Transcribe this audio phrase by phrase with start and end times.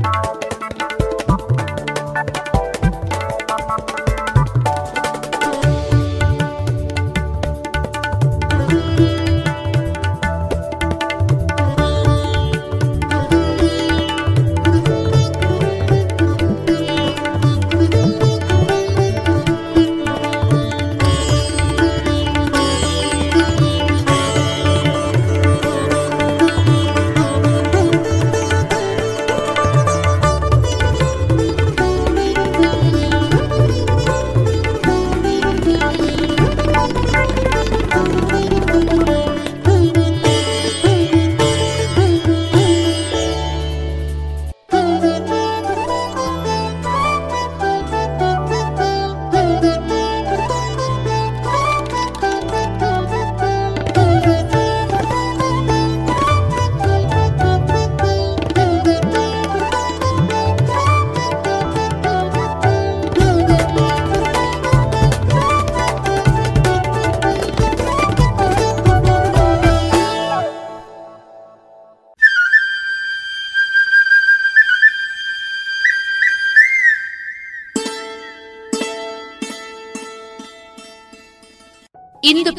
[0.00, 0.49] ಇಂದು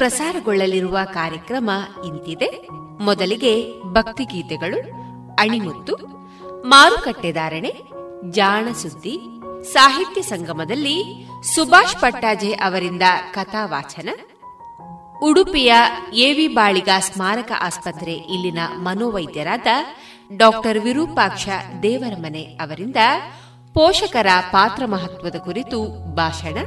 [0.01, 1.69] ಪ್ರಸಾರಗೊಳ್ಳಲಿರುವ ಕಾರ್ಯಕ್ರಮ
[2.05, 2.67] ಇಂತಿದೆ.
[3.03, 4.79] ಮೊದಲಿಗೆ ಭಕ್ತಿಗೀತೆಗಳು,
[5.35, 5.95] ಅಣಿಮುತ್ತು
[6.61, 7.73] ಮಾರುಕಟ್ಟೆದಾರಣೆ
[8.29, 9.19] ಜಾಣ ಸುದ್ದಿ,
[9.63, 13.01] ಸಾಹಿತ್ಯ ಸಂಗಮದಲ್ಲಿ ಸುಭಾಷ್ ಪಟ್ಟಾಜೆ ಅವರಿಂದ
[13.33, 14.09] ಕಥಾವಾಚನ,
[15.23, 15.73] ಉಡುಪಿಯ
[16.13, 19.67] ಎವಿ ಬಾಳಿಗ ಸ್ಮಾರಕ ಆಸ್ಪತ್ರೆ ಇಲ್ಲಿನ ಮನೋವೈದ್ಯರಾದ
[20.37, 21.49] ಡಾಕ್ಟರ್ ವಿರೂಪಾಕ್ಷ
[21.83, 22.95] ದೇವರಮನೆ ಅವರಿಂದ
[23.73, 25.83] ಪೋಷಕರ ಪಾತ್ರ ಮಹತ್ವದ ಕುರಿತು
[26.15, 26.57] ಭಾಷಣ.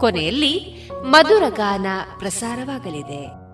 [0.00, 1.86] ಕೊನೆಯಲ್ಲಿ ಮಧುರಗಾನ
[2.18, 3.46] ಪ್ರಸಾರವಾಗಲಿದೆ.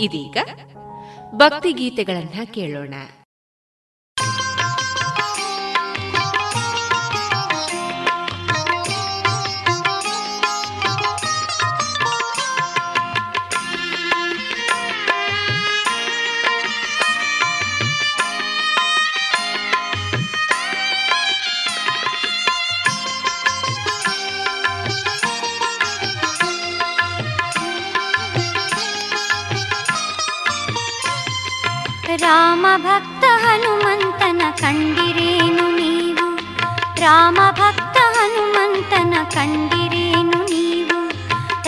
[0.00, 0.36] ಇದೀಗ
[1.34, 2.94] ಭಕ್ತಿ ಗೀತೆಗಳನ್ನ ಕೇಳೋಣ.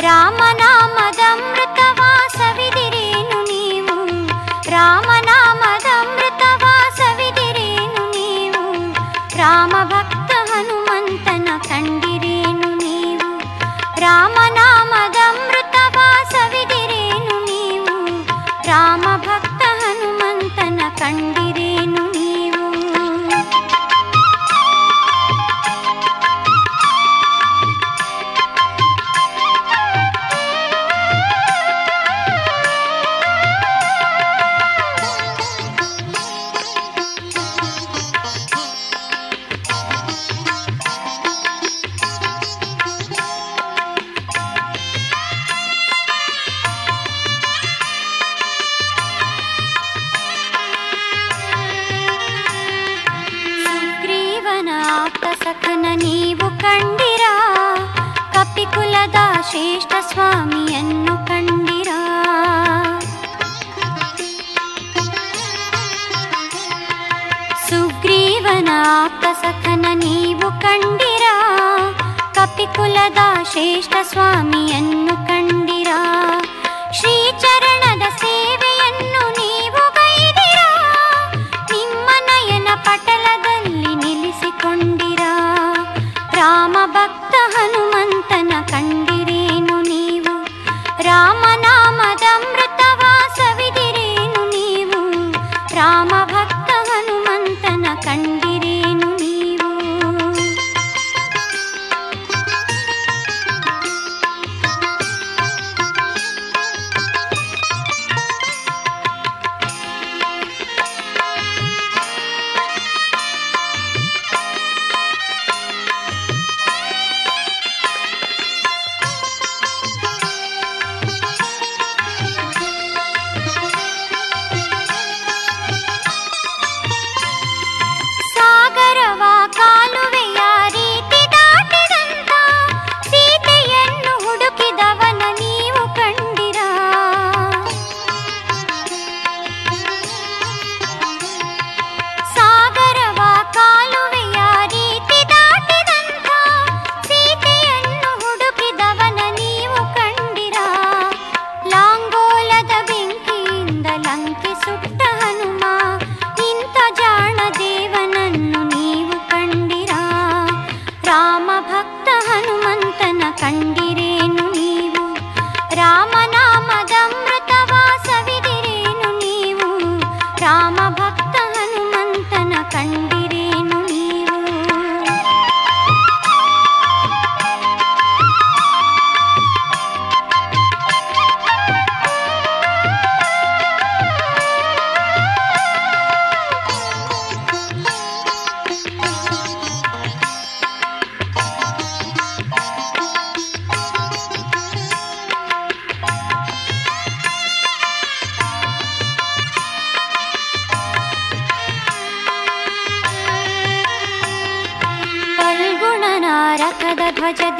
[0.09, 1.58] रामनामदम्।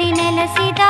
[0.01, 0.89] लिदा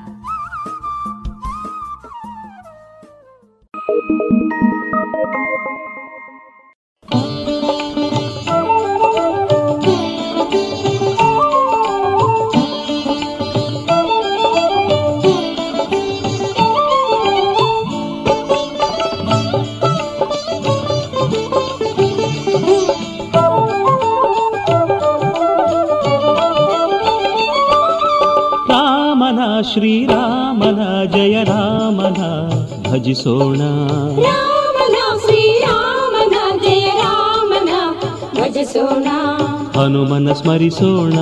[40.71, 41.13] ಸ್ಮರಿಸೋಣ.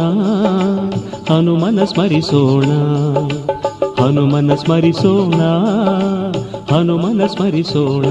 [1.34, 2.64] ಹನುಮನ ಸ್ಮರಿಸೋಣ.
[4.04, 5.42] ಹನುಮನ ಸ್ಮರಿಸೋಣ.
[6.76, 8.06] ಹನುಮನ ಸ್ಮರಿಸೋಣ.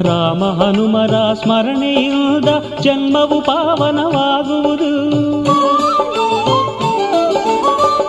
[0.00, 2.48] ರಾಮ ಹನುಮರ ಸ್ಮರಣೆಯಿಂದ
[2.80, 4.90] ಜನ್ಮವು ಪಾವನವಾಗುವುದು.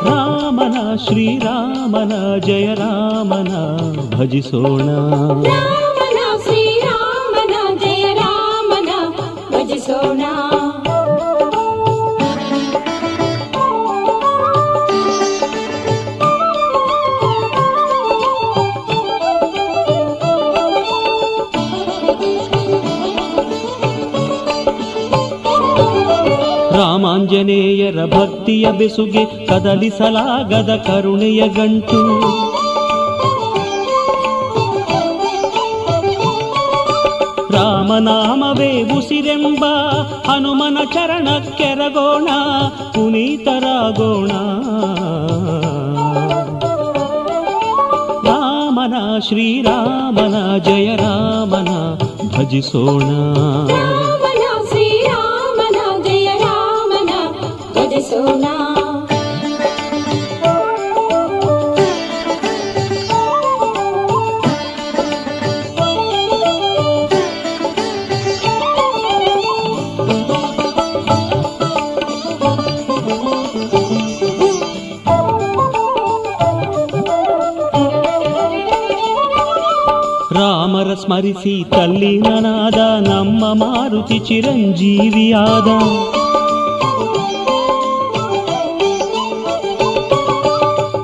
[0.09, 3.79] ರಾಮನ ಶ್ರೀರಾಮನ ಜಯ ರಾಮನ
[4.17, 4.89] ಭಜಿಸೋಣ.
[27.39, 31.99] ಆಂಜನೇಯರ ಭಕ್ತಿಯ ಬೆಸುಗೆ ಕದಲಿಸಲಾಗದ ಕರುಣೆಯ ಗಂಟು.
[37.53, 39.65] ರಾಮನಾಮವೇ ಉಸಿರೆಂಬ
[40.29, 42.27] ಹನುಮನ ಚರಣಕ್ಕೆರಗೋಣ
[42.91, 44.31] ಪುನೀತರಾಗೋಣ.
[48.27, 51.69] ರಾಮನ ಶ್ರೀರಾಮನ ಜಯ ರಾಮನ
[52.37, 53.09] ಭಜಿಸೋಣ.
[81.39, 85.67] ಸ್ಮರಿಸಿ ತಲ್ಲಿನನಾದ ನಮ್ಮ ಮಾರುತಿ ಚಿರಂಜೀವಿಯಾದ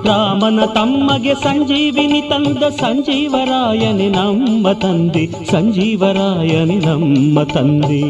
[0.08, 8.04] ರಾಮನ ತಮ್ಮಗೆ ಸಂಜೀವಿನಿ ತಂದ ಸಂಜೀವರಾಯನಿ ನಮ್ಮ ತಂದೆ ಸಂಜೀವರಾಯನಿ ನಮ್ಮ ತಂದೆ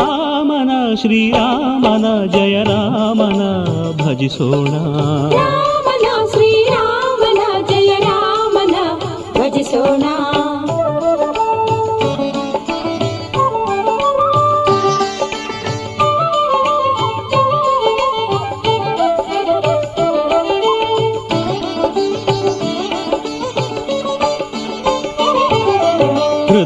[0.00, 0.70] ರಾಮನ
[1.02, 3.42] ಶ್ರೀರಾಮನ ಜಯ ರಾಮನ
[4.02, 4.74] ಭಜಿಸೋಣ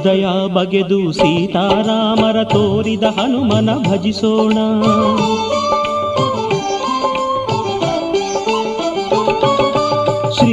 [0.06, 4.52] ಹೃದಯ ಬಗೆದು ಸೀತಾರಾಮರ ತೋರಿದ ಹನುಮನ ಭಜಿಸೋಣ.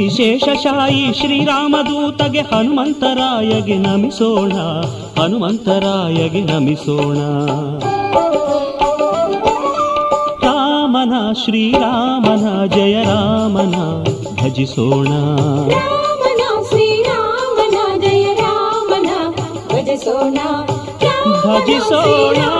[0.08, 4.52] ಶೇಷಶಾಯಿ ಶ್ರೀರಾಮದೂತಗೆ ಹನುಮಂತರಾಯಗೆ ನಮಿಸೋಣ
[5.22, 7.18] ಹನುಮಂತರಾಯಗೆ ನಮಿಸೋಣ.
[10.42, 14.04] ರಾಮನ ಶ್ರೀರಾಮನ ಜಯ ರಾಮನ
[14.42, 15.08] ಭಜಿಸೋಣ.
[21.44, 22.50] భజి సోనా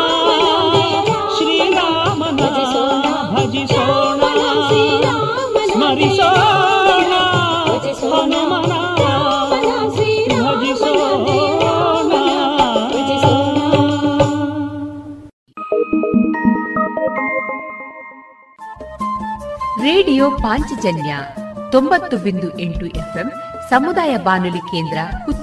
[19.85, 21.13] ರೇಡಿಯೋ ಪಾಂಚಜನ್ಯ
[21.73, 23.29] ತೊಂಬತ್ತು ಬಿಂದು ಎಂಟು ಎಫ್ಎಂ
[23.71, 24.99] ಸಮುದಾಯ ಬಾನುಲಿ ಕೇಂದ್ರ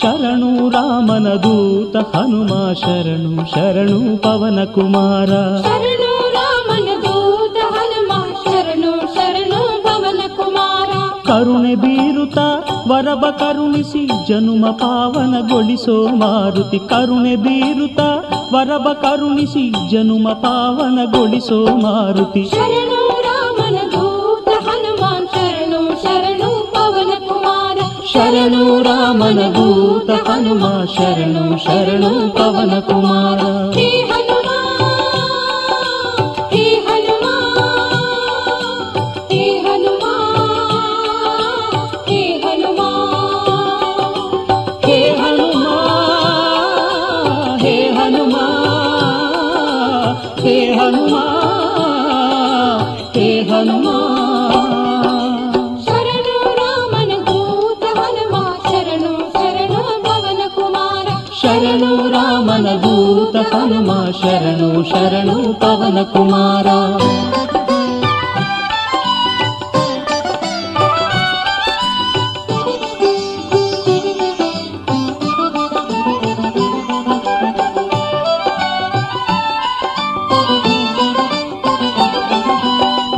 [0.00, 5.62] शरणु रामन दूत हनुमा शरणु शरणु पवन कुमारन
[7.04, 11.74] दूत हनुमा शरणु शरणु पवन करुणे करुणी
[12.88, 18.00] ವರಬ ಕರುಣಿಸಿ ಜನುಮ ಪಾವನಗೊಳಿಸೋ ಮಾರುತಿ ಕರುಣೆ ಬೀರುತ್ತ
[18.54, 27.78] ವರಬ ಕರುಣಿಸಿ ಜನುಮ ಪಾವನಗೊಳಿಸೋ ಮಾರುತಿ ಶರಣು ರಾಮನ ದೂತ ಹನುಮಾನ್ ಶರಣು ಶರಣು ಪವನ ಕುಮಾರ
[28.12, 30.64] ಶರಣು ರಾಮನ ದೂತ ಹನುಮ
[30.96, 33.40] ಶರಣು ಶರಣು ಪವನ ಕುಮಾರ
[64.90, 66.66] ಶರಣು ಪವನ ಕುಮಾರ.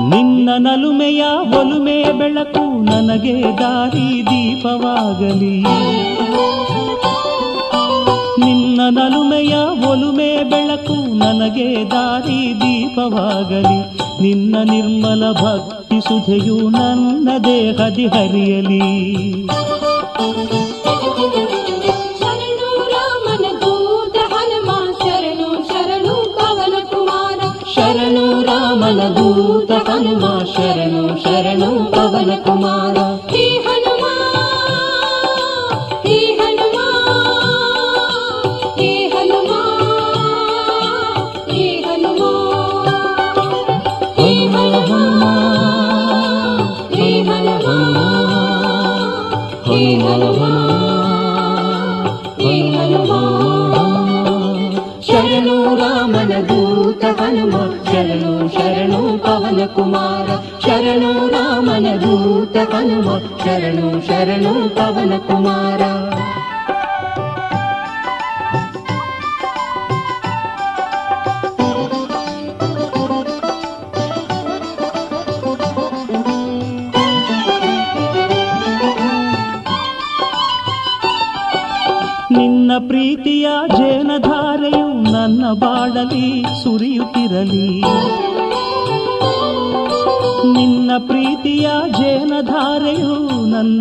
[0.08, 1.24] ನಿನ್ನ ನಲುಮೆಯ
[1.58, 5.56] ಒಲುಮೆ ಬೆಳಕು ನನಗೆ ದಾರಿ ದೀಪವಾಗಲಿ.
[8.44, 9.54] ನಿನ್ನ ನಲುಮೆಯ
[9.88, 10.29] ಒಲುಮೆ
[11.32, 13.98] ನನಗೆ ದಾರಿ ದೀಪವಾಗಲಿ.
[14.22, 19.20] ನಿನ್ನ ನಿರ್ಮಲ ಭಕ್ತಿ ಸುಧೆಯು ನನ್ನ ದೇಹದಿ ಹರಿಯಲಿ.
[62.72, 63.08] పలువ
[63.42, 66.09] శరణు శరణు పవన కుమారా.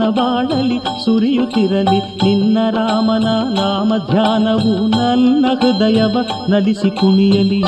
[0.10, 2.00] ಬಾಳಲಿ ಸುರಿಯುತ್ತಿರಲಿ.
[2.00, 6.18] ನಿನ್ನ ರಾಮನ ನಾಮ ಧ್ಯಾನವು ನನ್ನ ಹೃದಯವ
[6.50, 7.64] ನಲಿಸಿ ಕುಣಿಯಲಿ.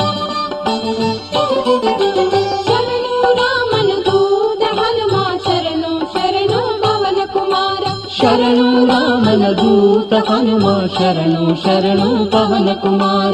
[8.20, 13.32] ಶರಣು ರಾಮನ ದೂತ ಹನುಮ ಶರಣು ಶರಣು ಪವನ ಕುಮಾರ.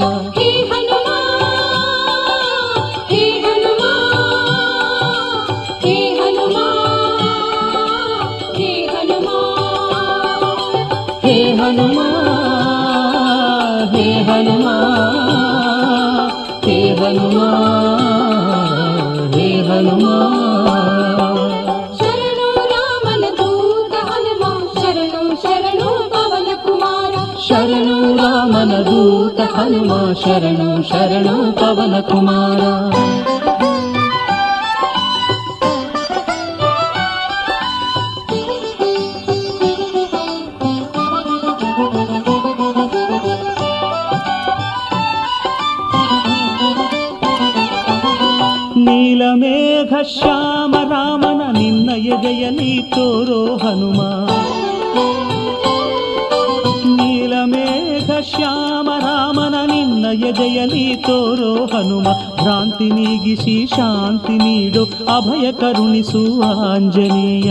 [29.68, 32.60] హనుమా శరణు శరణు పవన కుమార.
[48.86, 54.27] నీలమేఘ శ్యామ రామన నిన్న ఎగయ నీ తోరో హనుమా.
[60.27, 62.07] ನಿನ್ನ ಎದೆಯಲ್ಲಿ ತೋರೋ ಹನುಮ
[62.39, 67.49] ಭ್ರಾಂತಿ ನೀಗಿಸಿ ಶಾಂತಿ ನೀಡು ಅಭಯ ಕರುಣಿಸುವ ಆಂಜನೇಯ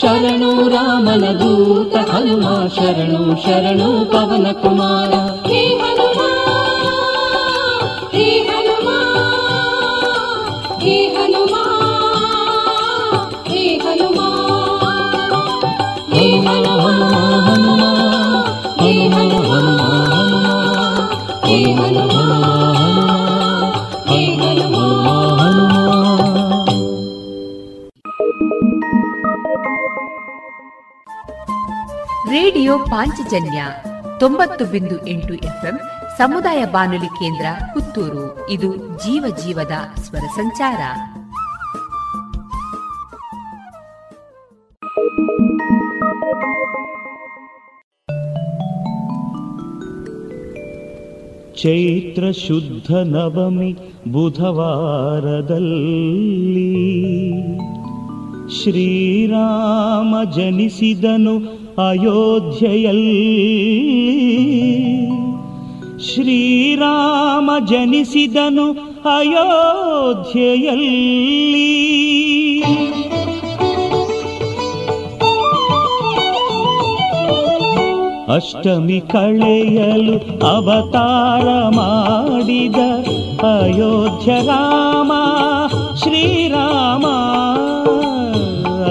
[0.00, 2.44] ಶರಣು ರಾಮನ ದೂತ ಹನುಮ
[2.76, 5.12] ಶರಣು ಶರಣು ಪವನ ಕುಮಾರ
[32.75, 33.65] ರೇಡಿಯೋ ಪಾಂಚಜನ್ಯ
[34.19, 35.79] ತೊಂಬತ್ತು ಬಿಂದು ಎಂಟು ಎಫ್ಎಂ
[36.17, 38.49] ಸಮುದಾಯ ಬಾನುಲಿ ಕೇಂದ್ರ ಪುತ್ತೂರು.
[38.49, 40.81] ಇದು ಜೀವ ಜೀವದ ಸ್ವರ ಸಂಚಾರ.
[51.55, 53.73] ಚೈತ್ರ ಶುದ್ಧ ನವಮಿ
[54.11, 55.15] ಬುಧವಾರದಲ್ಲಿ
[58.61, 63.25] ಶ್ರೀರಾಮ ಜನಿಸಿದನು ಅಯೋಧ್ಯೆಯಲ್ಲಿ
[66.13, 68.71] ಶ್ರೀರಾಮ ಜನಿಸಿದನು
[69.17, 69.55] ಅಯೋಧ್ಯೆಯಲ್ಲಿ.
[78.35, 82.75] ಅಷ್ಟಮಿ ಕಳೆಯಲು ಅವತಾರ ಮಾಡಿದ
[83.61, 85.11] ಅಯೋಧ್ಯ ರಾಮ
[86.03, 87.05] ಶ್ರೀರಾಮ.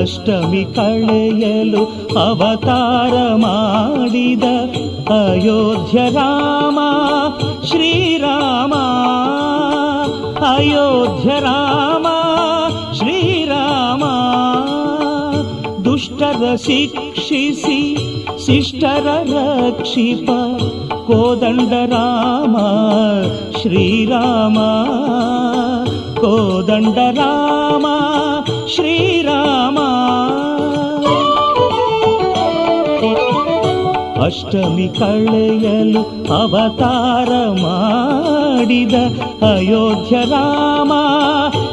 [0.05, 1.85] ಅಷ್ಟಮಿ ಕಳೆಯಲು
[2.19, 4.43] ಅವತಾರ ಮಾಡಿದ
[5.09, 6.79] ಅಯೋಧ್ಯ ರಾಮ,
[7.67, 8.75] ಶ್ರೀರಾಮ,
[10.47, 12.07] ಅಯೋಧ್ಯ ರಾಮ,
[12.93, 14.05] ಶ್ರೀರಾಮ.
[15.85, 17.97] ದುಷ್ಟರ ಶಿಕ್ಷಿಸಿ,
[18.47, 20.31] ಶಿಷ್ಟರ ರಕ್ಷಿಪ,
[21.07, 22.57] ಕೋದಂಡ ರಾಮ,
[23.61, 24.59] ಶ್ರೀರಾಮ.
[26.21, 27.87] ಕೋದಂಡ ರಾಮ
[28.75, 29.79] ಶ್ರೀರಾಮ.
[34.25, 36.03] ಅಷ್ಟಮಿ ಕಳೆಯಲು
[36.35, 37.31] ಅವತಾರ
[37.63, 38.95] ಮಾಡಿದ
[39.45, 40.93] ಅಯೋಧ್ಯ ರಾಮ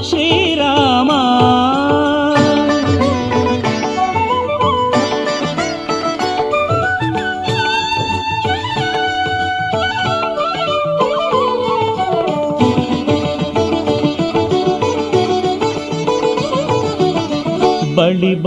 [0.09, 1.11] ಶ್ರೀರಾಮ.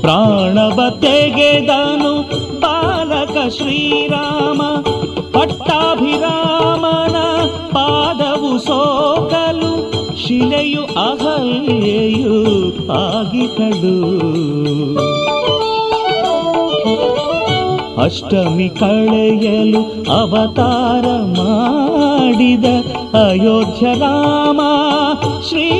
[0.00, 2.20] ಪ್ರಾಣವ ತೆಗೆದನು
[2.60, 4.62] ಬಾಲಕ ಶ್ರೀರಾಮ,
[5.32, 7.16] ಪಟ್ಟಾಭಿರಾಮನ
[7.72, 9.92] ಪಾದವು ಸೋಕಲು,
[10.26, 12.37] ಶಿಲೆಯು ಅಹಲ್ಯೆಯು
[12.90, 13.94] ಆಗಿಹಳು
[18.02, 19.80] ಅಷ್ಟಮಿ ಕಳೆಯಲು
[20.12, 21.06] ಅವತಾರ
[21.38, 22.66] ಮಾಡಿದ
[23.18, 24.60] ಅಯೋಧ್ಯ ರಾಮ
[25.48, 25.77] ಶ್ರೀರಾಮ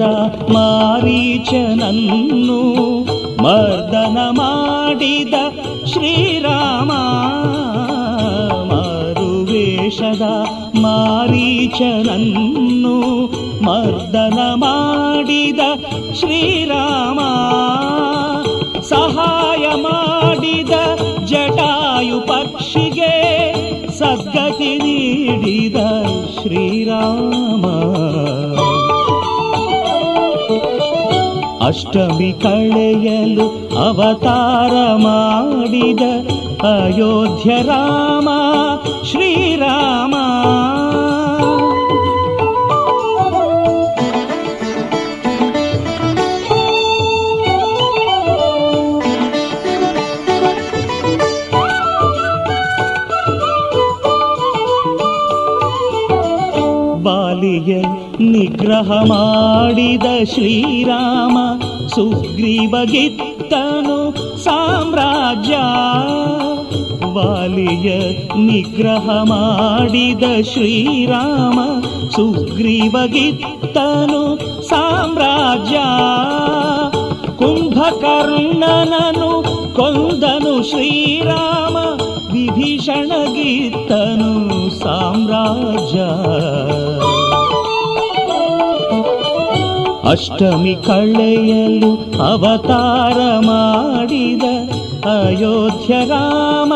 [0.00, 2.60] ವೇಷದ ಮಾರೀಚನನ್ನು
[3.42, 5.34] ಮರ್ದನ ಮಾಡಿದ
[5.86, 6.92] ಶ್ರೀರಾಮ.
[8.68, 10.22] ಮಾರುವೇಷದ
[10.80, 12.96] ಮಾರೀಚನನ್ನು
[13.64, 15.60] ಮರ್ದನ ಮಾಡಿದ
[16.14, 17.20] ಶ್ರೀರಾಮ.
[18.80, 20.70] ಸಹಾಯ ಮಾಡಿದ
[21.24, 23.14] ಜಟಾಯು ಪಕ್ಷಿಗೆ
[23.98, 25.76] ಸದ್ಗತಿ ನೀಡಿದ
[26.42, 27.66] ಶ್ರೀರಾಮ.
[31.70, 33.46] ಅಷ್ಟಮಿ ಕಳೆಯಲು
[33.80, 36.04] ಅವತಾರ ಮಾಡಿದ
[36.70, 38.28] ಅಯೋಧ್ಯ ರಾಮ
[39.10, 40.09] ಶ್ರೀರಾಮ
[58.40, 61.38] ನಿಗ್ರಹ ಮಾಡಿದ ಶ್ರೀರಾಮ
[61.88, 65.56] ಸುಗ್ರೀವಗಿತ್ತನು ಸಾಮ್ರಾಜ್ಯ.
[67.12, 71.60] ವಾಲಿಯ ನಿಗ್ರಹ ಮಾಡಿದ ಶ್ರೀರಾಮ
[72.08, 74.22] ಸುಗ್ರೀವಗಿತ್ತನು
[74.68, 75.78] ಸಾಮ್ರಾಜ್ಯ.
[77.36, 79.30] ಕುಂಭಕರ್ಣನನು
[79.74, 81.76] ಕೊಂದನು ಶ್ರೀರಾಮ
[82.32, 86.00] ವಿಭೀಷಣಗಿತ್ತನು ಸಾಮ್ರಾಜ್ಯ.
[90.10, 94.42] ಅಷ್ಟಮಿ ಕಳೆಯಲು ಅವತಾರ ಮಾಡಿದ
[95.04, 96.72] ಅಯೋಧ್ಯ ರಾಮ,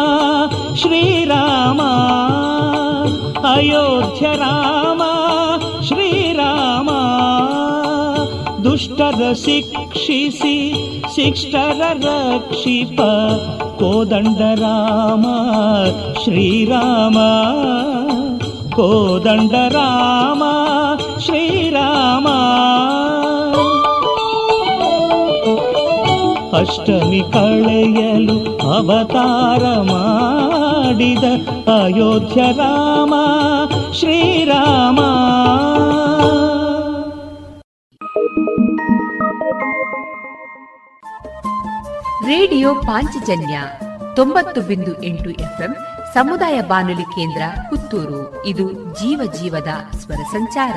[0.77, 1.81] ಶ್ರೀರಾಮ,
[3.53, 5.03] ಅಯೋಧ್ಯ ರಾಮ,
[5.83, 6.91] ಶ್ರೀರಾಮ.
[8.65, 10.75] ದುಷ್ಟರ ಶಿಕ್ಷಿಸಿ
[11.15, 13.01] ಶಿಷ್ಟರ ರಕ್ಷಿಪ,
[13.79, 15.25] ಕೋದಂಡ ರಾಮ,
[16.25, 17.19] ಶ್ರೀರಾಮ.
[18.75, 20.43] ಕೋದಂಡ ರಾಮ,
[21.19, 22.27] ಶ್ರೀರಾಮ.
[26.55, 31.25] ಅಷ್ಟಮಿ ಕಳೆಯಲು ಅವತಾರ ಮಾಡಿದ
[31.69, 33.15] ಅಯೋಧ್ಯ ರಾಮ,
[33.93, 35.01] ಶ್ರೀರಾಮ.
[42.27, 43.61] ರೇಡಿಯೋ ಪಾಂಚಜನ್ಯ
[44.17, 45.77] ತೊಂಬತ್ತು ಬಿಂದು ಎಂಟು ಎಫ್ಎಂ
[46.15, 48.47] ಸಮುದಾಯ ಬಾನುಲಿ ಕೇಂದ್ರ ಪುತ್ತೂರು.
[48.47, 50.75] ಇದು ಜೀವ ಜೀವದ ಸ್ವರ ಸಂಚಾರ.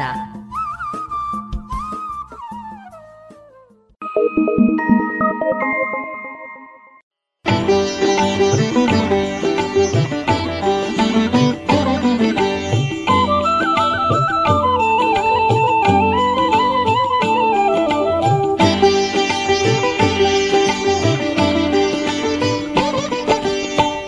[5.47, 5.96] Thank you.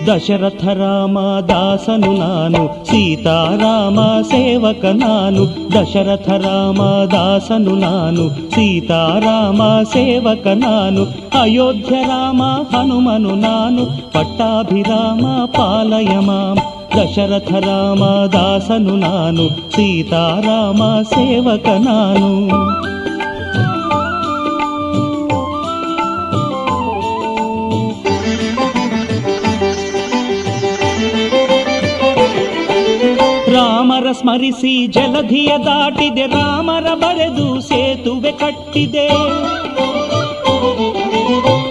[0.09, 1.17] ದಶರಥ ರಾಮ
[1.49, 5.43] ದಾಸನು ನಾನು ಸೀತಾರಾಮ ಸೇವಕ ನಾನು
[5.75, 8.23] ದಶರಥ ರಾಮ ದಾಸನು ನಾನು
[8.55, 11.03] ಸೀತಾರಾಮ ಸೇವಕ ನಾನು
[11.39, 12.41] ಅಯೋಧ್ಯ ರಾಮ
[12.73, 15.25] ಹನುಮನು ನಾನು ಪಟ್ಟಾಭಿರಾಮ
[15.57, 16.57] ಪಾಲಯ ಮಾಂ
[16.97, 19.45] ದಶರಥ ರಾಮ ದಾಸನು ನಾನು
[19.75, 21.67] ಸೀತಾರಾಮ ಸೇವಕ
[33.99, 39.07] ರಾಮರ ಸ್ಮರಿಸಿ ಜಲಧಿಯ ದಾಟಿದೆ, ರಾಮರ ಬರೆದು ಸೇತುವೆ ಕಟ್ಟಿದೆ.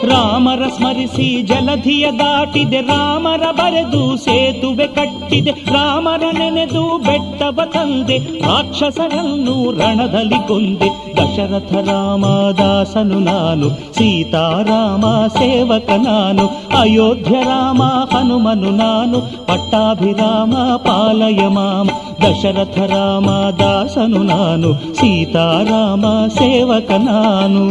[0.09, 5.51] ರಾಮರ ಸ್ಮರಿಸಿ ಜಲಧಿಯ ದಾಟಿದೆ, ರಾಮರ ಬರೆದು ಸೇತುವೆ ಕಟ್ಟಿದೆ.
[5.51, 10.89] ರಾಮರ ನೆನೆದು ಬೆಟ್ಟವ ತಂದೆ ರಾಕ್ಷಸರನ್ನು ರಣದಲ್ಲಿ ಕೊಂದೆ.
[11.15, 16.47] ದಶರಥ ರಾಮದಾಸನು ನಾನು, ಸೀತಾರಾಮ ಸೇವಕ ನಾನು.
[16.79, 21.91] ಅಯೋಧ್ಯ ರಾಮ ಹನುಮನು ನಾನು, ಪಟ್ಟಾಭಿರಾಮ ಪಾಲಯ ಮಾಂ
[22.23, 23.29] ದಶರಥ ರಾಮ
[23.61, 26.05] ದಾಸನು ನಾನು ಸೀತಾರಾಮ
[26.39, 27.63] ಸೇವಕ ನಾನು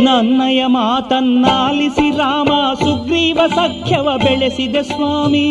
[0.00, 2.50] ನನ್ನಯ ಮಾತನ್ನಾಲಿಸಿ ರಾಮ
[2.82, 5.46] ಸುಗ್ರೀವ ಸಖ್ಯವ ಬೆಳೆಸಿದೆ ಸ್ವಾಮಿ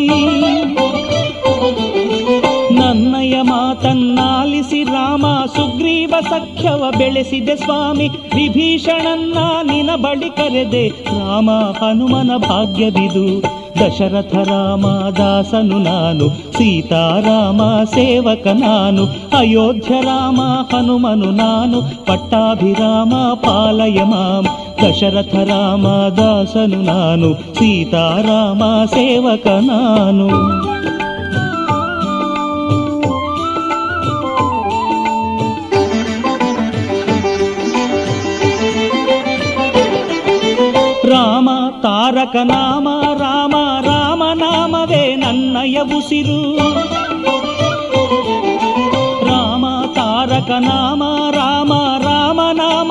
[2.88, 8.08] ನನ್ನಯ ಮಾತನ್ನಾಲಿಸಿ ರಾಮ ಸುಗ್ರೀವ ಸಖ್ಯವ ಬೆಳೆಸಿದೆ ಸ್ವಾಮಿ.
[8.08, 10.88] ವಿಭೀಷಣನ್ನ ನಿನ ಬಳಿ ಕರೆದೆ.
[10.88, 13.42] ರಾಮ ಹನುಮನ ಭಾಗ್ಯವಿದು.
[13.78, 16.28] ದಶರಥ ರಾಮ ದಾಸನು ನಾನು.
[16.28, 19.04] ಸೀತಾರಾಮ ಸೇವಕ ನಾನು.
[19.38, 20.40] ಅಯೋಧ್ಯ ರಾಮ
[20.76, 21.82] ಹನುಮನು ನಾನು.
[21.82, 24.46] ಪಟ್ಟಾಭಿರಾಮ ಪಾಲಯ ಮಾಂ.
[24.78, 27.34] ದಶರಥ ರಾಮ ದಾಸನು ನಾನು.
[27.34, 30.28] ಸೀತಾರಾಮ ಸೇವಕ ನಾನು.
[41.08, 41.48] ರಾಮ
[41.82, 46.40] ತಾರಕ ನಾಮ ರಾಮ ರಾಮ ನಾಮವೇ ನನ್ನಯ ಉಸಿರು
[49.26, 51.02] ರಾಮ ತಾರಕ ನಾಮ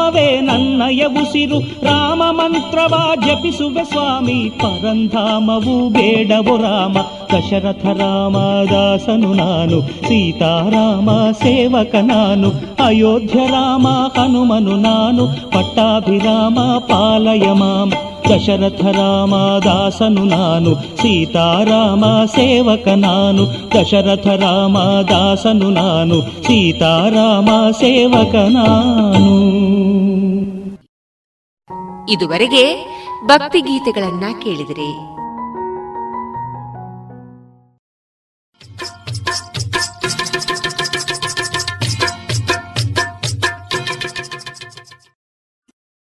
[0.08, 2.94] ನಾಮವೇ ನನ್ನಯ ಉಸಿರು ರಾಮ ಮಂತ್ರವ
[3.24, 6.96] ಜಪಿಸುವೆ ಸ್ವಾಮಿ ಪರಂಧಾಮವು ಬೇಡವು ರಾಮ
[7.32, 8.38] ದಶರಥ ರಾಮ
[8.72, 11.10] ದಾಸನು ನಾನು ಸೀತಾರಾಮ
[11.42, 12.52] ಸೇವಕ ನಾನು
[12.86, 16.58] ಅಯೋಧ್ಯ ರಾಮ ಹನುಮನು ನಾನು ಪಟ್ಟಾಭಿರಾಮ
[16.90, 17.92] ಪಾಲಯ ಮಾಂ
[18.28, 19.34] ದಶರಥ ರಾಮ
[19.66, 23.44] ದಾಸನು ನಾನು ಸೀತಾರಾಮ ಸೇವಕ ನಾನು
[23.76, 24.78] ದಶರಥ ರಾಮ
[25.12, 26.18] ದಾಸನು ನಾನು
[26.48, 29.38] ಸೀತಾರಾಮ ಸೇವಕ ನಾನು
[32.10, 32.86] ಇದುವರೆಗೆ
[33.26, 35.18] ಭಕ್ತಿಗೀತೆಗಳನ್ನ ಕೇಳಿದರೆ.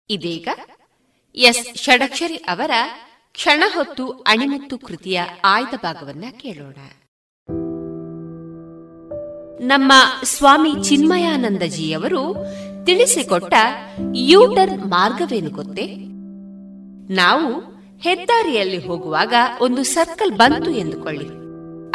[0.10, 0.48] ಇದೀಗ
[1.36, 2.72] ಎಸ್ ಷಡಕ್ಷರಿ ಅವರ
[3.32, 6.76] ಕ್ಷಣ ಹೊತ್ತು ಅಣಿಮತ್ತು ಕೃತಿಯ ಆಯ್ದ ಭಾಗವನ್ನ ಕೇಳೋಣ.
[9.68, 12.34] ನಮ್ಮ ಸ್ವಾಮಿ ಚಿನ್ಮಯಾನಂದಜಿಯವರು
[12.86, 13.54] ತಿಳಿಸಿಕೊಟ್ಟ
[14.16, 15.86] ಯೂಟರ್ನ್ ಮಾರ್ಗವೇನು ಗೊತ್ತೇ?
[17.14, 17.60] ನಾವು
[18.00, 21.26] ಹೆದ್ದಾರಿಯಲ್ಲಿ ಹೋಗುವಾಗ ಒಂದು ಸರ್ಕಲ್ ಬಂತು ಎಂದುಕೊಳ್ಳಿ.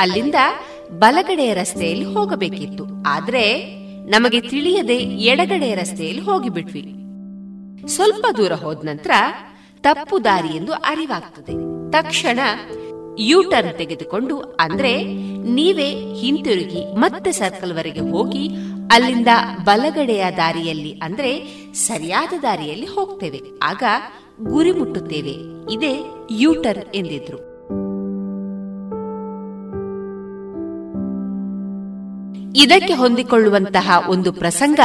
[0.00, 0.34] ಅಲ್ಲಿಂದ
[0.98, 2.84] ಬಲಗಡೆಯ ರಸ್ತೆಯಲ್ಲಿ ಹೋಗಬೇಕಿತ್ತು.
[3.06, 3.74] ಆದ್ರೆ
[4.10, 6.94] ನಮಗೆ ತಿಳಿಯದೆ ಎಡಗಡೆಯ ರಸ್ತೆಯಲ್ಲಿ ಹೋಗಿಬಿಟ್ವಿ.
[7.88, 9.10] ಸ್ವಲ್ಪ ದೂರ ಹೋದ ನಂತರ
[9.80, 11.52] ತಪ್ಪು ದಾರಿ ಎಂದು ಅರಿವಾಗ್ತದೆ.
[11.92, 12.38] ತಕ್ಷಣ
[13.18, 15.04] ಯೂಟರ್ನ್ ತೆಗೆದುಕೊಂಡು, ಅಂದ್ರೆ
[15.44, 18.50] ನೀವೇ ಹಿಂತಿರುಗಿ ಮತ್ತೆ ಸರ್ಕಲ್ ವರೆಗೆ ಹೋಗಿ
[18.90, 19.28] ಅಲ್ಲಿಂದ
[19.64, 23.40] ಬಲಗಡೆಯ ದಾರಿಯಲ್ಲಿ, ಅಂದ್ರೆ ಸರಿಯಾದ ದಾರಿಯಲ್ಲಿ ಹೋಗ್ತೇವೆ.
[23.62, 23.82] ಆಗ
[24.42, 25.30] ಗುರಿ ಮುಟ್ಟುತ್ತೇವೆ.
[25.72, 27.50] ಇದೇ ಯೂಟರ್ ಎಂದಿದ್ರು.
[32.56, 34.80] ಇದಕ್ಕೆ ಹೊಂದಿಕೊಳ್ಳುವಂತಹ ಒಂದು ಪ್ರಸಂಗ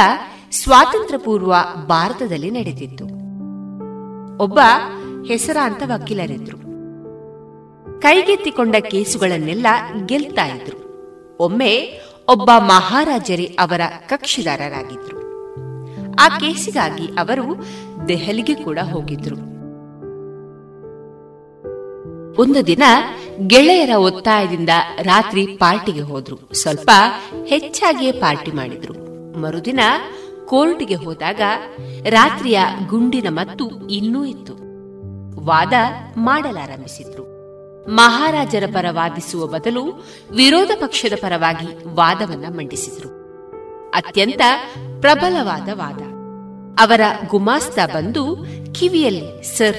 [0.50, 1.54] ಸ್ವಾತಂತ್ರ್ಯ ಪೂರ್ವ
[1.86, 3.04] ಭಾರತದಲ್ಲಿ ನಡೆದಿತ್ತು.
[4.42, 4.58] ಒಬ್ಬ
[5.26, 6.58] ಹೆಸರಾಂತ ವಕೀಲರಿದ್ರು.
[8.00, 9.66] ಕೈಗೆತ್ತಿಕೊಂಡ ಕೇಸುಗಳನ್ನೆಲ್ಲ
[10.06, 10.86] ಗೆಲ್ತಾ ಇದ್ರು.
[11.40, 15.26] ಒಮ್ಮೆ ಒಬ್ಬ ಮಹಾರಾಜರಿ ಅವರ ಕಕ್ಷಿದಾರರಾಗಿದ್ರು
[16.14, 17.64] ಆ ಕೇಸಿಗಾಗಿ ಅವರು
[18.08, 19.56] ದೆಹಲಿಗೆ ಕೂಡ ಹೋಗಿದ್ರು
[22.40, 22.82] ಒಂದು ದಿನ
[23.46, 24.68] ಗೆಳೆಯರ ಒತ್ತಾಯದಿಂದ
[25.02, 26.38] ರಾತ್ರಿ ಪಾರ್ಟಿಗೆ ಹೋದ್ರು.
[26.52, 26.90] ಸ್ವಲ್ಪ
[27.44, 28.94] ಹೆಚ್ಚಾಗಿಯೇ ಪಾರ್ಟಿ ಮಾಡಿದ್ರು.
[29.40, 29.80] ಮರುದಿನ
[30.46, 31.40] ಕೋರ್ಟ್ಗೆ ಹೋದಾಗ
[32.10, 34.52] ರಾತ್ರಿಯ ಗುಂಡಿನ ಮತ್ತು ಇನ್ನೂ ಇತ್ತು.
[35.44, 35.72] ವಾದ
[36.16, 37.35] ಮಾಡಲಾರಂಭಿಸಿದ್ರು.
[37.88, 43.26] ಮಹಾರಾಜರ ಪರ ವಾದಿಸುವ ಬದಲು ವಿರೋಧ ಪಕ್ಷದ ಪರವಾಗಿ ವಾದವನ್ನ ಮಂಡಿಸಿದರು.
[43.94, 44.40] ಅತ್ಯಂತ
[45.00, 46.02] ಪ್ರಬಲವಾದ ವಾದ.
[46.80, 49.76] ಅವರ ಗುಮಾಸ್ತ ಬಂದು ಕಿವಿಯಲ್ಲಿ, ಸರ್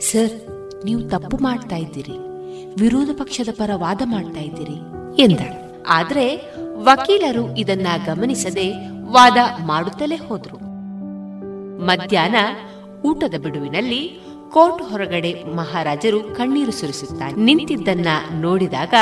[0.00, 0.32] ಸರ್,
[0.84, 2.18] ನೀವು ತಪ್ಪು ಮಾಡ್ತಾ ಇದ್ದೀರಿ.
[2.80, 4.78] ವಿರೋಧ ಪಕ್ಷದ ಪರ ವಾದ ಮಾಡ್ತಾ ಇದ್ದೀರಿ
[5.22, 5.40] ಎಂದ
[5.88, 8.72] ಆದರೆ ವಕೀಲರು ಇದನ್ನ ಗಮನಿಸದೆ
[9.12, 10.56] ವಾದ ಮಾಡುತ್ತಲೇ ಹೋದ್ರು.
[11.86, 12.36] ಮಧ್ಯಾಹ್ನ
[13.04, 14.20] ಊಟದ ಬಿಡುವಿನಲ್ಲಿ
[14.50, 17.34] ಕೋರ್ಟ್ ಹೊರಗಡೆ ಮಹಾರಾಜರು ಕಣ್ಣೀರು ಸುರಿಸುತ್ತಾರೆ.
[17.34, 18.94] ನಿಂತಿದ್ದನ್ನ ನೋಡಿದಾಗ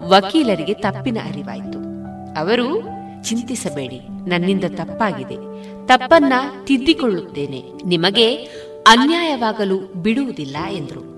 [0.00, 1.78] ವಕೀಲರಿಗೆ ತಪ್ಪಿನ ಅರಿವಾಯಿತು.
[2.40, 2.88] ಅವರು,
[3.22, 5.36] ಚಿಂತಿಸಬೇಡಿ, ನನ್ನಿಂದ ತಪ್ಪಾಗಿದೆ.
[5.86, 6.32] ತಪ್ಪನ್ನ
[6.64, 7.64] ತಿದ್ದಿಕೊಳ್ಳುತ್ತೇನೆ.
[7.84, 8.34] ನಿಮಗೆ
[8.86, 11.10] ಅನ್ಯಾಯವಾಗಲು ಬಿಡುವುದಿಲ್ಲ ಎಂದರು.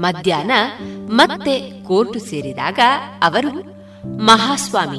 [0.00, 0.50] ಮಧ್ಯಾಹ್ನ
[1.10, 2.78] ಮತ್ತೆ ಕೋರ್ಟ್ ಸೇರಿದಾಗ
[3.22, 3.78] ಅವರು,
[4.18, 4.98] ಮಹಾಸ್ವಾಮಿ,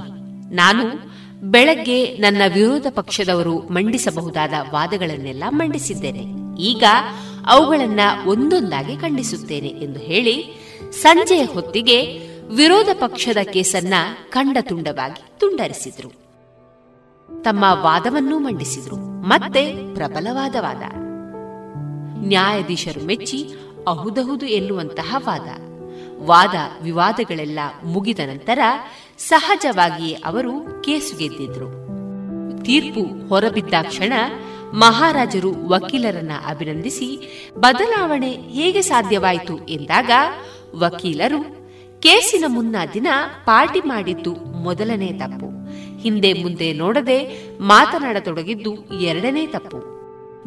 [0.56, 1.09] ನಾನು
[1.42, 6.26] ಬೆಳಗ್ಗೆ ನನ್ನ ವಿರೋಧ ಪಕ್ಷದವರು ಮಂಡಿಸಬಹುದಾದ ವಾದಗಳನ್ನೆಲ್ಲ ಮಂಡಿಸಿದ್ದೇನೆ.
[6.62, 6.84] ಈಗ
[7.48, 10.46] ಅವುಗಳನ್ನ ಒಂದೊಂದಾಗಿ ಖಂಡಿಸುತ್ತೇನೆ ಎಂದು ಹೇಳಿ
[10.92, 12.20] ಸಂಜೆಯ ಹೊತ್ತಿಗೆ
[12.56, 13.94] ವಿರೋಧ ಪಕ್ಷದ ಕೇಸನ್ನ
[14.30, 16.10] ಕಂಡ ತುಂಡವಾಗಿ ತುಂಡರಿಸಿದ್ರು.
[17.44, 18.96] ತಮ್ಮ ವಾದವನ್ನೂ ಮಂಡಿಸಿದ್ರು.
[19.22, 20.82] ಮತ್ತೆ ಪ್ರಬಲವಾದ ವಾದ.
[22.28, 23.50] ನ್ಯಾಯಾಧೀಶರು ಮೆಚ್ಚಿ
[23.88, 25.70] ಅಹುದಹುದು ಎನ್ನುವಂತಹ ವಾದ.
[26.26, 28.60] ವಾದ ವಿವಾದಗಳೆಲ್ಲ ಮುಗಿದ ನಂತರ
[29.20, 31.90] ಸಹಜವಾಗಿಯೇ ಅವರು ಕೇಸು ಗೆದ್ದಿದ್ರು.
[32.64, 34.14] ತೀರ್ಪು ಹೊರಬಿದ್ದ ಕ್ಷಣ
[34.74, 37.20] ಮಹಾರಾಜರು ವಕೀಲರನ್ನ ಅಭಿನಂದಿಸಿ,
[37.60, 40.12] ಬದಲಾವಣೆ ಹೇಗೆ ಸಾಧ್ಯವಾಯಿತು ಎಂದಾಗ
[40.76, 41.42] ವಕೀಲರು,
[42.00, 43.08] ಕೇಸಿನ ಮುನ್ನ ದಿನ
[43.46, 45.70] ಪಾರ್ಟಿ ಮಾಡಿದ್ದು ಮೊದಲನೇ ತಪ್ಪು.
[46.00, 50.00] ಹಿಂದೆ ಮುಂದೆ ನೋಡದೆ ಮಾತನಾಡತೊಡಗಿದ್ದು ಎರಡನೇ ತಪ್ಪು.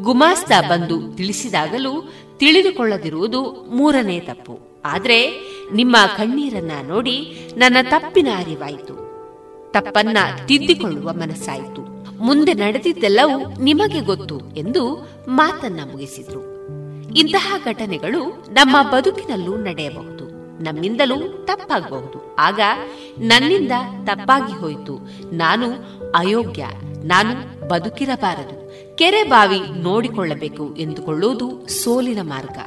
[0.03, 4.72] ಗುಮಾಸ್ತ ಬಂದು ತಿಳಿಸಿದಾಗಲೂ ತಿಳಿದುಕೊಳ್ಳದಿರುವುದು ಮೂರನೇ ತಪ್ಪು.
[4.85, 5.41] ಆದ್ರೆ
[5.73, 9.03] ನಿಮ್ಮ ಕಣ್ಣೀರನ್ನ ನೋಡಿ ನನ್ನ ತಪ್ಪಿನ ಅರಿವಾಯಿತು.
[9.73, 11.93] ತಪ್ಪನ್ನ ತಿದ್ದಿಕೊಳ್ಳುವ ಮನಸ್ಸಾಯಿತು.
[12.25, 16.53] ಮುಂದೆ ನಡೆದಿದ್ದೆಲ್ಲವೂ ನಿಮಗೆ ಗೊತ್ತು ಎಂದು ಮಾತನ್ನ ಮುಗಿಸಿದ್ರು.
[17.15, 20.25] ಇಂತಹ ಘಟನೆಗಳು ನಮ್ಮ ಬದುಕಿನಲ್ಲೂ ನಡೆಯಬಹುದು.
[20.63, 22.37] ನಮ್ಮಿಂದಲೂ ತಪ್ಪಾಗಬಹುದು.
[22.39, 22.61] ಆಗ
[23.19, 23.73] ನನ್ನಿಂದ
[24.05, 25.11] ತಪ್ಪಾಗಿ ಹೋಯಿತು.
[25.35, 25.71] ನಾನು
[26.13, 26.67] ಅಯೋಗ್ಯ.
[27.05, 28.63] ನಾನು ಬದುಕಿರಬಾರದು.
[28.97, 32.59] ಕೆರೆ ಬಾವಿ ನೋಡಿಕೊಳ್ಳಬೇಕು ಎಂದುಕೊಳ್ಳುವುದು ಸೋಲಿನ ಮಾರ್ಗ.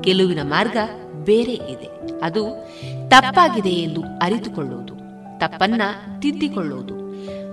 [0.00, 0.76] ಗೆಲುವಿನ ಮಾರ್ಗ
[1.24, 2.20] ಬೇರೆ ಇದೆ.
[2.22, 2.68] ಅದು
[3.08, 4.94] ತಪ್ಪಾಗಿದೆ ಎಂದು ಅರಿತುಕೊಳ್ಳುವುದು
[5.40, 5.82] ತಪ್ಪನ್ನ
[6.20, 7.00] ತಿದ್ದಿಕೊಳ್ಳುವುದು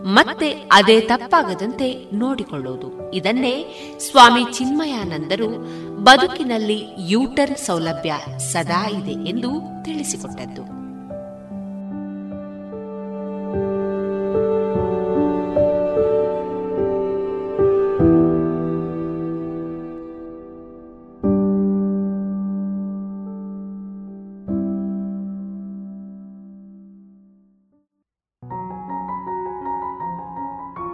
[0.03, 3.65] ಮತ್ತೆ ಅದೇ ತಪ್ಪಾಗದಂತೆ ನೋಡಿಕೊಳ್ಳುವುದು ಇದನ್ನೇ
[3.99, 5.49] ಸ್ವಾಮಿ ಚಿನ್ಮಯಾನಂದರು
[6.03, 9.49] ಬದುಕಿನಲ್ಲಿ ಯೂಟರ್ ಸೌಲಭ್ಯ ಸದಾ ಇದೆ ಎಂದು
[9.83, 10.76] ತಿಳಿಸಿಕೊಟ್ಟದ್ದು.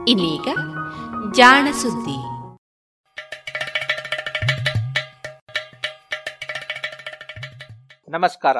[0.07, 0.47] ಇನ್ನೀಗ
[1.33, 2.17] ಜಾಣ ಸುದ್ದಿ.
[8.11, 8.57] ನಮಸ್ಕಾರ.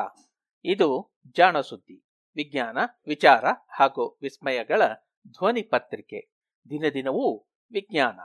[0.66, 2.06] ಇದು ಜಾಣ ಸುದ್ದಿ.
[2.36, 2.78] ವಿಜ್ಞಾನ
[3.08, 3.46] ವಿಚಾರ
[3.80, 4.82] ಹಾಗೂ ವಿಸ್ಮಯಗಳ
[5.28, 6.34] ಧ್ವನಿ ಪತ್ರಿಕೆ.
[6.70, 7.38] ದಿನ ದಿನವೂ
[7.72, 8.20] ವಿಜ್ಞಾನ.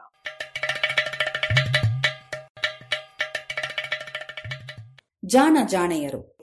[5.26, 6.37] ಜಾಣ ಜಾಣೆಯರು.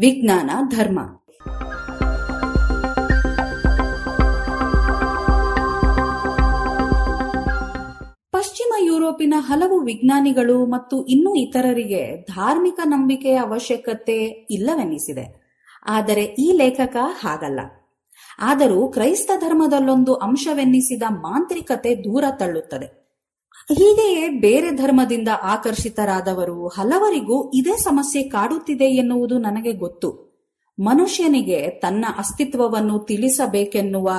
[0.00, 1.00] ವಿಜ್ಞಾನ, ಧರ್ಮ.
[8.32, 14.16] ಪಶ್ಚಿಮ ಯುರೋಪಿನ ಹಲವು ವಿಜ್ಞಾನಿಗಳು ಮತ್ತು ಇನ್ನೂ ಇತರರಿಗೆ ಧಾರ್ಮಿಕ ನಂಬಿಕೆಯ ಅವಶ್ಯಕತೆ
[14.50, 17.60] ಇಲ್ಲವೆನ್ನಿಸಿದೆ ಆದರೆ ಈ ಲೇಖಕ ಹಾಗಲ್ಲ.
[18.38, 22.99] ಆದರೂ ಕ್ರೈಸ್ತ ಧರ್ಮದಲ್ಲೊಂದು ಅಂಶವೆನ್ನಿಸಿದ ಮಾಂತ್ರಿಕತೆ ದೂರ ತಳ್ಳುತ್ತದೆ.
[23.68, 30.30] ಹೀಗೆಯೇ ಬೇರೆ ಧರ್ಮದಿಂದ ಆಕರ್ಷಿತರಾದವರು ಹಲವರಿಗೂ ಇದೇ ಸಮಸ್ಯೆ ಕಾಡುತ್ತಿದೆ ಎನ್ನುವುದು ನನಗೆ ಗೊತ್ತು.
[30.80, 34.10] ಮನುಷ್ಯನಿಗೆ ತನ್ನ ಅಸ್ತಿತ್ವವನ್ನು ತಿಳಿಸಬೇಕೆನ್ನುವ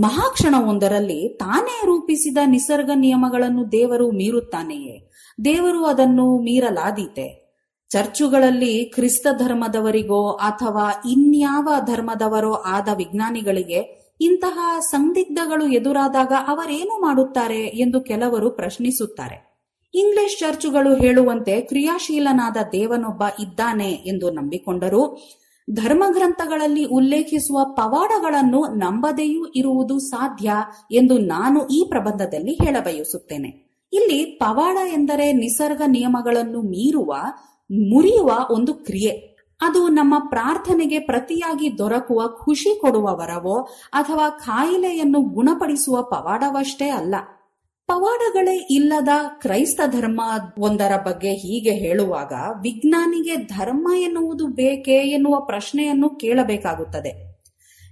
[0.00, 5.10] ಮಹಾಕ್ಷಣವೊಂದರಲ್ಲಿ ತಾನೇ ರೂಪಿಸಿದ ನಿಸರ್ಗ ನಿಯಮಗಳನ್ನು ದೇವರು ಮೀರುತ್ತಾನೆಯೇ?
[5.44, 7.44] ದೇವರು ಅದನ್ನು ಮೀರಲಾದೀತೆ.
[7.88, 18.50] ಚರ್ಚುಗಳಲ್ಲಿ ಕ್ರಿಸ್ತ ಧರ್ಮದವರಿಗೋ ಅಥವಾ ಇನ್ಯಾವ ಧರ್ಮದವರೋ ಆದ ವಿಜ್ಞಾನಿಗಳಿಗೆ ಇಂತಹ ಸಂದಿಗ್ಧಗಳು ಎದುರಾದಾಗ ಅವರೇನು ಮಾಡುತ್ತಾರೆ ಎಂದು ಕೆಲವರು
[18.50, 19.54] ಪ್ರಶ್ನಿಸುತ್ತಾರೆ.
[19.94, 25.18] ಇಂಗ್ಲಿಷ್ ಚರ್ಚುಗಳು ಹೇಳುವಂತೆ ಕ್ರಿಯಾಶೀಲನಾದ ದೇವನೊಬ್ಬ ಇದ್ದಾನೆ ಎಂದು ನಂಬಿಕೊಂಡರು.
[25.70, 30.52] ಧರ್ಮಗ್ರಂಥಗಳಲ್ಲಿ ಉಲ್ಲೇಖಿಸುವ ಪವಾಡಗಳನ್ನು ನಂಬದೆಯೂ ಇರುವುದು ಸಾಧ್ಯ
[30.92, 33.64] ಎಂದು ನಾನು ಈ ಪ್ರಬಂಧದಲ್ಲಿ ಹೇಳಬಯಸುತ್ತೇನೆ.
[33.92, 37.16] ಇಲ್ಲಿ ಪವಾಡ ಎಂದರೆ ನಿಸರ್ಗ ನಿಯಮಗಳನ್ನು ಮೀರುವ,
[37.70, 39.33] ಮುರಿಯುವ ಒಂದು ಕ್ರಿಯೆ.
[39.60, 47.14] ಅದು ನಮ್ಮ ಪ್ರಾರ್ಥನೆಗೆ ಪ್ರತಿಯಾಗಿ ದೊರಕುವ ಖುಷಿ ಕೊಡುವ ವರವೋ ಅಥವಾ ಕಾಯಿಲೆಯನ್ನು ಗುಣಪಡಿಸುವ ಪವಾಡವಷ್ಟೇ ಅಲ್ಲ.
[47.86, 49.08] ಪವಾಡಗಳೇ ಇಲ್ಲದ
[49.40, 50.20] ಕ್ರೈಸ್ತ ಧರ್ಮ
[50.58, 52.32] ಒಂದರ ಬಗ್ಗೆ ಹೀಗೆ ಹೇಳುವಾಗ
[52.62, 57.34] ವಿಜ್ಞಾನಿಗೆ ಧರ್ಮ ಎನ್ನುವುದು ಬೇಕೇ ಎನ್ನುವ ಪ್ರಶ್ನೆಯನ್ನು ಕೇಳಬೇಕಾಗುತ್ತದೆ.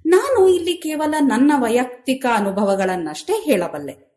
[0.07, 4.13] ನಾನು ಇಲ್ಲಿ ಕೇವಲ ನನ್ನ ವೈಯಕ್ತಿಕ ಅನುಭವಗಳನ್ನಷ್ಟೇ ಹೇಳಬಲ್ಲೆ.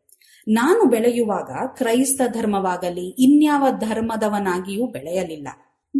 [0.48, 5.48] ನಾನು ಬೆಳೆಯುವಾಗ ಕ್ರೈಸ್ತ ಧರ್ಮವಾಗಲಿ ಇನ್ಯಾವ ಧರ್ಮದವನಾಗಿಯೂ ಬೆಳೆಯಲಿಲ್ಲ.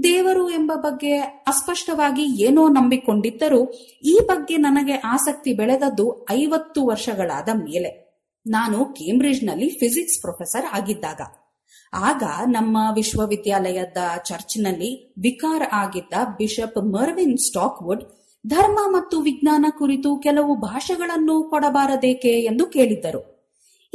[0.04, 3.72] ದೇವರು ಎಂಬ ಬಗ್ಗೆ ಅಸ್ಪಷ್ಟವಾಗಿ ಏನೋ ನಂಬಿಕೊಂಡಿದ್ದರೂ
[4.04, 8.06] ಈ ಬಗ್ಗೆ ನನಗೆ ಆಸಕ್ತಿ ಬೆಳೆದದ್ದು ಐವತ್ತು ವರ್ಷಗಳಾದ ಮೇಲೆ.
[8.48, 11.22] ನಾನು ಕೇಂಬ್ರಿಡ್ಜ್ನಲ್ಲಿ ಫಿಸಿಕ್ಸ್ ಪ್ರೊಫೆಸರ್ ಆಗಿದ್ದಾಗ.
[11.94, 18.04] ಆಗ ನಮ್ಮ ವಿಶ್ವವಿದ್ಯಾಲಯದ ಚರ್ಚ್ನಲ್ಲಿ ವಿಕಾರ್ ಆಗಿದ್ದ ಬಿಷಪ್ ಮರ್ವಿನ್ ಸ್ಟಾಕ್ವುಡ್
[18.48, 23.35] ಧರ್ಮ ಮತ್ತು ವಿಜ್ಞಾನ ಕುರಿತು ಕೆಲವು ಭಾಷೆಗಳನ್ನು ಕೊಡಬಾರದೇಕೆ ಎಂದು ಕೇಳಿದ್ದರು.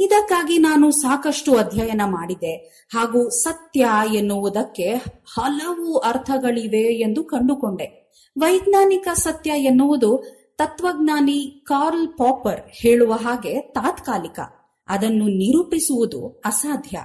[0.03, 2.55] ಇದಕ್ಕಾಗಿ ನಾನು ಸಾಕಷ್ಟು ಅಧ್ಯಯನ ಮಾಡಿದೆ.
[2.93, 4.93] ಹಾಗೂ ಸತ್ಯ ಎನ್ನುವುದಕ್ಕೆ
[5.33, 8.01] ಹಲವು ಅರ್ಥಗಳಿವೆ ಎಂದು ಕಂಡುಕೊಂಡೆ.
[8.39, 10.23] ವೈಜ್ಞಾನಿಕ ಸತ್ಯ ಎನ್ನುವುದು
[10.57, 14.39] ತತ್ವಜ್ಞಾನಿ ಕಾರ್ಲ್ ಪಾಪರ್ ಹೇಳುವ ಹಾಗೆ ತಾತ್ಕಾಲಿಕ.
[14.87, 16.97] ಅದನ್ನು ನಿರೂಪಿಸುವುದು ಅಸಾಧ್ಯ.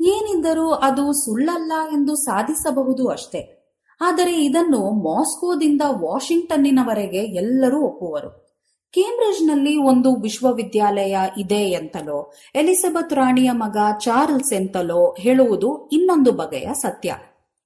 [0.00, 3.54] ಏನಿದ್ದರೂ ಅದು ಸುಳ್ಳಲ್ಲ ಎಂದು ಸಾಧಿಸಬಹುದು ಅಷ್ಟೇ.
[4.00, 8.47] ಆದರೆ ಇದನ್ನು ಮಾಸ್ಕೋದಿಂದ ವಾಷಿಂಗ್ಟನ್ನಿನವರೆಗೆ ಎಲ್ಲರೂ ಒಪ್ಪುವರು.
[8.92, 17.14] ಕೇಂಬ್ರಿಡ್ಜ್ನಲ್ಲಿ ಒಂದು ವಿಶ್ವವಿದ್ಯಾಲಯ ಇದೆ ಎಂತಲೋ ಎಲಿಜಬೆತ್ ರಾಣಿಯ ಮಗ ಚಾರ್ಲ್ಸ್ ಎಂತಲೋ ಹೇಳುವುದು ಇನ್ನೊಂದು ಬಗೆಯ ಸತ್ಯ.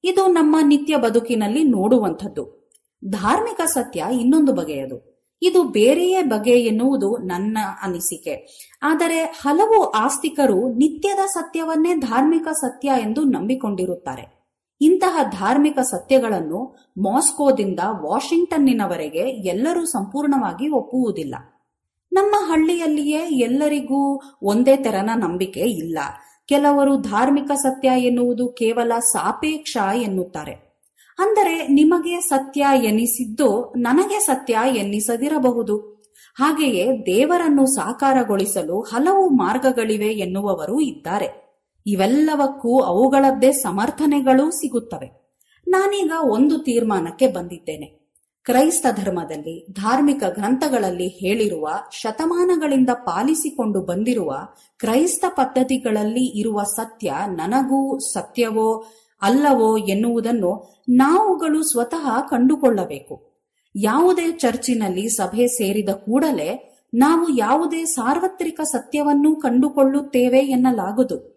[0.04, 2.70] ಇದು ನಮ್ಮ ನಿತ್ಯ ಬದುಕಿನಲ್ಲಿ ನೋಡುವಂಥದ್ದು.
[3.08, 5.12] ಧಾರ್ಮಿಕ ಸತ್ಯ ಇನ್ನೊಂದು ಬಗೆಯದು.
[5.42, 8.46] ಇದು ಬೇರೆಯೇ ಬಗೆ ಎನ್ನುವುದು ನನ್ನ ಅನಿಸಿಕೆ.
[8.82, 14.41] ಆದರೆ ಹಲವು ಆಸ್ತಿಕರು ನಿತ್ಯದ ಸತ್ಯವನ್ನೇ ಧಾರ್ಮಿಕ ಸತ್ಯ ಎಂದು ನಂಬಿಕೊಂಡಿರುತ್ತಾರೆ.
[14.82, 21.34] ಇಂತಹ ಧಾರ್ಮಿಕ ಸತ್ಯಗಳನ್ನು ಮಾಸ್ಕೋದಿಂದ ವಾಷಿಂಗ್ಟನ್ನಿನವರೆಗೆ ಎಲ್ಲರೂ ಸಂಪೂರ್ಣವಾಗಿ ಒಪ್ಪುವುದಿಲ್ಲ.
[22.12, 25.98] ನಮ್ಮ ಹಳ್ಳಿಯಲ್ಲಿಯೇ ಎಲ್ಲರಿಗೂ ಒಂದೇ ತೆರನ ನಂಬಿಕೆ ಇಲ್ಲ.
[26.46, 30.72] ಕೆಲವರು ಧಾರ್ಮಿಕ ಸತ್ಯ ಎನ್ನುವುದು ಕೇವಲ ಸಾಪೇಕ್ಷ ಎನ್ನುತ್ತಾರೆ.
[31.18, 35.92] ಅಂದರೆ ನಿಮಗೆ ಸತ್ಯ ಎನಿಸಿದ್ದು ನನಗೆ ಸತ್ಯ ಎನ್ನಿಸದಿರಬಹುದು.
[36.34, 41.41] ಹಾಗೆಯೇ ದೇವರನ್ನು ಸಾಕಾರಗೊಳಿಸಲು ಹಲವು ಮಾರ್ಗಗಳಿವೆ ಎನ್ನುವವರು ಇದ್ದಾರೆ.
[41.86, 45.22] ಇವೆಲ್ಲವಕ್ಕೂ ಅವುಗಳದ್ದೇ ಸಮರ್ಥನೆಗಳೂ ಸಿಗುತ್ತವೆ.
[45.68, 48.02] ನಾನೀಗ ಒಂದು ತೀರ್ಮಾನಕ್ಕೆ ಬಂದಿದ್ದೇನೆ.
[48.44, 54.36] ಕ್ರೈಸ್ತ ಧರ್ಮದಲ್ಲಿ, ಧಾರ್ಮಿಕ ಗ್ರಂಥಗಳಲ್ಲಿ ಹೇಳಿರುವ, ಶತಮಾನಗಳಿಂದ ಪಾಲಿಸಿಕೊಂಡು ಬಂದಿರುವ,
[54.78, 58.84] ಕ್ರೈಸ್ತ ಪದ್ಧತಿಗಳಲ್ಲಿ ಇರುವ ಸತ್ಯ ನನಗೂ ಸತ್ಯವೋ
[59.22, 63.32] ಅಲ್ಲವೋ ಎನ್ನುವುದನ್ನು ನಾವುಗಳು ಸ್ವತಃ ಕಂಡುಕೊಳ್ಳಬೇಕು.
[63.76, 71.31] ಯಾವುದೇ ಚರ್ಚಿನಲ್ಲಿ ಸಭೆ ಸೇರಿದ ಕೂಡಲೇ ನಾವು ಯಾವುದೇ ಸಾರ್ವತ್ರಿಕ ಸತ್ಯವನ್ನು ಕಂಡುಕೊಳ್ಳುತ್ತೇವೆ ಎನ್ನಲಾಗದು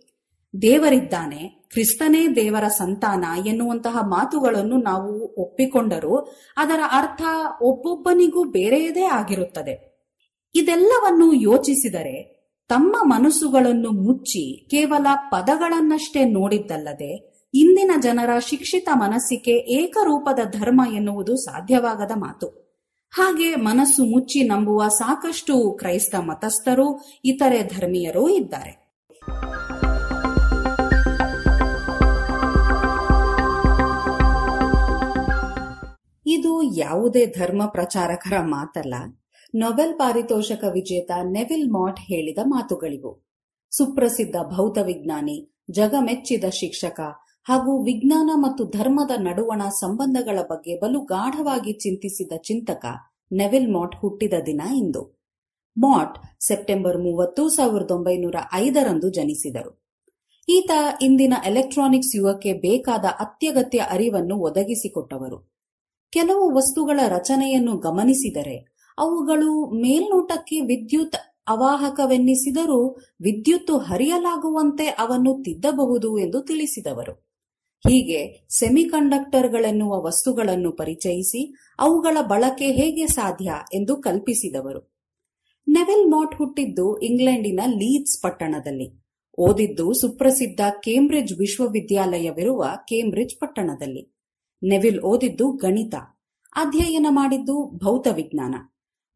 [0.62, 6.18] ದೇವರಿದ್ದಾನೆ, ಕ್ರಿಸ್ತನೇ ದೇವರ ಸಂತಾನ ಎನ್ನುವಂತಹ ಮಾತುಗಳನ್ನು ನಾವು ಒಪ್ಪಿಕೊಂಡರೂ
[6.58, 7.22] ಅದರ ಅರ್ಥ
[7.62, 9.95] ಒಬ್ಬೊಬ್ಬನಿಗೂ ಬೇರೆಯದೇ ಆಗಿರುತ್ತದೆ.
[10.56, 12.36] ಇದೆಲ್ಲವನ್ನು ಯೋಚಿಸಿದರೆ
[12.70, 22.47] ತಮ್ಮ ಮನಸ್ಸುಗಳನ್ನು ಮುಚ್ಚಿ ಕೇವಲ ಪದಗಳನ್ನಷ್ಟೇ ನೋಡಿದ್ದಲ್ಲದೆ ಇಂದಿನ ಜನರ ಶಿಕ್ಷಿತ ಮನಸ್ಸಿಗೆ ಏಕರೂಪದ ಧರ್ಮ ಎನ್ನುವುದು ಸಾಧ್ಯವಾಗದ ಮಾತು.
[23.12, 28.85] ಹಾಗೆ ಮನಸ್ಸು ಮುಚ್ಚಿ ನಂಬುವ ಸಾಕಷ್ಟು ಕ್ರೈಸ್ತ ಮತಸ್ಥರು, ಇತರೆ ಧರ್ಮೀಯರೂ ಇದ್ದಾರೆ.
[36.36, 38.96] ಇದು ಯಾವುದೇ ಧರ್ಮ ಪ್ರಚಾರಕರ ಮಾತಲ್ಲ.
[39.56, 43.28] ನೊಬೆಲ್ ಪಾರಿತೋಷಕ ವಿಜೇತ ನೆವಿಲ್ ಮಾಟ್ ಹೇಳಿದ ಮಾತುಗಳಿವು.
[43.72, 47.00] ಸುಪ್ರಸಿದ್ಧ ಭೌತ ವಿಜ್ಞಾನಿ, ಜಗಮೆಚ್ಚಿದ ಶಿಕ್ಷಕ
[47.44, 52.86] ಹಾಗೂ ವಿಜ್ಞಾನ ಮತ್ತು ಧರ್ಮದ ನಡುವಣ ಸಂಬಂಧಗಳ ಬಗ್ಗೆ ಬಲು ಗಾಢವಾಗಿ ಚಿಂತಿಸಿದ ಚಿಂತಕ
[53.34, 55.26] ನೆವಿಲ್ ಮಾಟ್ ಹುಟ್ಟಿದ ದಿನ ಇಂದು.
[55.78, 59.86] ಮಾಟ್ ಸೆಪ್ಟೆಂಬರ್ ಮೂವತ್ತು, ಸಾವಿರದ ಒಂಬೈನೂರ ಐದರಂದು ಜನಿಸಿದರು.
[60.50, 60.72] ಈತ
[61.02, 65.55] ಇಂದಿನ ಎಲೆಕ್ಟ್ರಾನಿಕ್ಸ್ ಯುಗಕ್ಕೆ ಬೇಕಾದ ಅತ್ಯಗತ್ಯ ಅರಿವನ್ನು ಒದಗಿಸಿಕೊಟ್ಟವರು.
[66.16, 71.16] ಕೆಲವು ವಸ್ತುಗಳ ರಚನೆಯನ್ನು ಗಮನಿಸಿದರೆ, ಅವುಗಳು ಮೇಲ್ನೋಟಕ್ಕೆ ವಿದ್ಯುತ್
[71.47, 72.88] ಅವಾಹಕವೆನ್ನಿಸಿದರೂ
[73.22, 77.11] ವಿದ್ಯುತ್ತು ಹರಿಯಲಾಗುವಂತೆ ಅವನ್ನು ತಿದ್ದಬಹುದು ಎಂದು ತಿಳಿಸಿದವರು.
[77.89, 84.95] ಹೀಗೆ ಸೆಮಿಕಂಡಕ್ಟರ್ಗಳೆನ್ನುವ ವಸ್ತುಗಳನ್ನು ಪರಿಚಯಿಸಿ ಅವುಗಳ ಬಳಕೆ ಹೇಗೆ ಸಾಧ್ಯ ಎಂದು ಕಲ್ಪಿಸಿದವರು.
[85.68, 89.05] ನೆವೆಲ್ ಮಾಟ್ ಹುಟ್ಟಿದ್ದು ಇಂಗ್ಲೆಂಡಿನ ಲೀಡ್ಸ್ ಪಟ್ಟಣದಲ್ಲಿ.
[89.38, 94.14] ಓದಿದ್ದು ಸುಪ್ರಸಿದ್ಧ ಕೇಂಬ್ರಿಡ್ಜ್ ವಿಶ್ವವಿದ್ಯಾಲಯವಿರುವ ಕೇಂಬ್ರಿಡ್ಜ್ ಪಟ್ಟಣದಲ್ಲಿ.
[94.64, 95.95] ನೆವಿಲ್ ಓದಿದ್ದು ಗಣಿತ,
[96.56, 98.56] ಅಧ್ಯಯನ ಮಾಡಿದ್ದು ಭೌತ ವಿಜ್ಞಾನ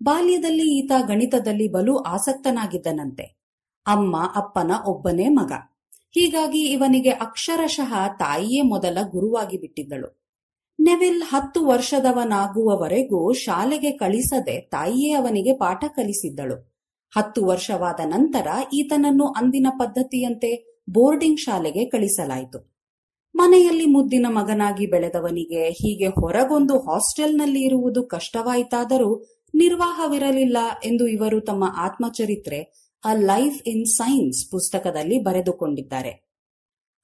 [0.03, 3.23] ಬಾಲ್ಯದಲ್ಲಿ ಈತ ಗಣಿತದಲ್ಲಿ ಬಲು ಆಸಕ್ತನಾಗಿದ್ದನಂತೆ.
[3.87, 5.51] ಅಮ್ಮ, ಅಪ್ಪನ ಒಬ್ಬನೇ ಮಗ.
[6.11, 10.19] ಹೀಗಾಗಿ ಇವನಿಗೆ ಅಕ್ಷರಶಃ ತಾಯಿಯೇ ಮೊದಲ ಗುರುವಾಗಿ ಬಿಟ್ಟಿದ್ದಳು
[10.79, 16.75] ನೆವಿಲ್ ಹತ್ತು ವರ್ಷದವನಾಗುವವರೆಗೂ ಶಾಲೆಗೆ ಕಳಿಸದೆ ತಾಯಿಯೇ ಅವನಿಗೆ ಪಾಠ ಕಲಿಸಿದ್ದಳು.
[17.17, 22.68] ಹತ್ತು ವರ್ಷವಾದ ನಂತರ ಈತನನ್ನು ಅಂದಿನ ಪದ್ಧತಿಯಂತೆ ಬೋರ್ಡಿಂಗ್ ಶಾಲೆಗೆ ಕಳಿಸಲಾಯಿತು.
[23.39, 29.11] ಮನೆಯಲ್ಲಿ ಮುದ್ದಿನ ಮಗನಾಗಿ ಬೆಳೆದವನಿಗೆ ಹೀಗೆ ಹೊರಗೊಂದು ಹಾಸ್ಟೆಲ್ನಲ್ಲಿ ಇರುವುದು ಕಷ್ಟವಾಯಿತಾದರೂ
[29.53, 32.59] ನಿರ್ವಾಹವಿರಲಿಲ್ಲ ಎಂದು ಇವರು ತಮ್ಮ ಆತ್ಮಚರಿತ್ರೆ
[33.03, 36.11] ಅ ಲೈಫ್ ಇನ್ ಸೈನ್ಸ್ ಪುಸ್ತಕದಲ್ಲಿ ಬರೆದುಕೊಂಡಿದ್ದಾರೆ.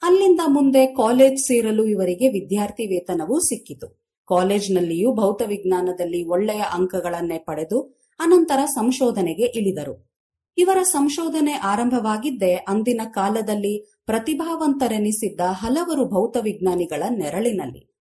[0.02, 3.88] ಅಲ್ಲಿಂದ ಮುಂದೆ ಕಾಲೇಜ್ ಸೇರಲು ಇವರಿಗೆ ವಿದ್ಯಾರ್ಥಿ ವೇತನವೂ ಸಿಕ್ಕಿತು.
[4.28, 7.80] ಕಾಲೇಜ್ನಲ್ಲಿಯೂ ಭೌತವಿಜ್ಞಾನದಲ್ಲಿ ಒಳ್ಳೆಯ ಅಂಕಗಳನ್ನೇ ಪಡೆದು
[8.20, 10.15] ಅನಂತರ ಸಂಶೋಧನೆಗೆ ಇಳಿದರು.
[10.58, 17.96] ಇವರ ಸಂಶೋಧನೆ ಆರಂಭವಾಗಿದ್ದೇ ಅಂದಿನ ಕಾಲದಲ್ಲಿ ಪ್ರತಿಭಾವಂತರೆನಿಸಿದ್ದ ಹಲವರು ಭೌತವಿಜ್ಞಾನಿಗಳ ನೆರಳಿನಲ್ಲಿ.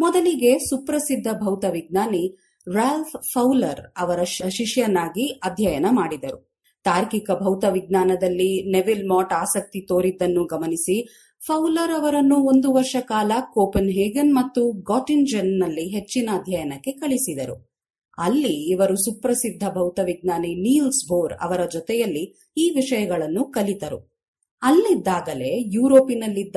[0.00, 2.36] ಮೊದಲಿಗೆ ಸುಪ್ರಸಿದ್ಧ ಭೌತವಿಜ್ಞಾನಿ
[2.74, 6.56] ರಾಲ್ಫ್ ಫೌಲರ್ ಅವರ ಶಿಷ್ಯನಾಗಿ ಅಧ್ಯಯನ ಮಾಡಿದರು.
[6.84, 11.06] ತಾರ್ಕಿಕ ಭೌತ ವಿಜ್ಞಾನದಲ್ಲಿ ನೆವಿಲ್ ಮಾಟ್ ಆಸಕ್ತಿ ತೋರಿದ್ದನ್ನು ಗಮನಿಸಿ,
[11.46, 17.75] ಫೌಲರ್ ಅವರನ್ನು ಒಂದು ವರ್ಷ ಕಾಲ ಕೋಪನ್ ಹೇಗನ್ ಮತ್ತು ಗಾಟಿನ್ಜನ್ನಲ್ಲಿ ಹೆಚ್ಚಿನ ಅಧ್ಯಯನಕ್ಕೆ ಕಳಿಸಿದರು.
[18.18, 24.16] ಅಲ್ಲಿ ಇವರು ಸುಪ್ರಸಿದ್ಧ ಭೌತ ವಿಜ್ಞಾನಿ ನೀಲ್ಸ್ ಬೋರ್ ಅವರ ಜೊತೆಯಲ್ಲಿ ಈ ವಿಷಯಗಳನ್ನು ಕಲಿತರು.
[24.62, 26.56] ಅಲ್ಲಿದ್ದಾಗಲೇ ಯುರೋಪಿನಲ್ಲಿದ್ದ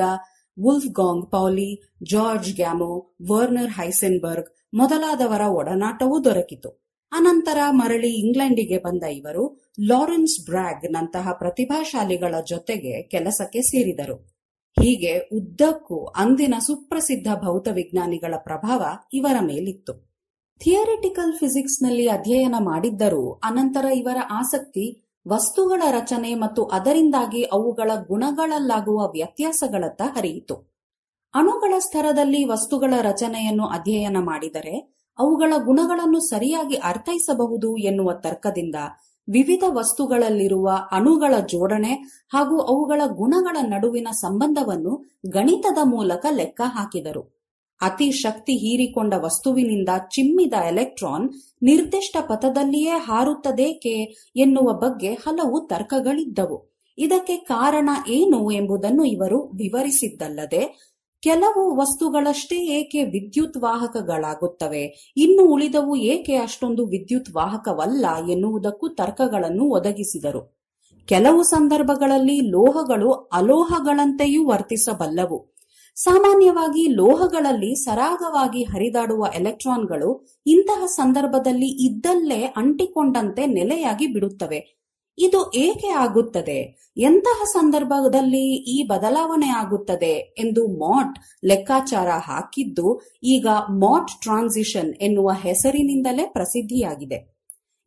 [0.62, 6.80] Wolfgang, Pauli, George Gamow, Werner Heisenberg ಮೊದಲಾದವರ ಒಡನಾಟವೂ ದೊರಕಿತು.
[7.12, 14.16] ಅನಂತರ ಮರಳಿ ಇಂಗ್ಲೆಂಡಿಗೆ ಬಂದ ಇವರು ಲಾರೆನ್ಸ್ ಬ್ರಾಗ್ ನಂತಹ ಪ್ರತಿಭಾಶಾಲಿಗಳ ಜೊತೆಗೆ ಕೆಲಸಕ್ಕೆ ಸೇರಿದರು.
[14.82, 20.09] ಹೀಗೆ ಉದ್ದಕ್ಕೂ ಅಂದಿನ ಸುಪ್ರಸಿದ್ಧ ಭೌತವಿಜ್ಞಾನಿಗಳ ಪ್ರಭಾವ ಇವರ ಮೇಲಿತ್ತು.
[20.60, 30.54] ಥಿಯರಿಟಿಕಲ್ ಫಿಸಿಕ್ಸ್ನಲ್ಲಿ ಅಧ್ಯಯನ ಮಾಡಿದ್ದರೂ ಅನಂತರ ಇವರ ಆಸಕ್ತಿ, ವಸ್ತುಗಳ ರಚನೆ ಮತ್ತು ಅದರಿಂದಾಗಿ ಅವುಗಳ ಗುಣಗಳಲ್ಲಾಗುವ ವ್ಯತ್ಯಾಸಗಳತ್ತ ಹರಿಯಿತು.
[31.34, 38.74] ಅಣುಗಳ ಸ್ತರದಲ್ಲಿ ವಸ್ತುಗಳ ರಚನೆಯನ್ನು ಅಧ್ಯಯನ ಮಾಡಿದರೆ ಅವುಗಳ ಗುಣಗಳನ್ನು ಸರಿಯಾಗಿ ಅರ್ಥೈಸಬಹುದು ಎನ್ನುವ ತರ್ಕದಿಂದ
[39.28, 41.92] ವಿವಿಧ ವಸ್ತುಗಳಲ್ಲಿರುವ ಅಣುಗಳ ಜೋಡಣೆ
[42.28, 47.39] ಹಾಗೂ ಅವುಗಳ ಗುಣಗಳ ನಡುವಿನ ಸಂಬಂಧವನ್ನು ಗಣಿತದ ಮೂಲಕ ಲೆಕ್ಕ ಹಾಕಿದರು.
[47.82, 51.30] ಅತಿ ಶಕ್ತಿ ಹೀರಿಕೊಂಡ ವಸ್ತುವಿನಿಂದ ಚಿಮ್ಮಿದ ಎಲೆಕ್ಟ್ರಾನ್
[51.62, 53.94] ನಿರ್ದಿಷ್ಟ ಪಥದಲ್ಲಿಯೇ ಹಾರುತ್ತದೇಕೆ
[54.36, 56.70] ಎನ್ನುವ ಬಗ್ಗೆ ಹಲವು ತರ್ಕಗಳಿದ್ದವು.
[56.98, 66.86] ಇದಕ್ಕೆ ಕಾರಣ ಏನು ಎಂಬುದನ್ನು ಇವರು ವಿವರಿಸಿದ್ದಲ್ಲದೆ, ಕೆಲವು ವಸ್ತುಗಳಷ್ಟೇ ಏಕೆ ವಿದ್ಯುತ್ ವಾಹಕಗಳಾಗುತ್ತವೆ, ಇನ್ನು ಉಳಿದವು ಏಕೆ ಅಷ್ಟೊಂದು
[66.86, 70.60] ವಿದ್ಯುತ್ ವಾಹಕವಲ್ಲ ಎನ್ನುವುದಕ್ಕೂ ತರ್ಕಗಳನ್ನು ಒದಗಿಸಿದರು.
[71.06, 75.49] ಕೆಲವು ಸಂದರ್ಭಗಳಲ್ಲಿ ಲೋಹಗಳು ಅಲೋಹಗಳಂತೆಯೂ ವರ್ತಿಸಬಲ್ಲವು.
[75.96, 84.80] ಸಾಮಾನ್ಯವಾಗಿ ಲೋಹಗಳಲ್ಲಿ ಸರಾಗವಾಗಿ ಹರಿದಾಡುವ ಎಲೆಕ್ಟ್ರಾನ್ಗಳು ಇಂತಹ ಸಂದರ್ಭದಲ್ಲಿ ಇದ್ದಲ್ಲೇ ಅಂಟಿಕೊಂಡಂತೆ ನೆಲೆಯಾಗಿ ಬಿಡುತ್ತವೆ.
[85.18, 86.90] ಇದು ಏಕೆ ಆಗುತ್ತದೆ?
[86.96, 97.40] ಎಂತಹ ಸಂದರ್ಭದಲ್ಲಿ ಈ ಬದಲಾವಣೆ ಆಗುತ್ತದೆ ಎಂದು ಮಾಟ್ ಲೆಕ್ಕಾಚಾರ ಹಾಕಿದ್ದು, ಈಗ ಮಾಟ್ ಟ್ರಾನ್ಸಿಷನ್ ಎನ್ನುವ ಹೆಸರಿನಿಂದಲೇ ಪ್ರಸಿದ್ಧಿಯಾಗಿದೆ.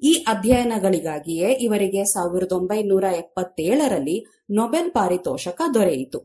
[0.04, 6.20] ಈ ಅಧ್ಯಯನಗಳಿಗಾಗಿಯೇ ಇವರಿಗೆ ಸಾವಿರದ ಒಂಬೈನೂರ ಎಪ್ಪತ್ತೇಳರಲ್ಲಿ ನೊಬೆಲ್ ಪಾರಿತೋಷಕ ದೊರೆಯಿತು.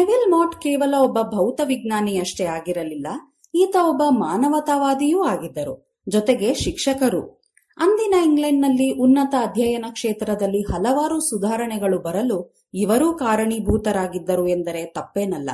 [0.00, 3.06] ನೆವಿಲ್ ಮೋಟ್ ಕೇವಲ ಒಬ್ಬ ಭೌತ ವಿಜ್ಞಾನಿಯಷ್ಟೇ ಆಗಿರಲಿಲ್ಲ.
[3.54, 5.98] ಈತ ಒಬ್ಬ ಮಾನವತಾವಾದಿಯೂ ಆಗಿದ್ದರು.
[6.08, 7.40] ಜೊತೆಗೆ ಶಿಕ್ಷಕರು.
[7.76, 15.50] ಅಂದಿನ ಇಂಗ್ಲೆಂಡ್ನಲ್ಲಿ ಉನ್ನತ ಅಧ್ಯಯನ ಕ್ಷೇತ್ರದಲ್ಲಿ ಹಲವಾರು ಸುಧಾರಣೆಗಳು ಬರಲು ಇವರೂ ಕಾರಣೀಭೂತರಾಗಿದ್ದರು ಎಂದರೆ ತಪ್ಪೇನಲ್ಲ.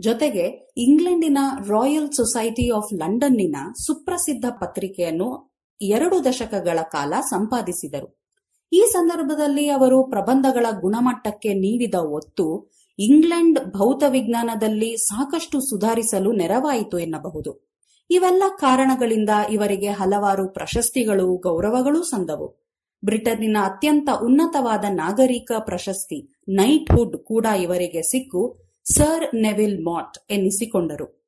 [0.00, 3.56] ಜೊತೆಗೆ ಇಂಗ್ಲೆಂಡಿನ ರಾಯಲ್ ಸೊಸೈಟಿ ಆಫ್ ಲಂಡನ್ನಿನ
[3.86, 8.26] ಸುಪ್ರಸಿದ್ಧ ಪತ್ರಿಕೆಯನ್ನು ಎರಡು ದಶಕಗಳ ಕಾಲ ಸಂಪಾದಿಸಿದರು.
[8.72, 17.66] ಈ ಸಂದರ್ಭದಲ್ಲಿ ಅವರು ಪ್ರಬಂಧಗಳ ಗುಣಮಟ್ಟಕ್ಕೆ ನೀಡಿದ ಒತ್ತು ಇಂಗ್ಲೆಂಡ್ ಭೌತ ವಿಜ್ಞಾನದಲ್ಲಿ ಸಾಕಷ್ಟು ಸುಧಾರಿಸಲು ನೆರವಾಯಿತು ಎನ್ನಬಹುದು.
[18.10, 22.66] ಇವೆಲ್ಲ ಕಾರಣಗಳಿಂದ ಇವರಿಗೆ ಹಲವಾರು ಪ್ರಶಸ್ತಿಗಳು, ಗೌರವಗಳೂ ಸಂದವು.
[23.04, 28.56] ಬ್ರಿಟನ್ನಿನ ಅತ್ಯಂತ ಉನ್ನತವಾದ ನಾಗರಿಕ ಪ್ರಶಸ್ತಿ ನೈಟ್ಹುಡ್ ಕೂಡ ಇವರಿಗೆ ಸಿಕ್ಕು,
[28.94, 31.26] ಸರ್ ನೆವಿಲ್ ಮಾಟ್ ಎನ್ನಿಸಿಕೊಂಡರು.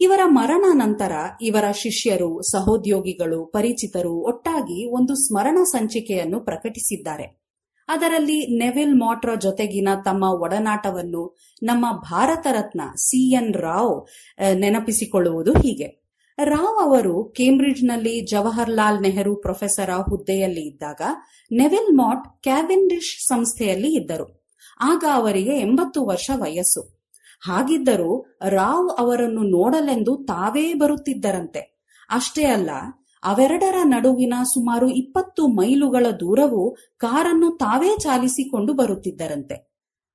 [0.00, 1.12] ಇವರ ಮರಣ ನಂತರ
[1.42, 7.39] ಇವರ ಶಿಷ್ಯರು, ಸಹೋದ್ಯೋಗಿಗಳು, ಪರಿಚಿತರು ಒಟ್ಟಾಗಿ ಒಂದು ಸ್ಮರಣ ಸಂಚಿಕೆಯನ್ನು ಪ್ರಕಟಿಸಿದ್ದಾರೆ.
[7.90, 11.22] ಅದರಲ್ಲಿ ನೆವಿಲ್ ಮಾಟ್ರ ಜೊತೆಗಿನ ತಮ್ಮ ಒಡನಾಟವನ್ನು
[11.62, 13.94] ನಮ್ಮ ಭಾರತ ರತ್ನ ಸಿಎನ್ ರಾವ್
[14.54, 15.88] ನೆನಪಿಸಿಕೊಳ್ಳುವುದು ಹೀಗೆ.
[16.44, 21.00] ರಾವ್ ಅವರು ಕೇಂಬ್ರಿಡ್ಜ್ನಲ್ಲಿ ಜವಾಹರ್ಲಾಲ್ ನೆಹರು ಪ್ರೊಫೆಸರ್ ಹುದ್ದೆಯಲ್ಲಿ ಇದ್ದಾಗ
[21.52, 24.26] ನೆವಿಲ್ ಮಾಟ್ ಕ್ಯಾವೆಂಡಿಶ್ ಸಂಸ್ಥೆಯಲ್ಲಿ ಇದ್ದರು.
[24.80, 26.82] ಆಗ ಅವರಿಗೆ ಎಂಬತ್ತು ವರ್ಷ ವಯಸ್ಸು.
[27.42, 31.60] ಹಾಗಿದ್ದರೂ ರಾವ್ ಅವರನ್ನು ನೋಡಲೆಂದು ತಾವೇ ಬರುತ್ತಿದ್ದರಂತೆ.
[32.10, 32.70] ಅಷ್ಟೇ ಅಲ್ಲ
[33.22, 39.70] ಅವೆರಡರ ನಡುವಿನ ಸುಮಾರು ಇಪ್ಪತ್ತು ಮೈಲುಗಳ ದೂರವು ಕಾರನ್ನು ತಾವೇ ಚಾಲಿಸಿಕೊಂಡು ಬರುತ್ತಿದ್ದರಂತೆ.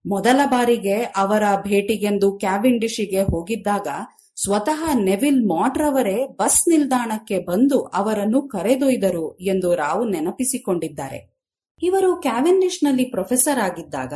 [0.06, 3.88] ಮೊದಲ ಬಾರಿಗೆ ಅವರ ಭೇಟಿಗೆಂದು ಕ್ಯಾವಿಂಡಿಶಿಗೆ ಹೋಗಿದ್ದಾಗ
[4.36, 11.36] ಸ್ವತಃ ನೆವಿಲ್ ಮಾಟ್ರವರೇ ಬಸ್ ನಿಲ್ದಾಣಕ್ಕೆ ಬಂದು ಅವರನ್ನು ಕರೆದೊಯ್ದರು ಎಂದು ರಾವ್ ನೆನಪಿಸಿಕೊಂಡಿದ್ದಾರೆ.
[11.84, 14.14] ಇವರು ಕ್ಯಾವೆಂಡಿಶ್ನಲ್ಲಿ ಪ್ರೊಫೆಸರ್ ಆಗಿದ್ದಾಗ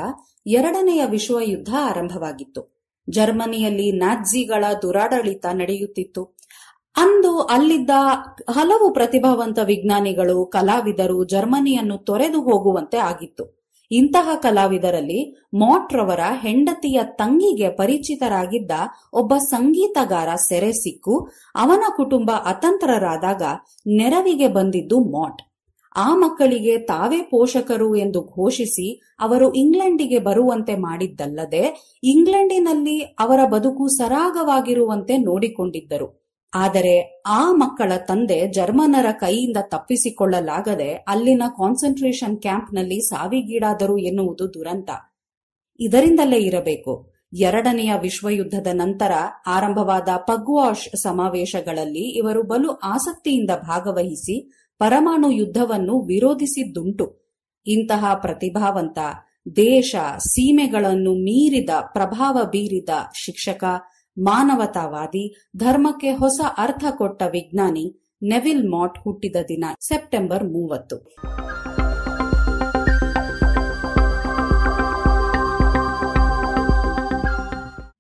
[0.48, 2.80] ಎರಡನೆಯ ವಿಶ್ವ ಯುದ್ಧ ಆರಂಭವಾಗಿತ್ತು.
[3.10, 6.39] ಜರ್ಮನಿಯಲ್ಲಿ ನಾಜಿಗಳ ದುರಾಡಳಿತ ನಡೆಯುತ್ತಿತ್ತು.
[6.96, 7.90] ಅಂದು ಅಲ್ಲಿದ್ದ
[8.50, 13.60] ಹಲವು ಪ್ರತಿಭಾವಂತ ವಿಜ್ಞಾನಿಗಳು, ಕಲಾವಿದರು ಜರ್ಮನಿಯನ್ನು ತೊರೆದು ಹೋಗುವಂತೆ ಆಗಿತ್ತು.
[13.92, 18.72] ಇಂತಹ ಕಲಾವಿದರಲ್ಲಿ ಮಾಟ್ರವರ ಹೆಂಡತಿಯ ತಂಗಿಗೆ ಪರಿಚಿತರಾಗಿದ್ದ
[19.14, 23.44] ಒಬ್ಬ ಸಂಗೀತಗಾರ ಸೆರೆ ಸಿಕ್ಕು, ಅವನ ಕುಟುಂಬ ಅತಂತ್ರರಾದಾಗ
[23.88, 25.42] ನೆರವಿಗೆ ಬಂದಿದ್ದು ಮಾಟ್
[25.96, 31.64] ಆ ಮಕ್ಕಳಿಗೆ ತಾವೇ ಪೋಷಕರು ಎಂದು ಘೋಷಿಸಿ ಅವರು ಇಂಗ್ಲೆಂಡಿಗೆ ಬರುವಂತೆ ಮಾಡಿದ್ದಲ್ಲದೆ,
[32.04, 36.19] ಇಂಗ್ಲೆಂಡಿನಲ್ಲಿ ಅವರ ಬದುಕು ಸರಾಗವಾಗಿರುವಂತೆ ನೋಡಿಕೊಂಡಿದ್ದರು.
[36.54, 44.90] ಆದರೆ ಆ ಮಕ್ಕಳ ತಂದೆ ಜರ್ಮನರ ಕೈಯಿಂದ ತಪ್ಪಿಸಿಕೊಳ್ಳಲಾಗದೆ ಅಲ್ಲಿನ ಕಾನ್ಸಂಟ್ರೇಷನ್ ಕ್ಯಾಂಪ್ನಲ್ಲಿ ಸಾವಿಗೀಡಾದರು ಎನ್ನುವುದು ದುರಂತ.
[45.80, 47.12] ಇದರಿಂದಲೇ ಇರಬೇಕು.
[47.34, 49.12] ಎರಡನೆಯ ವಿಶ್ವಯುದ್ಧದ ನಂತರ
[49.48, 57.36] ಆರಂಭವಾದ ಪಗ್ವಾಶ್ ಸಮಾವೇಶಗಳಲ್ಲಿ ಇವರು ಬಲು ಆಸಕ್ತಿಯಿಂದ ಭಾಗವಹಿಸಿ ಪರಮಾಣು ಯುದ್ಧವನ್ನು ವಿರೋಧಿಸಿದ್ದುಂಟು.
[57.66, 59.00] ಇಂತಹ ಪ್ರತಿಭಾವಂತ
[59.56, 62.90] ದೇಶ ಸೀಮೆಗಳನ್ನು ಮೀರಿದ ಪ್ರಭಾವ ಬೀರಿದ
[63.26, 63.64] ಶಿಕ್ಷಕ
[64.18, 71.16] ಮಾನವತಾವಾದಿ, ಧರ್ಮಕ್ಕೆ ಹೊಸ ಅರ್ಥ ಕೊಟ್ಟ ವಿಜ್ಞಾನಿ ನೆವಿಲ್ ಮಾಟ್ ಹುಟ್ಟಿದ ದಿನ, ಸೆಪ್ಟೆಂಬರ್ ಮೂವತ್ತು.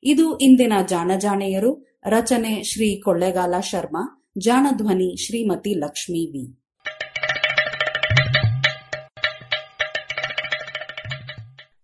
[0.03, 2.01] ಇದು ಇಂದಿನ ಜಾಣಜಾಣೆಯರು.
[2.05, 6.55] ರಚನೆ ಶ್ರೀ ಕೊಳ್ಳೆಗಾಲ ಶರ್ಮಾ, ಜಾಣಧ್ವನಿ ಶ್ರೀಮತಿ ಲಕ್ಷ್ಮೀ ವಿ.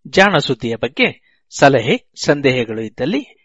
[0.07, 3.44] ಜಾಣ ಸುದ್ದಿಯ ಬಗ್ಗೆ ಸಲಹೆ, ಸಂದೇಹಗಳು ಇದ್ದಲ್ಲಿ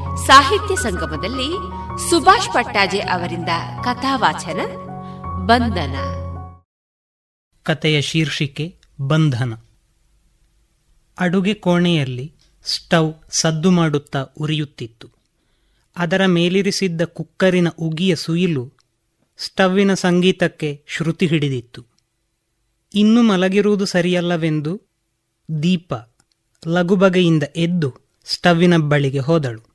[0.17, 1.47] ಸಾಹಿತ್ಯ ಸಂಗಮದಲ್ಲಿ
[2.09, 3.49] ಸುಭಾಷ್ ಪಟ್ಟಾಜೆ ಅವರಿಂದ
[3.83, 4.59] ಕಥಾವಾಚನ,
[5.45, 5.95] ಬಂಧನ.
[7.63, 9.53] ಕತೆಯ ಶೀರ್ಷಿಕೆ, ಬಂಧನ.
[11.19, 12.33] ಅಡುಗೆ ಕೋಣೆಯಲ್ಲಿ
[12.63, 15.09] ಸ್ಟವ್ ಸದ್ದು ಮಾಡುತ್ತಾ ಉರಿಯುತ್ತಿತ್ತು.
[15.97, 18.73] ಅದರ ಮೇಲಿರಿಸಿದ್ದ ಕುಕ್ಕರಿನ ಉಗಿಯ ಸುಯಿಲು
[19.37, 21.85] ಸ್ಟವ್ವಿನ ಸಂಗೀತಕ್ಕೆ ಶ್ರುತಿ ಹಿಡಿದಿತ್ತು.
[22.95, 24.81] ಇನ್ನು ಮಲಗಿರುವುದು ಸರಿಯಲ್ಲವೆಂದು
[25.63, 25.93] ದೀಪ
[26.67, 27.93] ಲಗುಬಗೆಯಿಂದ ಎದ್ದು
[28.25, 29.70] ಸ್ಟವ್ವಿನ ಬಳಿಗೆ ಹೋದಳು.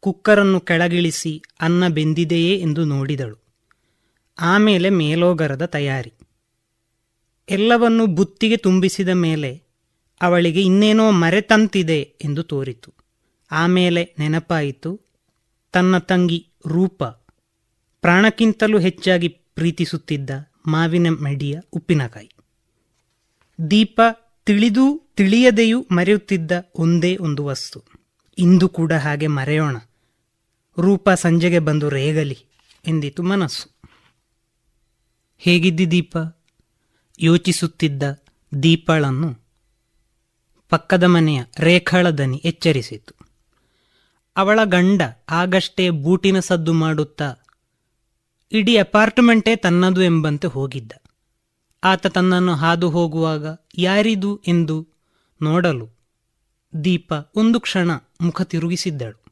[0.00, 3.38] ಕುಕ್ಕರನ್ನು ಕೆಳಗಿಳಿಸಿ ಅನ್ನ ಬೆಂದಿದೆಯೇ ಎಂದು ನೋಡಿದಳು.
[4.40, 6.12] ಆಮೇಲೆ ಮೇಲೋಗರದ ತಯಾರಿ.
[7.48, 9.62] ಎಲ್ಲವನ್ನೂ ಬುತ್ತಿಗೆ ತುಂಬಿಸಿದ ಮೇಲೆ
[10.22, 12.94] ಅವಳಿಗೆ ಇನ್ನೇನೋ ಮರೆತಂತಿದೆ ಎಂದು ತೋರಿತು.
[13.50, 15.00] ಆಮೇಲೆ ನೆನಪಾಯಿತು,
[15.72, 17.04] ತನ್ನ ತಂಗಿ ರೂಪ.
[18.00, 20.30] ಪ್ರಾಣಕ್ಕಿಂತಲೂ ಹೆಚ್ಚಾಗಿ ಪ್ರೀತಿಸುತ್ತಿದ್ದ
[20.66, 22.32] ಮಾವಿನ ಮಡಿಯ ಉಪ್ಪಿನಕಾಯಿ.
[23.70, 24.00] ದೀಪ
[24.44, 27.95] ತಿಳಿದೂ ತಿಳಿಯದೆಯೂ ಮರೆಯುತ್ತಿದ್ದ ಒಂದೇ ಒಂದು ವಸ್ತು.
[28.38, 29.76] ಇಂದು ಕೂಡ ಹಾಗೆ ಮರೆಯೋಣ.
[30.80, 32.38] ರೂಪ ಸಂಜೆಗೆ ಬಂದು ರೇಗಲಿ
[32.86, 33.70] ಎಂದಿತು ಮನಸ್ಸು.
[35.38, 36.16] ಹೇಗಿದ್ದಿ ದೀಪ?
[37.20, 38.02] ಯೋಚಿಸುತ್ತಿದ್ದ
[38.62, 39.34] ದೀಪಳನ್ನು
[40.68, 43.26] ಪಕ್ಕದ ಮನೆಯ ರೇಖಾಳ ದನಿ ಎಚ್ಚರಿಸಿತು.
[44.36, 47.34] ಅವಳ ಗಂಡ ಆಗಷ್ಟೇ ಬೂಟಿನ ಸದ್ದು ಮಾಡುತ್ತಾ
[48.52, 50.92] ಇಡೀ ಅಪಾರ್ಟ್ಮೆಂಟೇ ತನ್ನದು ಎಂಬಂತೆ ಹೋಗಿದ್ದ.
[51.84, 53.46] ಆತ ತನ್ನನ್ನು ಹಾದು ಹೋಗುವಾಗ
[53.78, 54.88] ಯಾರಿದು ಎಂದು
[55.42, 55.95] ನೋಡಲು
[56.84, 57.90] ದೀಪ ಒಂದು ಕ್ಷಣ
[58.20, 59.24] ಮುಖ ತಿರುಗಿಸಿದ್ದಳು.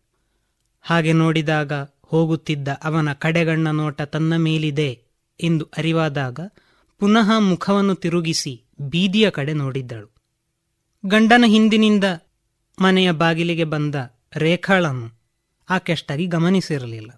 [0.80, 1.72] ಹಾಗೆ ನೋಡಿದಾಗ
[2.02, 5.02] ಹೋಗುತ್ತಿದ್ದ ಅವನ ಕಡೆಗಣ್ಣ ನೋಟ ತನ್ನ ಮೇಲಿದೆ
[5.40, 6.40] ಎಂದು ಅರಿವಾದಾಗ
[6.98, 10.10] ಪುನಃ ಮುಖವನ್ನು ತಿರುಗಿಸಿ ಬೀದಿಯ ಕಡೆ ನೋಡಿದ್ದಳು.
[11.06, 12.04] ಗಂಡನ ಹಿಂದಿನಿಂದ
[12.82, 13.94] ಮನೆಯ ಬಾಗಿಲಿಗೆ ಬಂದ
[14.36, 15.08] ರೇಖಾಳನ್ನು
[15.70, 17.10] ಆಕೆಷ್ಟಾಗಿ ಗಮನಿಸಿರಲಿಲ್ಲ.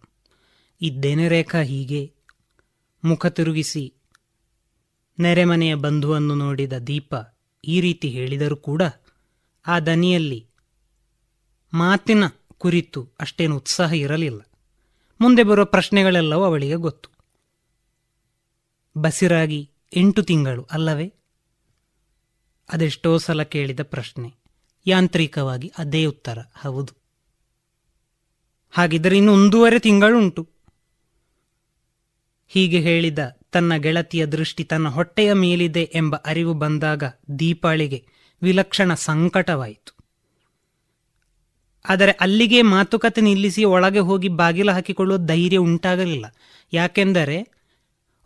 [0.82, 2.12] ಇದ್ದೇನೆ ರೇಖಾ, ಹೀಗೆ?
[3.04, 3.92] ಮುಖ ತಿರುಗಿಸಿ
[5.18, 7.14] ನೆರೆಮನೆಯ ಬಂಧುವನ್ನು ನೋಡಿದ ದೀಪ
[7.64, 8.82] ಈ ರೀತಿ ಹೇಳಿದರೂ ಕೂಡ
[9.66, 10.46] ಆ ದನಿಯಲ್ಲಿ
[11.72, 12.24] ಮಾತಿನ
[12.58, 14.40] ಕುರಿತು ಅಷ್ಟೇನು ಉತ್ಸಾಹ ಇರಲಿಲ್ಲ.
[15.20, 17.10] ಮುಂದೆ ಬರುವ ಪ್ರಶ್ನೆಗಳೆಲ್ಲವೂ ಅವಳಿಗೆ ಗೊತ್ತು.
[19.00, 21.14] ಬಸಿರಾಗಿ ಎಂಟು ತಿಂಗಳು ಅಲ್ಲವೇ?
[22.72, 24.34] ಅದೆಷ್ಟೋ ಸಲ ಕೇಳಿದ ಪ್ರಶ್ನೆ.
[24.86, 26.92] ಯಾಂತ್ರಿಕವಾಗಿ ಅದೇ ಉತ್ತರ, ಹೌದು.
[28.70, 30.48] ಹಾಗಿದ್ದರೆ ಇನ್ನು ಒಂದೂವರೆ ತಿಂಗಳುಂಟು.
[32.48, 33.18] ಹೀಗೆ ಹೇಳಿದ
[33.52, 37.04] ತನ್ನ ಗೆಳತಿಯ ದೃಷ್ಟಿ ತನ್ನ ಹೊಟ್ಟೆಯ ಮೇಲಿದೆ ಎಂಬ ಅರಿವು ಬಂದಾಗ
[37.38, 38.08] ದೀಪಾಳಿಗೆ
[38.43, 39.97] ವಿಲಕ್ಷಣ ಸಂಕಟವಾಯಿತು.
[41.89, 46.26] ಆದರೆ ಅಲ್ಲಿಗೆ ಮಾತುಕತೆ ನಿಲ್ಲಿಸಿ ಒಳಗೆ ಹೋಗಿ ಬಾಗಿಲು ಹಾಕಿಕೊಳ್ಳುವ ಧೈರ್ಯ ಉಂಟಾಗಲಿಲ್ಲ.
[46.72, 47.57] ಯಾಕೆಂದರೆ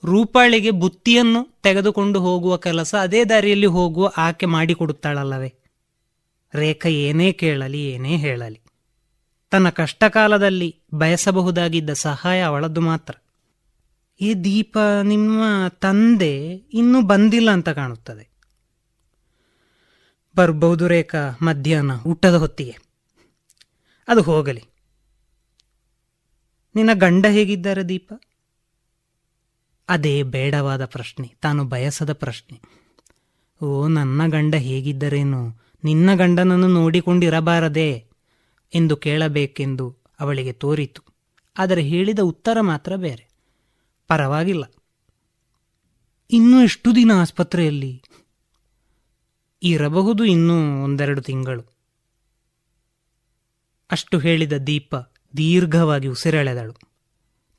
[0.05, 5.55] ರೂಪಾಳಿಗೆ ಬುತ್ತಿಯನ್ನು ತೆಗೆದುಕೊಂಡು ಹೋಗುವ ಕೆಲಸ ಅದೇ ದಾರಿಯಲ್ಲಿ ಹೋಗುವ ಆಕೆ ಮಾಡಿಕೊಡುತ್ತಾಳಲ್ಲವೇ?
[6.55, 8.61] ರೇಖಾ ಏನೇ ಕೇಳಲಿ, ಏನೇ ಹೇಳಲಿ.
[9.51, 13.15] ತನ್ನ ಕಷ್ಟಕಾಲದಲ್ಲಿ ಬಯಸಬಹುದಾಗಿದ್ದ ಸಹಾಯ ಅವಳದ್ದು ಮಾತ್ರ.
[14.21, 18.30] ಈ ದೀಪ ನಿಮ್ಮ ತಂದೆ ಇನ್ನೂ ಬಂದಿಲ್ಲ ಅಂತ ಕಾಣುತ್ತದೆ.
[20.37, 22.77] ಬರ್ಬಹುದು ರೇಖಾ, ಮಧ್ಯಾಹ್ನ, ಊಟದ ಹೊತ್ತಿಗೆ.
[24.09, 24.65] ಅದು ಹೋಗಲಿ.
[26.75, 28.13] ನಿನ್ನ ಗಂಡ ಹೇಗಿದ್ದಾರೆ ದೀಪ?
[29.89, 32.61] ಅದೇ ಬೇಡವಾದ ಪ್ರಶ್ನೆ, ತಾನು ಬಯಸದ ಪ್ರಶ್ನೆ.
[33.65, 35.61] ಓ, ನನ್ನ ಗಂಡ ಹೇಗಿದ್ದರೇನು?
[35.85, 38.07] ನಿನ್ನ ಗಂಡನನ್ನು ನೋಡಿಕೊಂಡಿರಬಾರದೆ
[38.75, 41.03] ಎಂದು ಕೇಳಬೇಕೆಂದು ಅವಳಿಗೆ ತೋರಿತು.
[41.59, 43.29] ಆದರೆ ಹೇಳಿದ ಉತ್ತರ ಮಾತ್ರ ಬೇರೆ.
[44.09, 44.65] ಪರವಾಗಿಲ್ಲ.
[46.31, 48.03] ಇನ್ನೂ ಎಷ್ಟು ದಿನ ಆಸ್ಪತ್ರೆಯಲ್ಲಿ?
[49.63, 51.63] ಇರಬಹುದು ಇನ್ನೂ ಒಂದೆರಡು ತಿಂಗಳು.
[53.91, 54.95] ಅಷ್ಟು ಹೇಳಿದ ದೀಪ
[55.37, 56.77] ದೀರ್ಘವಾಗಿ ಉಸಿರೆಳೆದಳು.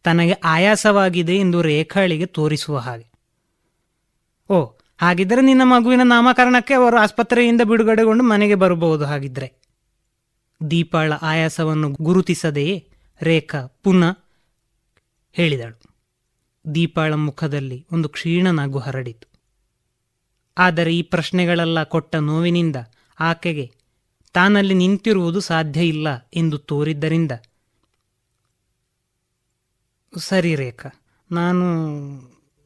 [0.04, 3.12] ತನಗೆ ಆಯಾಸವಾಗಿದೆ ಎಂದು ರೇಖಾಳಿಗೆ ತೋರಿಸುವ ಹಾಗೆ.
[4.50, 4.66] ಓ,
[4.98, 9.54] ಹಾಗಿದ್ದರೆ ನಿನ್ನ ಮಗುವಿನ ನಾಮಕರಣಕ್ಕೆ ಅವರು ಆಸ್ಪತ್ರೆಯಿಂದ ಬಿಡುಗಡೆಗೊಂಡು ಮನೆಗೆ ಬರಬಹುದು ಹಾಗಿದ್ರೆ.
[10.72, 12.90] ದೀಪಾಳ ಆಯಾಸವನ್ನು ಗುರುತಿಸದೆಯೇ
[13.22, 14.24] ರೇಖಾ ಪುನಃ
[15.32, 15.96] ಹೇಳಿದಳು.
[16.76, 19.31] ದೀಪಾಳ ಮುಖದಲ್ಲಿ ಒಂದು ಕ್ಷೀಣ ನಗು ಹರಡಿತು.
[20.58, 22.76] ಆದರೆ ಈ ಪ್ರಶ್ನೆಗಳೆಲ್ಲ ಕೊಟ್ಟ ನೋವಿನಿಂದ
[23.20, 23.72] ಆಕೆಗೆ
[24.34, 27.32] ತಾನಲ್ಲಿ ನಿಂತಿರುವುದು ಸಾಧ್ಯ ಇಲ್ಲ ಎಂದು ತೋರಿದ್ದರಿಂದ.
[30.18, 30.90] ಸರಿ ರೇಖಾ,
[31.32, 31.66] ನಾನು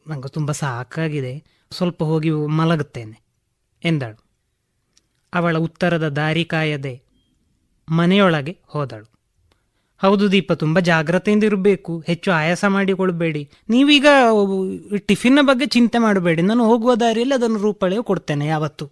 [0.08, 3.22] ನನಗೆ ತುಂಬ ಸಾಕಾಗಿದೆ, ಸ್ವಲ್ಪ ಹೋಗಿ ಮಲಗುತ್ತೇನೆ
[3.84, 4.26] ಎಂದಳು.
[5.34, 7.02] ಅವಳ ಉತ್ತರದ ದಾರಿ ಕಾಯದೆ
[7.92, 9.15] ಮನೆಯೊಳಗೆ ಹೋದಳು.
[9.98, 12.04] ಹೌದು ದೀಪ, ತುಂಬ ಜಾಗ್ರತೆಯಿಂದ ಇರಬೇಕು.
[12.08, 13.50] ಹೆಚ್ಚು ಆಯಾಸ ಮಾಡಿಕೊಳ್ಬೇಡಿ.
[13.70, 14.06] ನೀವೀಗ
[14.98, 16.42] ಟಿಫಿನ್ನ ಬಗ್ಗೆ ಚಿಂತೆ ಮಾಡಬೇಡಿ.
[16.42, 18.92] ನಾನು ಹೋಗುವ ದಾರಿಯಲ್ಲಿ ಅದನ್ನು ರೂಪಳೆಯು ಕೊಡ್ತೇನೆ ಯಾವತ್ತು.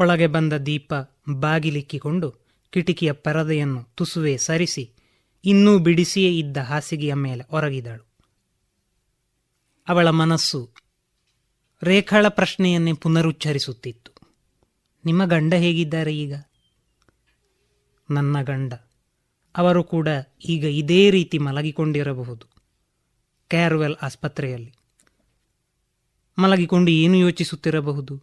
[0.00, 0.94] ಒಳಗೆ ಬಂದ ದೀಪ
[1.28, 2.34] ಬಾಗಿಲಿಕ್ಕಿಕೊಂಡು
[2.70, 4.90] ಕಿಟಕಿಯ ಪರದೆಯನ್ನು ತುಸುವೆ ಸರಿಸಿ,
[5.44, 8.12] ಇನ್ನೂ ಬಿಡಿಸಿಯೇ ಇದ್ದ ಹಾಸಿಗೆಯ ಮೇಲೆ ಹೊರಗಿದಳು
[9.88, 10.70] ಅವಳ ಮನಸ್ಸು
[11.82, 14.12] ರೇಖಾಳ ಪ್ರಶ್ನೆಯನ್ನೇ ಪುನರುಚ್ಚರಿಸುತ್ತಿತ್ತು.
[15.04, 16.34] ನಿಮ್ಮ ಗಂಡ ಹೇಗಿದ್ದಾರೆ ಈಗ?
[18.10, 18.72] ನನ್ನ ಗಂಡ.
[19.56, 20.08] ಅವರು ಕೂಡ
[20.44, 22.46] ಈಗ ಇದೇ ರೀತಿ ಮಲಗಿಕೊಂಡಿರಬಹುದು.
[23.48, 24.72] ಕ್ಯಾರ್ವೆಲ್ ಆಸ್ಪತ್ರೆಯಲ್ಲಿ.
[26.38, 28.22] ಮಲಗಿಕೊಂಡು ಏನು ಯೋಚಿಸುತ್ತಿರಬಹುದು?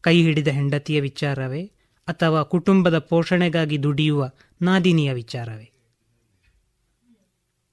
[0.00, 1.70] ಕೈ ಹಿಡಿದ ಹೆಂಡತಿಯ ವಿಚಾರವೇ
[2.08, 4.30] ಅಥವಾ ಕುಟುಂಬದ ಪೋಷಣೆಗಾಗಿ ದುಡಿಯುವ
[4.62, 5.70] ನಾದಿನಿಯ ವಿಚಾರವೇ?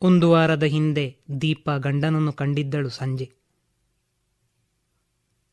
[0.02, 3.32] ಒಂದು ವಾರದ ಹಿಂದೆ ದೀಪ ಗಂಡನನ್ನು ಕಂಡಿದ್ದಳು ಸಂಜೆ.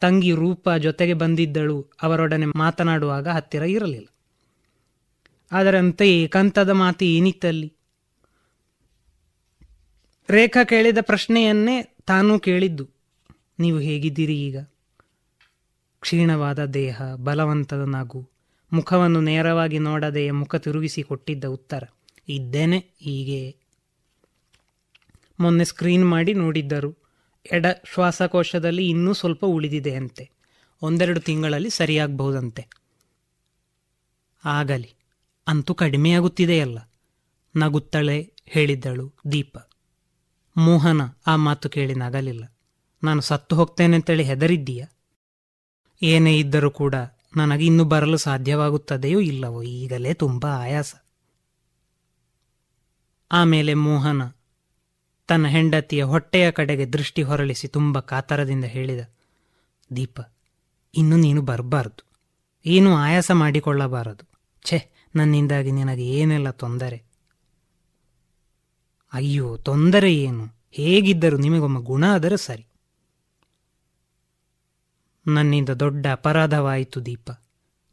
[0.01, 4.07] ತಂಗಿ ರೂಪ ಜೊತೆಗೆ ಬಂದಿದ್ದಳು, ಅವರೊಡನೆ ಮಾತನಾಡುವಾಗ ಹತ್ತಿರ ಇರಲಿಲ್ಲ.
[5.53, 7.75] ಆದರೆ ಕಂತದ ಮಾತಿ ಮಾತು ಏನಿತ್ತಲ್ಲಿ
[10.31, 12.89] ರೇಖಾ ಕೇಳಿದ ಪ್ರಶ್ನೆಯನ್ನೇ ತಾನೂ ಕೇಳಿದ್ದು.
[13.59, 14.59] ನೀವು ಹೇಗಿದ್ದೀರಿ ಈಗ?
[16.01, 18.29] ಕ್ಷೀಣವಾದ ದೇಹ, ಬಲವಂತದ ನಗು,
[18.73, 21.83] ಮುಖವನ್ನು ನೇರವಾಗಿ ನೋಡದೆ ಮುಖ ತಿರುಗಿಸಿ ಕೊಟ್ಟಿದ್ದ ಉತ್ತರ,
[22.29, 23.57] ಇದ್ದೇನೆ ಹೀಗೆ.
[25.41, 26.97] ಮೊನ್ನೆ ಸ್ಕ್ರೀನ್ ಮಾಡಿ ನೋಡಿದ್ದರು.
[27.53, 30.31] ಎಡ ಶ್ವಾಸಕೋಶದಲ್ಲಿ ಇನ್ನೂ ಸ್ವಲ್ಪ ಉಳಿದಿದೆ ಅಂತೆ
[30.83, 32.67] ಒಂದೆರಡು ತಿಂಗಳಲ್ಲಿ ಸರಿಯಾಗಬಹುದಂತೆ.
[34.45, 34.98] ಆಗಲಿ.
[35.49, 36.79] ಅಂತೂ ಕಡಿಮೆಯಾಗುತ್ತಿದೆಯಲ್ಲ?
[37.57, 39.59] ನಗುತ್ತಳೆ ಹೇಳಿದ್ದಳು ದೀಪ.
[40.57, 42.55] ಮೋಹನ ಆ ಮಾತು ಕೇಳಿ ನಗಲಿಲ್ಲ.
[43.03, 44.85] ನಾನು ಸತ್ತು ಹೋಗ್ತೇನೆ ಅಂತೇಳಿ ಹೆದರಿದ್ದೀಯ?
[46.03, 46.95] ಏನೇ ಇದ್ದರೂ ಕೂಡ
[47.37, 50.95] ನನಗೆ ಇನ್ನು ಬರಲು ಸಾಧ್ಯವಾಗುತ್ತದೆಯೋ ಇಲ್ಲವೋ ಈಗಲೇ ತುಂಬ ಆಯಾಸ.
[53.33, 54.23] ಆಮೇಲೆ ಮೋಹನ
[55.29, 59.01] ತನ್ನ ಹೆಂಡತಿಯ ಹೊಟ್ಟೆಯ ಕಡೆಗೆ ದೃಷ್ಟಿ ಹೊರಳಿಸಿ ತುಂಬ ಕಾತರದಿಂದ ಹೇಳಿದ,
[59.97, 60.21] ದೀಪ,
[60.95, 62.05] ಇನ್ನು ನೀನು ಬರಬಾರದು.
[62.67, 64.25] ಏನು ಆಯಾಸ ಮಾಡಿಕೊಳ್ಳಬಾರದು.
[64.65, 67.05] ಛೆ ನನ್ನಿಂದಾಗಿ ನಿನಗೆ ಏನೆಲ್ಲ ತೊಂದರೆ?
[69.13, 70.49] ಅಯ್ಯೋ, ತೊಂದರೆ ಏನು?
[70.73, 72.67] ಹೇಗಿದ್ದರೂ ನಿಮಗೊಮ್ಮ ಗುಣ ಆದರೆ ಸರಿ.
[75.27, 77.31] ನನ್ನಿಂದ ದೊಡ್ಡ ಅಪರಾಧವಾಯಿತು ದೀಪ.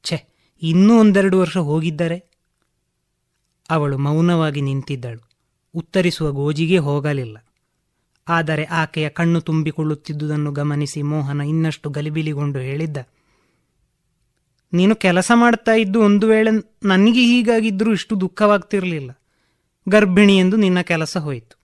[0.04, 2.32] ಛೆ, ಇನ್ನೂ ಒಂದೆರಡು ವರ್ಷ ಹೋಗಿದ್ದರೆ?
[3.70, 5.30] ಅವಳು ಮೌನವಾಗಿ ನಿಂತಿದ್ದಳು.
[5.76, 7.38] ಉತ್ತರಿಸುವ ಗೋಜಿಗೆ ಹೋಗಲಿಲ್ಲ.
[8.28, 12.98] ಆದರೆ ಆಕೆಯ ಕಣ್ಣು ತುಂಬಿಕೊಳ್ಳುತ್ತಿದ್ದುದನ್ನು ಗಮನಿಸಿ ಮೋಹನ ಇನ್ನಷ್ಟು ಗಲಿಬಿಲಿಗೊಂಡು ಹೇಳಿದ್ದ
[14.76, 16.52] ನೀನು ಕೆಲಸ ಮಾಡ್ತಾ ಇದ್ದು ಒಂದು ವೇಳೆ
[16.84, 19.12] ನನಗೆ ಹೀಗಾಗಿದ್ದರೂ ಇಷ್ಟು ದುಃಖವಾಗ್ತಿರಲಿಲ್ಲ.
[19.90, 21.60] ಗರ್ಭಿಣಿ ಎಂದು ನಿನ್ನ ಕೆಲಸ ಹೋಯಿತು.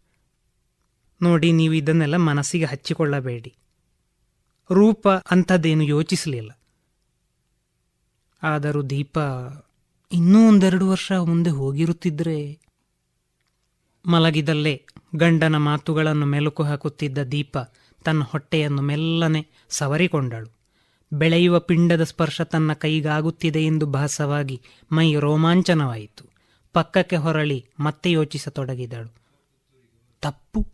[1.21, 3.53] ನೋಡಿ, ನೀವು ಇದನ್ನೆಲ್ಲ ಮನಸ್ಸಿಗೆ ಹಚ್ಚಿಕೊಳ್ಳಬೇಡಿ.
[4.71, 6.51] ರೂಪ ಅಂಥದ್ದೇನು ಯೋಚಿಸಲಿಲ್ಲ.
[8.43, 9.17] ಆದರೂ ದೀಪ
[10.11, 12.59] ಇನ್ನೂ ಒಂದೆರಡು ವರ್ಷ ಮುಂದೆ ಹೋಗಿರುತ್ತಿದ್ರೆ
[14.05, 14.85] ಮಲಗಿದಲ್ಲೇ
[15.15, 17.57] ಗಂಡನ ಮಾತುಗಳನ್ನು ಮೆಲುಕು ಹಾಕುತ್ತಿದ್ದ ದೀಪ
[18.03, 20.60] ತನ್ನ ಹೊಟ್ಟೆಯನ್ನು ಮೆಲ್ಲನೆ ಸವರಿಕೊಂಡಳು.
[21.13, 26.25] ಬೆಳೆಯುವ ಪಿಂಡದ ಸ್ಪರ್ಶ ತನ್ನ ಕೈಗಾಗುತ್ತಿದೆ ಎಂದು ಭಾಸವಾಗಿ ಮೈ ರೋಮಾಂಚನವಾಯಿತು.
[26.73, 29.13] ಪಕ್ಕಕ್ಕೆ ಹೊರಳಿ ಮತ್ತೆ ಯೋಚಿಸತೊಡಗಿದಳು.
[30.21, 30.67] ತಪ್ಪು.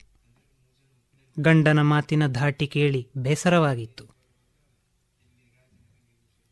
[1.40, 4.04] ಗಂಡನ ಮಾತಿನ ಧಾಟಿ ಕೇಳಿ ಬೇಸರವಾಗಿತ್ತು.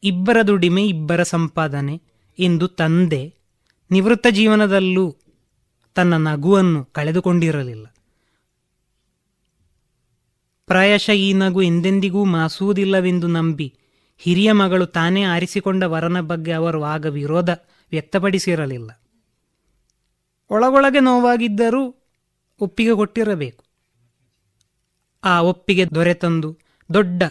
[0.03, 2.01] ಇಬ್ಬರ ದುಡಿಮೆ, ಇಬ್ಬರ ಸಂಪಾದನೆ
[2.39, 3.33] ಎಂದು ತಂದೆ
[3.91, 5.15] ನಿವೃತ್ತ ಜೀವನದಲ್ಲೂ
[5.95, 7.85] ತನ್ನ ನಗುವನ್ನು ಕಳೆದುಕೊಂಡಿರಲಿಲ್ಲ.
[10.65, 13.75] ಪ್ರಾಯಶಃ ಈ ನಗು ಎಂದೆಂದಿಗೂ ಮಾಸುವುದಿಲ್ಲವೆಂದು ನಂಬಿ
[14.17, 17.49] ಹಿರಿಯ ಮಗಳು ತಾನೇ ಆರಿಸಿಕೊಂಡ ವರನ ಬಗ್ಗೆ ಅವರು ಆಗ ವಿರೋಧ
[17.91, 19.01] ವ್ಯಕ್ತಪಡಿಸಿರಲಿಲ್ಲ.
[20.49, 21.95] ಒಳಗೊಳಗೆ ನೋವಾಗಿದ್ದರೂ
[22.59, 23.63] ಒಪ್ಪಿಗೆ ಕೊಟ್ಟಿರಬೇಕು.
[25.23, 26.59] ಆ ಒಪ್ಪಿಗೆ ದೊರೆತಂದು
[26.93, 27.23] ದೊಡ್ಡ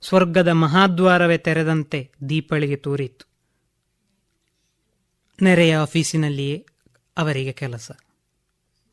[0.00, 3.28] ಸ್ವರ್ಗದ ಮಹಾದ್ವಾರವೇ ತೆರೆದಂತೆ ದೀಪಳಿಗೆ ತೋರಿತು
[5.42, 6.66] ನೆರೆಯ ಆಫೀಸಿನಲ್ಲಿಯೇ
[7.16, 7.90] ಅವರಿಗೆ ಕೆಲಸ.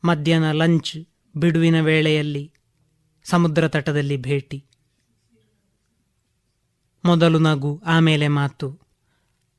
[0.04, 0.96] ಮಧ್ಯಾಹ್ನ ಲಂಚ್
[1.36, 2.52] ಬಿಡುವಿನ ವೇಳೆಯಲ್ಲಿ
[3.30, 4.64] ಸಮುದ್ರ ತಟದಲ್ಲಿ ಭೇಟಿ.
[7.04, 8.78] ಮೊದಲು ನಗು, ಆಮೇಲೆ ಮಾತು.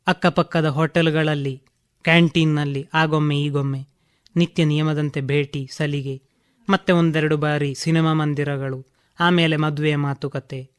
[0.08, 1.62] ಅಕ್ಕಪಕ್ಕದ ಹೋಟೆಲ್ಗಳಲ್ಲಿ,
[2.04, 3.88] ಕ್ಯಾಂಟೀನ್ನಲ್ಲಿ, ಆಗೊಮ್ಮೆ ಈಗೊಮ್ಮೆ,
[4.36, 6.22] ನಿತ್ಯ ನಿಯಮದಂತೆ ಭೇಟಿ, ಸಲಿಗೆ,
[6.70, 8.86] ಮತ್ತೆ ಒಂದೆರಡು ಬಾರಿ ಸಿನಿಮಾ ಮಂದಿರಗಳು,
[9.20, 10.70] ಆಮೇಲೆ ಮದುವೆಯ ಮಾತುಕತೆ.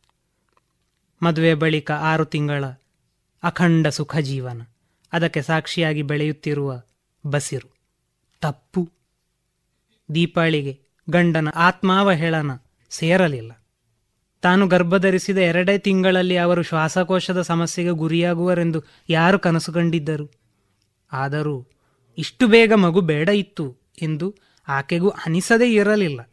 [1.23, 2.65] ಮದುವೆ ಬಳಿಕ ಆರು ತಿಂಗಳ
[3.43, 4.63] ಅಖಂಡ ಸುಖ ಜೀವನ.
[5.13, 6.83] ಅದಕ್ಕೆ ಸಾಕ್ಷಿಯಾಗಿ ಬೆಳೆಯುತ್ತಿರುವ
[7.27, 7.75] ಬಸಿರು.
[8.41, 8.91] ತಪ್ಪು.
[10.15, 10.81] ದೀಪಾಳಿಗೆ
[11.11, 12.51] ಗಂಡನ ಆತ್ಮಾವಹೇಳನ
[12.91, 13.53] ಸೇರಲಿಲ್ಲ.
[14.43, 20.33] ತಾನು ಗರ್ಭಧರಿಸಿದ ಎರಡೇ ತಿಂಗಳಲ್ಲಿ ಅವರು ಶ್ವಾಸಕೋಶದ ಸಮಸ್ಯೆಗೆ ಗುರಿಯಾಗುವರೆಂದು ಯಾರು ಕನಸು ಕಂಡಿದ್ದರು?
[21.13, 21.67] ಆದರೂ
[22.19, 24.35] ಇಷ್ಟು ಬೇಗ ಮಗು ಬೇಡ ಇತ್ತು ಎಂದು
[24.69, 26.31] ಆಕೆಗೂ ಅನಿಸದೇ ಇರಲಿಲ್ಲ.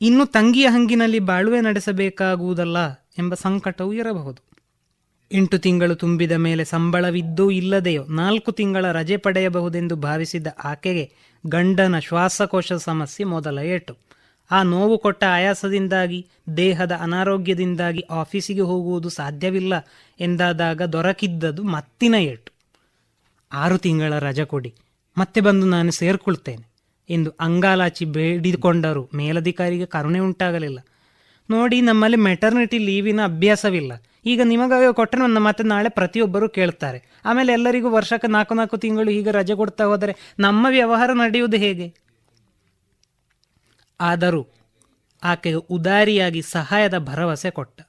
[0.00, 4.52] ಇನ್ನು ತಂಗಿಯ ಹಂಗಿನಲ್ಲಿ ಬಾಳುವೆ ನಡೆಸಬೇಕಾಗುವುದಲ್ಲ ಎಂಬ ಸಂಕಟವೂ ಇರಬಹುದು.
[5.32, 11.12] ಎಂಟು ತಿಂಗಳು ತುಂಬಿದ ಮೇಲೆ ಸಂಬಳವಿದ್ದೂ ಇಲ್ಲದೆಯೋ ನಾಲ್ಕು ತಿಂಗಳ ರಜೆ ಪಡೆಯಬಹುದೆಂದು ಭಾವಿಸಿದ್ದ ಆಕೆಗೆ
[11.46, 14.11] ಗಂಡನ ಶ್ವಾಸಕೋಶ ಸಮಸ್ಯೆ ಮೊದಲ ಏಟು.
[14.50, 16.18] ಆ ನೋವು ಕೊಟ್ಟ ಆಯಾಸದಿಂದಾಗಿ,
[16.56, 19.74] ದೇಹದ ಅನಾರೋಗ್ಯದಿಂದಾಗಿ ಆಫೀಸಿಗೆ ಹೋಗುವುದು ಸಾಧ್ಯವಿಲ್ಲ
[20.20, 22.50] ಎಂದಾದಾಗ ದೊರಕಿದ್ದದು ಮತ್ತಿನ ಏಟು.
[23.52, 24.70] ಆರು ತಿಂಗಳ ರಜೆ ಕೊಡಿ,
[25.16, 26.64] ಮತ್ತೆ ಬಂದು ನಾನು ಸೇರ್ಕೊಳ್ತೇನೆ
[27.08, 30.78] ಎಂದು ಅಂಗಾಲಾಚಿ ಬೇಡಿಕೊಂಡರು ಮೇಲಧಿಕಾರಿಗೆ ಕರುಣೆ ಉಂಟಾಗಲಿಲ್ಲ.
[31.48, 33.92] ನೋಡಿ, ನಮ್ಮಲ್ಲಿ ಮೆಟರ್ನಿಟಿ ಲೀವಿನ ಅಭ್ಯಾಸವಿಲ್ಲ.
[34.26, 36.98] ಈಗ ನಿಮಗಾಗ ಕೊಟ್ಟರೆ ನನ್ನ ಮತ್ತೆ ನಾಳೆ ಪ್ರತಿಯೊಬ್ಬರು ಕೇಳ್ತಾರೆ.
[37.24, 41.86] ಆಮೇಲೆ ಎಲ್ಲರಿಗೂ ವರ್ಷಕ್ಕೆ ನಾಲ್ಕು ನಾಲ್ಕು ತಿಂಗಳು ಹೀಗೆ ರಜೆ ಕೊಡ್ತಾ ಹೋದರೆ ನಮ್ಮ ವ್ಯವಹಾರ ನಡೆಯುವುದು ಹೇಗೆ?
[44.00, 44.46] ಆದರೂ
[45.22, 47.82] ಆಕೆ ಉದಾರಿಯಾಗಿ ಸಹಾಯದ ಭರವಸೆ ಕೊಟ್ಟ.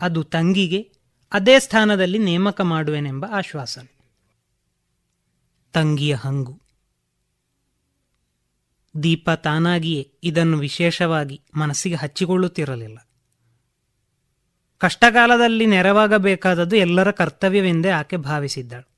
[0.00, 0.92] ಅದು ತಂಗಿಗೆ
[1.32, 3.94] ಅದೇ ಸ್ಥಾನದಲ್ಲಿ ನೇಮಕ ಮಾಡುವೆನೆಂಬ ಆಶ್ವಾಸನೆ.
[5.72, 6.60] ತಂಗಿಯ ಹಂಗು.
[9.02, 13.08] ದೀಪ ತಾನಾಗಿಯೇ ಇದನ್ನು ವಿಶೇಷವಾಗಿ ಮನಸ್ಸಿಗೆ ಹಚ್ಚಿಕೊಳ್ಳುತ್ತಿರಲಿಲ್ಲ.
[14.78, 18.88] ಕಷ್ಟಕಾಲದಲ್ಲಿ ನೆರವಾಗಬೇಕಾದದ್ದು ಎಲ್ಲರ ಕರ್ತವ್ಯವೆಂದೇ ಆಕೆ ಭಾವಿಸಿದ್ದಳು.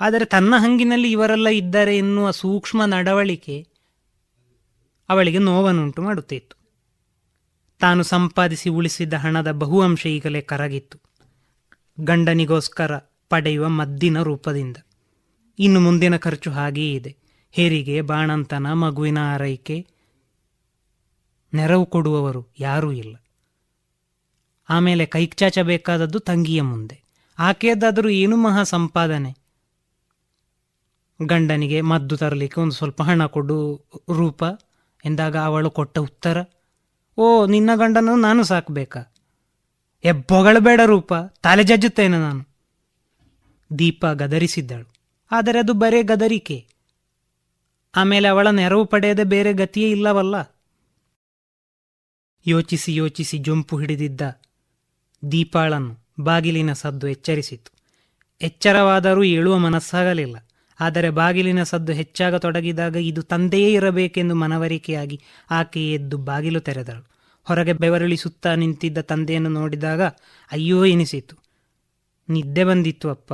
[0.00, 3.73] ಆದರೆ ತನ್ನ ಹಂಗಿನಲ್ಲಿ ಇವರೆಲ್ಲ ಇದ್ದಾರೆ ಎನ್ನುವ ಸೂಕ್ಷ್ಮ ನಡವಳಿಕೆ
[5.08, 6.56] ಅವಳಿಗೆ ನೋವನ್ನುಂಟು ಮಾಡುತ್ತಿತ್ತು.
[7.78, 10.98] ತಾನು ಸಂಪಾದಿಸಿ ಉಳಿಸಿದ್ದ ಹಣದ ಬಹು ಅಂಶ ಈಗಲೇ ಕರಗಿತ್ತು.
[12.00, 12.96] ಗಂಡನಿಗೋಸ್ಕರ
[13.28, 14.76] ಪಡೆಯುವ ಮದ್ದಿನ ರೂಪದಿಂದ.
[15.58, 17.16] ಇನ್ನು ಮುಂದಿನ ಖರ್ಚು ಹಾಗೆಯೇ ಇದೆ.
[17.52, 19.86] ಹೆರಿಗೆ ಬಾಣಂತನ ಮಗುವಿನ ಆರೈಕೆ
[21.54, 23.16] ನೆರವು ಕೊಡುವವರು ಯಾರೂ ಇಲ್ಲ.
[24.68, 27.04] ಆಮೇಲೆ ಕೈಚಾಚಬೇಕಾದದ್ದು ತಂಗಿಯ ಮುಂದೆ.
[27.38, 29.36] ಆಕೆಯದ್ದಾದರೂ ಏನು ಮಹಾ ಸಂಪಾದನೆ?
[31.26, 33.84] ಗಂಡನಿಗೆ ಮದ್ದು ತರಲಿಕ್ಕೆ ಒಂದು ಸ್ವಲ್ಪ ಹಣ ಕೊಡು
[34.14, 34.44] ರೂಪ.
[35.04, 36.36] ಎಂದಾಗ ಅವಳು ಕೊಟ್ಟ ಉತ್ತರ,
[37.16, 39.14] ಓ, ನಿನ್ನ ಗಂಡನ ನಾನು ಸಾಕಬೇಕಾ?
[40.04, 42.54] ಎಬ್ಬೊಗಳಬೇಡ ರೂಪ, ತಲೆ ಜಜ್ಜುತ್ತೇನೆ ನಾನು.
[43.78, 44.92] ದೀಪ ಗದರಿಸಿದ್ದಳು.
[45.30, 46.66] ಆದರೆ ಅದು ಬರೇ ಗದರಿಕೆ.
[47.96, 50.56] ಆಮೇಲೆ ಅವಳ ನೆರವು ಪಡೆಯದೆ ಬೇರೆ ಗತಿಯೇ ಇಲ್ಲವಲ್ಲ?
[52.46, 54.40] ಯೋಚಿಸಿ ಯೋಚಿಸಿ ಜೊಂಪು ಹಿಡಿದಿದ್ದ
[55.32, 57.74] ದೀಪಾಳನ್ನು ಬಾಗಿಲಿನ ಸದ್ದು ಎಚ್ಚರಿಸಿತು.
[58.40, 60.36] ಎಚ್ಚರವಾದರೂ ಏಳುವ ಮನಸ್ಸಾಗಲಿಲ್ಲ.
[60.80, 65.20] ಆದರೆ ಬಾಗಿಲಿನ ಸದ್ದು ಹೆಚ್ಚಾಗತೊಡಗಿದಾಗ ಇದು ತಂದೆಯೇ ಇರಬೇಕೆಂದು ಮನವರಿಕೆಯಾಗಿ
[65.50, 67.06] ಆಕೆ ಎದ್ದು ಬಾಗಿಲು ತೆರೆದಳು.
[67.44, 70.02] ಹೊರಗೆ ಬೆವರಳಿಸುತ್ತಾ ನಿಂತಿದ್ದ ತಂದೆಯನ್ನು ನೋಡಿದಾಗ,
[70.52, 71.36] ಅಯ್ಯೋ, ಎನಿಸಿತು.
[72.28, 73.32] ನಿದ್ದೆ ಬಂದಿತ್ತು ಅಪ್ಪ,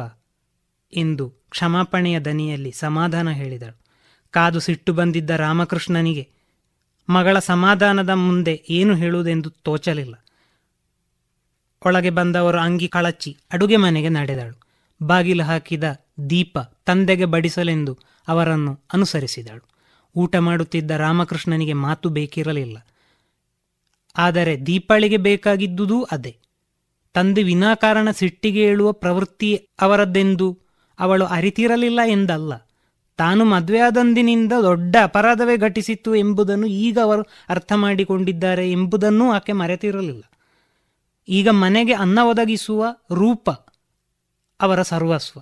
[0.93, 3.81] ಎಂದು ಕ್ಷಮಾಪಣೆಯ ದನಿಯಲ್ಲಿ ಸಮಾಧಾನ ಹೇಳಿದಳು.
[4.31, 6.29] ಕಾದು ಸಿಟ್ಟು ಬಂದಿದ್ದ ರಾಮಕೃಷ್ಣನಿಗೆ,
[7.09, 10.15] ಮಗಳ ಸಮಾಧಾನದ ಮುಂದೆ ಏನು ಹೇಳುವುದೆಂದು ತೋಚಲಿಲ್ಲ.
[11.87, 14.61] ಒಳಗೆ ಬಂದವರು ಅಂಗಿ ಕಳಚಿ ಅಡುಗೆ ಮನೆಗೆ ನಡೆದಳು.
[15.03, 15.85] ಬಾಗಿಲು ಹಾಕಿದ
[16.31, 17.99] ದೀಪ ತಂದೆಗೆ ಬಡಿಸಲೆಂದು
[18.29, 19.69] ಅವರನ್ನು ಅನುಸರಿಸಿದಳು.
[20.17, 22.79] ಊಟ ಮಾಡುತ್ತಿದ್ದ ರಾಮಕೃಷ್ಣನಿಗೆ ಮಾತು ಬೇಕಿರಲಿಲ್ಲ.
[24.19, 26.37] ಆದರೆ ದೀಪಾಳಿಗೆ ಬೇಕಾಗಿದ್ದುದೂ ಅದೇ.
[27.15, 30.59] ತಂದೆ ವಿನಾಕಾರಣ ಸಿಟ್ಟಿಗೆ ಏಳುವ ಪ್ರವೃತ್ತಿ ಅವರದ್ದೆಂದು
[30.99, 32.53] ಅವಳು ಅರಿತಿರಲಿಲ್ಲ ಎಂದಲ್ಲ.
[33.17, 40.23] ತಾನು ಮದುವೆಯಾದಂದಿನಿಂದ ದೊಡ್ಡ ಅಪರಾಧವೇ ಘಟಿಸಿತ್ತು ಎಂಬುದನ್ನು ಈಗ ಅವರು ಅರ್ಥ ಮಾಡಿಕೊಂಡಿದ್ದಾರೆ ಎಂಬುದನ್ನೂ ಆಕೆ ಮರೆತಿರಲಿಲ್ಲ.
[41.29, 43.51] ಈಗ ಮನೆಗೆ ಅನ್ನ ಒದಗಿಸುವ ರೂಪ
[44.61, 45.41] ಅವರ ಸರ್ವಸ್ವ.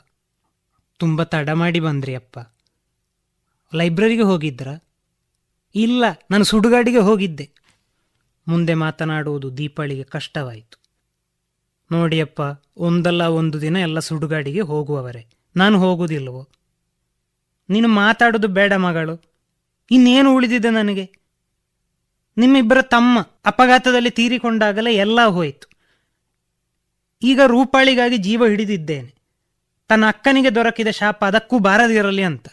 [0.98, 2.38] ತುಂಬ ತಡ ಮಾಡಿ ಬಂದ್ರಿ ಅಪ್ಪ.
[3.74, 4.68] ಲೈಬ್ರರಿಗೆ ಹೋಗಿದ್ರ?
[5.74, 7.50] ಇಲ್ಲ, ನಾನು ಸುಡುಗಾಡಿಗೆ ಹೋಗಿದ್ದೆ.
[8.48, 10.82] ಮುಂದೆ ಮಾತನಾಡುವುದು ದೀಪಾಳಿಗೆ ಕಷ್ಟವಾಯಿತು.
[11.92, 12.40] ನೋಡಿಯಪ್ಪ
[12.76, 15.26] ಒಂದಲ್ಲ ಒಂದು ದಿನ ಎಲ್ಲ ಸುಡುಗಾಡಿಗೆ ಹೋಗುವವರೇ.
[15.56, 16.48] ನಾನು ಹೋಗುವುದಿಲ್ಲವೋ
[17.70, 19.22] ನೀನು ಮಾತಾಡೋದು ಬೇಡ ಮಗಳು.
[19.90, 21.12] ಇನ್ನೇನು ಉಳಿದಿದೆ ನನಗೆ?
[22.36, 25.70] ನಿಮ್ಮಿಬ್ಬರ ತಮ್ಮ ಅಪಘಾತದಲ್ಲಿ ತೀರಿಕೊಂಡಾಗಲೇ ಎಲ್ಲ ಹೋಯಿತು.
[27.22, 29.17] ಈಗ ರೂಪಾಳಿಗಾಗಿ ಜೀವ ಹಿಡಿದಿದ್ದೇನೆ.
[29.88, 32.46] ತನ್ನ ಅಕ್ಕನಿಗೆ ದೊರಕಿದ ಶಾಪ ಅದಕ್ಕೂ ಬಾರದಿರಲಿ ಅಂತ.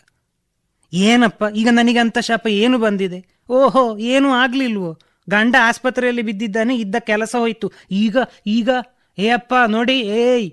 [0.93, 3.37] ಏನಪ್ಪ, ಈಗ ನನಗೆ ಅಂತ ಶಾಪ ಏನು ಬಂದಿದೆ?
[3.49, 4.99] ಓಹೋ, ಏನೂ ಆಗ್ಲಿಲ್ವೋ?
[5.29, 7.71] ಗಂಡ ಆಸ್ಪತ್ರೆಯಲ್ಲಿ ಬಿದ್ದಿದ್ದಾನೆ, ಇದ್ದ ಕೆಲಸ ಹೋಯ್ತು.
[7.91, 8.17] ಈಗ
[8.47, 8.69] ಈಗ,
[9.17, 10.51] ಏ ಅಪ್ಪ, ನೋಡಿ, ಏಯ್!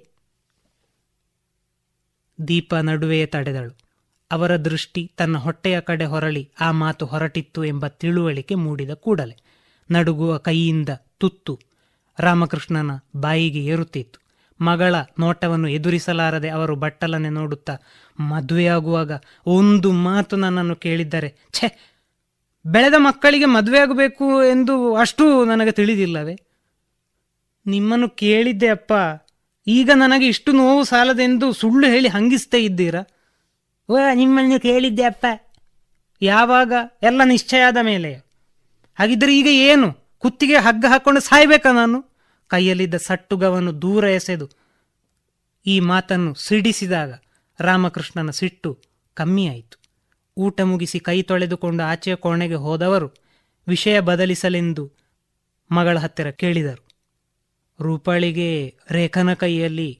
[2.49, 3.77] ದೀಪ ನಡುವೆಯೇ ತಡೆದಳು.
[4.31, 9.37] ಅವರ ದೃಷ್ಟಿ ತನ್ನ ಹೊಟ್ಟೆಯ ಕಡೆ ಹೊರಳಿ ಆ ಮಾತು ಹೊರಟಿತ್ತು ಎಂಬ ತಿಳುವಳಿಕೆ ಮೂಡಿದ ಕೂಡಲೇ.
[9.91, 11.61] ನಡುಗುವ ಕೈಯಿಂದ ತುತ್ತು
[12.19, 14.22] ರಾಮಕೃಷ್ಣನ ಬಾಯಿಗೆ ಏರುತ್ತಿತ್ತು.
[14.61, 17.73] ಮಗಳ ನೋಟವನ್ನು ಎದುರಿಸಲಾರದೆ ಅವರು ಬಟ್ಟಲನ್ನೇ ನೋಡುತ್ತಾ
[18.21, 19.13] ಮದುವೆಯಾಗುವಾಗ
[19.47, 21.95] ಒಂದು ಮಾತು ನನ್ನನ್ನು ಕೇಳಿದ್ದಾರೆ, ಛೆ,
[22.67, 26.37] ಬೆಳೆದ ಮಕ್ಕಳಿಗೆ ಮದುವೆಯಾಗಬೇಕು ಎಂದು ಅಷ್ಟು ನನಗೆ ತಿಳಿದಿಲ್ಲವೇ?
[27.67, 28.93] ನಿಮ್ಮನ್ನು ಕೇಳಿದ್ದೆ ಅಪ್ಪ,
[29.67, 33.03] ಈಗ ನನಗೆ ಇಷ್ಟು ನೋವು ಸಾಲದೆಂದು ಸುಳ್ಳು ಹೇಳಿ ಹಂಗಿಸ್ತೇ ಇದ್ದೀರಾ?
[33.89, 35.27] ಓ, ನಿಮ್ಮನ್ನು ಕೇಳಿದ್ದೆ ಅಪ್ಪ.
[36.23, 36.73] ಯಾವಾಗ?
[37.03, 38.13] ಎಲ್ಲ ನಿಶ್ಚಯ ಆದ ಮೇಲೆ
[38.95, 40.19] ಹಾಗಿದ್ರೆ ಈಗ ಏನು?
[40.19, 42.12] ಕುತ್ತಿಗೆ ಹಗ್ಗ ಹಾಕೊಂಡು ಸಾಯ್ಬೇಕಾ ನಾನು?
[42.53, 44.47] ಕೈಯಲ್ಲಿದ್ದ ಸಟ್ಟುಗವನ್ನು ದೂರ ಎಸೆದು
[45.67, 47.13] ಈ ಮಾತನ್ನು ಸಿಡಿಸಿದಾಗ
[47.61, 48.71] ರಾಮಕೃಷ್ಣನ ಸಿಟ್ಟು
[49.15, 49.77] ಕಮ್ಮಿಯಾಯಿತು
[50.37, 53.09] ಊಟ ಮುಗಿಸಿ ಕೈ ತೊಳೆದುಕೊಂಡು ಆಚೆಯ ಕೋಣೆಗೆ ಹೋದವರು
[53.69, 54.85] ವಿಷಯ ಬದಲಿಸಲೆಂದು
[55.71, 56.85] ಮಗಳ ಹತ್ತಿರ ಕೇಳಿದರು.
[57.81, 58.49] ರೂಪಾಳಿಗೆ
[58.91, 59.91] ರೇಖನ ಕೈಯಲ್ಲಿ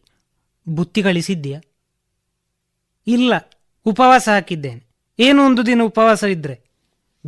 [0.69, 1.61] ಬುತ್ತಿ ಕಳಿಸಿದ್ಯಾ
[3.07, 3.33] ಇಲ್ಲ,
[3.87, 4.83] ಉಪವಾಸ ಹಾಕಿದ್ದೇನೆ.
[5.19, 6.57] ಏನು ಒಂದು ದಿನ ಉಪವಾಸ ಇದ್ರೆ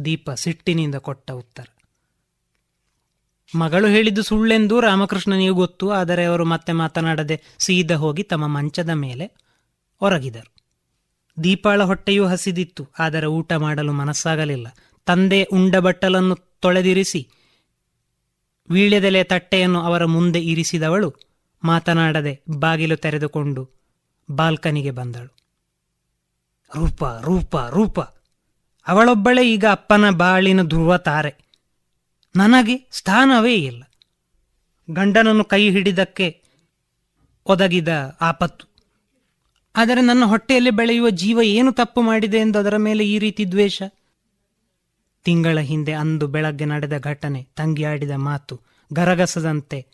[0.04, 1.66] ದೀಪ ಸಿಟ್ಟಿನಿಂದ ಕೊಟ್ಟ ಉತ್ತರ.
[3.54, 9.26] ಮಗಳು ಹೇಳಿದ್ದು ಸುಳ್ಳೆಂದು ರಾಮಕೃಷ್ಣನಿಗೆ ಗೊತ್ತು, ಆದರೆ ಅವರು ಮತ್ತೆ ಮಾತನಾಡದೆ ಸೀದ ಹೋಗಿ ತಮ್ಮ ಮಂಚದ ಮೇಲೆ
[10.00, 10.50] ಒರಗಿದರು.
[11.36, 14.66] ದೀಪಾಳ ಹೊಟ್ಟೆಯೂ ಹಸಿದಿತ್ತು, ಆದರೆ ಊಟ ಮಾಡಲು ಮನಸ್ಸಾಗಲಿಲ್ಲ.
[15.06, 17.22] ತಂದೆ ಉಂಡ ಬಟ್ಟಲನ್ನು ತೊಳೆದಿರಿಸಿ,
[18.68, 21.08] ವೀಳ್ಯದೆಲೆ ತಟ್ಟೆಯನ್ನು ಅವರ ಮುಂದೆ ಇರಿಸಿದವಳು
[21.62, 23.62] ಮಾತನಾಡದೆ ಬಾಗಿಲು ತೆರೆದುಕೊಂಡು
[24.28, 25.30] ಬಾಲ್ಕನಿಗೆ ಬಂದಳು.
[26.70, 27.98] ರೂಪ ರೂಪ ರೂಪ,
[28.86, 31.32] ಅವಳೊಬ್ಬಳೇ ಈಗ ಅಪ್ಪನ ಬಾಳಿನ ಧ್ರುವ ತಾರೆ.
[32.36, 33.82] ನನಗೆ ಸ್ಥಾನವೇ ಇಲ್ಲ.
[34.90, 36.42] ಗಂಡನನ್ನು ಕೈ ಹಿಡಿದಕ್ಕೆ
[37.46, 38.66] ಒದಗಿದ ಆಪತ್ತು.
[39.76, 43.82] ಆದರೆ ನನ್ನ ಹೊಟ್ಟೆಯಲ್ಲಿ ಬೆಳೆಯುವ ಜೀವ ಏನು ತಪ್ಪು ಮಾಡಿದೆ ಎಂದು ಅದರ ಮೇಲೆ ಈ ರೀತಿ ದ್ವೇಷ?
[45.24, 48.60] ತಿಂಗಳ ಹಿಂದೆ ಅಂದು ಬೆಳಗ್ಗೆ ನಡೆದ ಘಟನೆ ತಂಗಿಯಾಡಿದ ಮಾತು
[48.92, 49.86] ಗರಗಸದಂತೆ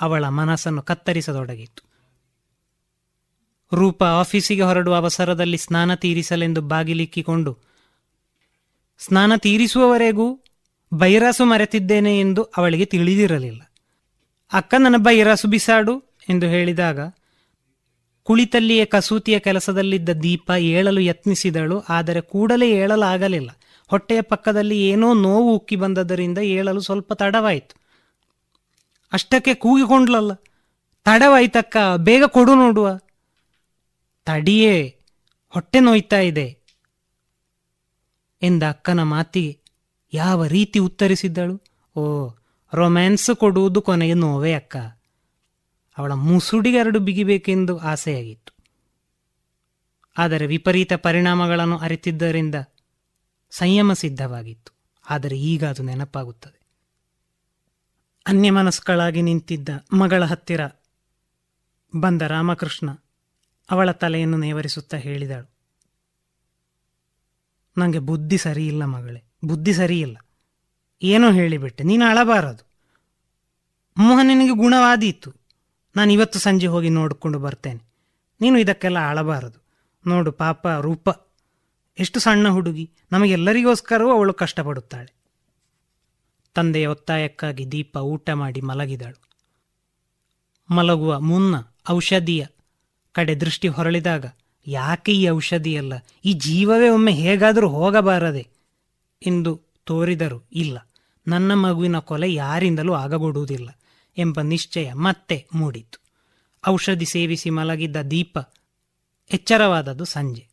[0.00, 1.82] ಅವಳ ಮನಸ್ಸನ್ನು ಕತ್ತರಿಸತೊಡಗಿತ್ತು.
[3.76, 7.58] ರೂಪ ಆಫೀಸಿಗೆ ಹೊರಡುವ ಅವಸರದಲ್ಲಿ ಸ್ನಾನ ತೀರಿಸಲೆಂದು ಬಾಗಿಲಿಕ್ಕಿಕೊಂಡು,
[8.98, 10.45] ಸ್ನಾನ ತೀರಿಸುವವರೆಗೂ
[10.92, 13.72] ಬೈರಾಸು ಮರೆತಿದ್ದೇನೆ ಎಂದು ಅವಳಿಗೆ ತಿಳಿದಿರಲಿಲ್ಲ.
[14.52, 17.00] ಅಕ್ಕ ನನ್ನ ಬೈರಾಸು ಬಿಸಾಡು ಎಂದು ಹೇಳಿದಾಗ,
[18.22, 23.50] ಕುಳಿತಲ್ಲಿಯೇ ಕಸೂತಿಯ ಕೆಲಸದಲ್ಲಿದ್ದ ದೀಪ ಏಳಲು ಯತ್ನಿಸಿದಳು, ಆದರೆ ಕೂಡಲೇ ಏಳಲಾಗಲಿಲ್ಲ.
[23.86, 27.80] ಹೊಟ್ಟೆಯ ಪಕ್ಕದಲ್ಲಿ ಏನೋ ನೋವು ಉಕ್ಕಿ ಬಂದದರಿಂದ ಏಳಲು ಸ್ವಲ್ಪ ತಡವಾಯಿತು.
[29.12, 30.32] ಅಷ್ಟಕ್ಕೆ ಕೂಗಿಕೊಂಡ್ಲಲ್ಲ.
[31.04, 32.98] ತಡವಾಯ್ತಕ್ಕ, ಬೇಗ ಕೊಡು ನೋಡುವ.
[34.24, 34.96] ತಡಿಯೇ,
[35.48, 36.58] ಹೊಟ್ಟೆ ನೋಯ್ತಾ ಇದೆ
[38.42, 39.65] ಎಂದ ಅಕ್ಕನ ಮಾತಿಗೆ.
[40.12, 41.62] ಯಾವ ರೀತಿ ಉತ್ತರಿಸಿದ್ದಳು?
[41.96, 42.30] ಓ,
[42.72, 44.76] ರೊಮ್ಯಾನ್ಸ್ ಕೊಡುವುದು ಕೊನೆಗೆ ನೋವೇ ಅಕ್ಕ.
[45.98, 48.64] ಅವಳ ಮುಸುಡಿಗೆರಡು ಬಿಗಿಬೇಕೆಂದು ಆಸೆಯಾಗಿತ್ತು.
[50.18, 52.54] ಆದರೆ ವಿಪರೀತ ಪರಿಣಾಮಗಳನ್ನು ಅರಿತಿದ್ದರಿಂದ
[53.50, 54.76] ಸಂಯಮ ಸಿದ್ಧವಾಗಿತ್ತು.
[55.10, 56.66] ಆದರೆ ಈಗ ಅದು ನೆನಪಾಗುತ್ತದೆ.
[58.26, 60.60] ಅನ್ಯಮನಸ್ಕಳಾಗಿ ನಿಂತಿದ್ದ ಮಗಳ ಹತ್ತಿರ
[62.00, 62.90] ಬಂದ ರಾಮಕೃಷ್ಣ
[63.70, 65.54] ಅವಳ ತಲೆಯನ್ನು ನೇವರಿಸುತ್ತಾ ಹೇಳಿದಳು.
[67.78, 69.25] ನನಗೆ ಬುದ್ಧಿ ಸರಿಯಿಲ್ಲ ಮಗಳೇ.
[69.46, 70.16] ಬುದ್ಧಿ ಸರಿಯಿಲ್ಲ.
[71.02, 72.66] ಏನೋ ಹೇಳಿಬಿಟ್ಟೆ, ನೀನು ಅಳಬಾರದು.
[73.98, 75.32] ಮೋಹನನಿಗೆ ಗುಣವಾದೀತು.
[75.96, 77.86] ನಾನು ಇವತ್ತು ಸಂಜೆ ಹೋಗಿ ನೋಡಿಕೊಂಡು ಬರ್ತೇನೆ.
[78.40, 79.66] ನೀನು ಇದಕ್ಕೆಲ್ಲ ಅಳಬಾರದು.
[80.06, 81.08] ನೋಡು ಪಾಪ ರೂಪ.
[81.98, 85.16] ಎಷ್ಟು ಸಣ್ಣ ಹುಡುಗಿ, ನಮಗೆಲ್ಲರಿಗೋಸ್ಕರವೂ ಅವಳು ಕಷ್ಟಪಡುತ್ತಾಳೆ.
[86.54, 89.28] ತಂದೆಯ ಒತ್ತಾಯಕ್ಕಾಗಿ ದೀಪ ಊಟ ಮಾಡಿ ಮಲಗಿದಳು.
[90.74, 91.54] ಮಲಗುವ ಮುನ್ನ
[91.90, 92.46] ಔಷಧಿಯ
[93.12, 94.26] ಕಡೆ ದೃಷ್ಟಿ ಹೊರಳಿದಾಗ,
[94.66, 95.92] ಯಾಕೆ ಈ ಔಷಧಿಯಲ್ಲ?
[96.24, 98.55] ಈ ಜೀವವೇ ಒಮ್ಮೆ ಹೇಗಾದರೂ ಹೋಗಬಾರದೆ.
[99.26, 100.78] ಎಂದು ತೋರಿದರು ಇಲ್ಲ.
[101.28, 103.78] ನನ್ನ ಮಗುವಿನ ಕೊಲೆ ಯಾರಿಂದಲೂ ಆಗಗೊಡುವುದಿಲ್ಲ
[104.18, 105.98] ಎಂಬ ನಿಶ್ಚಯ ಮತ್ತೆ ಮೂಡಿತು
[106.68, 108.38] ಔಷಧಿ ಸೇವಿಸಿ ಮಲಗಿದ್ದ ದೀಪ
[109.32, 110.48] ಎಚ್ಚರವಾದದ್ದು ಸಂಜೆ.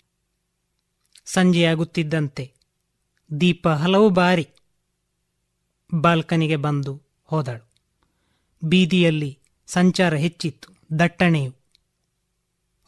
[1.26, 2.54] ಸಂಜೆಯಾಗುತ್ತಿದ್ದಂತೆ
[3.42, 4.48] ದೀಪ ಹಲವು ಬಾರಿ
[5.94, 7.70] ಬಾಲ್ಕನಿಗೆ ಬಂದು ಹೋದಳು.
[8.64, 11.00] ಬೀದಿಯಲ್ಲಿ ಸಂಚಾರ ಹೆಚ್ಚಿತ್ತು.
[11.00, 11.56] ದಟ್ಟಣೆಯು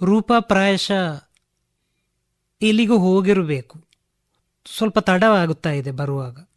[0.04, 1.30] ರೂಪ ಪ್ರಾಯಶಃ
[2.62, 3.85] ಎಲ್ಲಿಗೂ ಹೋಗಿರಬೇಕು.
[4.68, 6.48] ಸ್ವಲ್ಪ ತಡವಾಗುತ್ತಾ ಇದೆ ಬರುವಾಗ.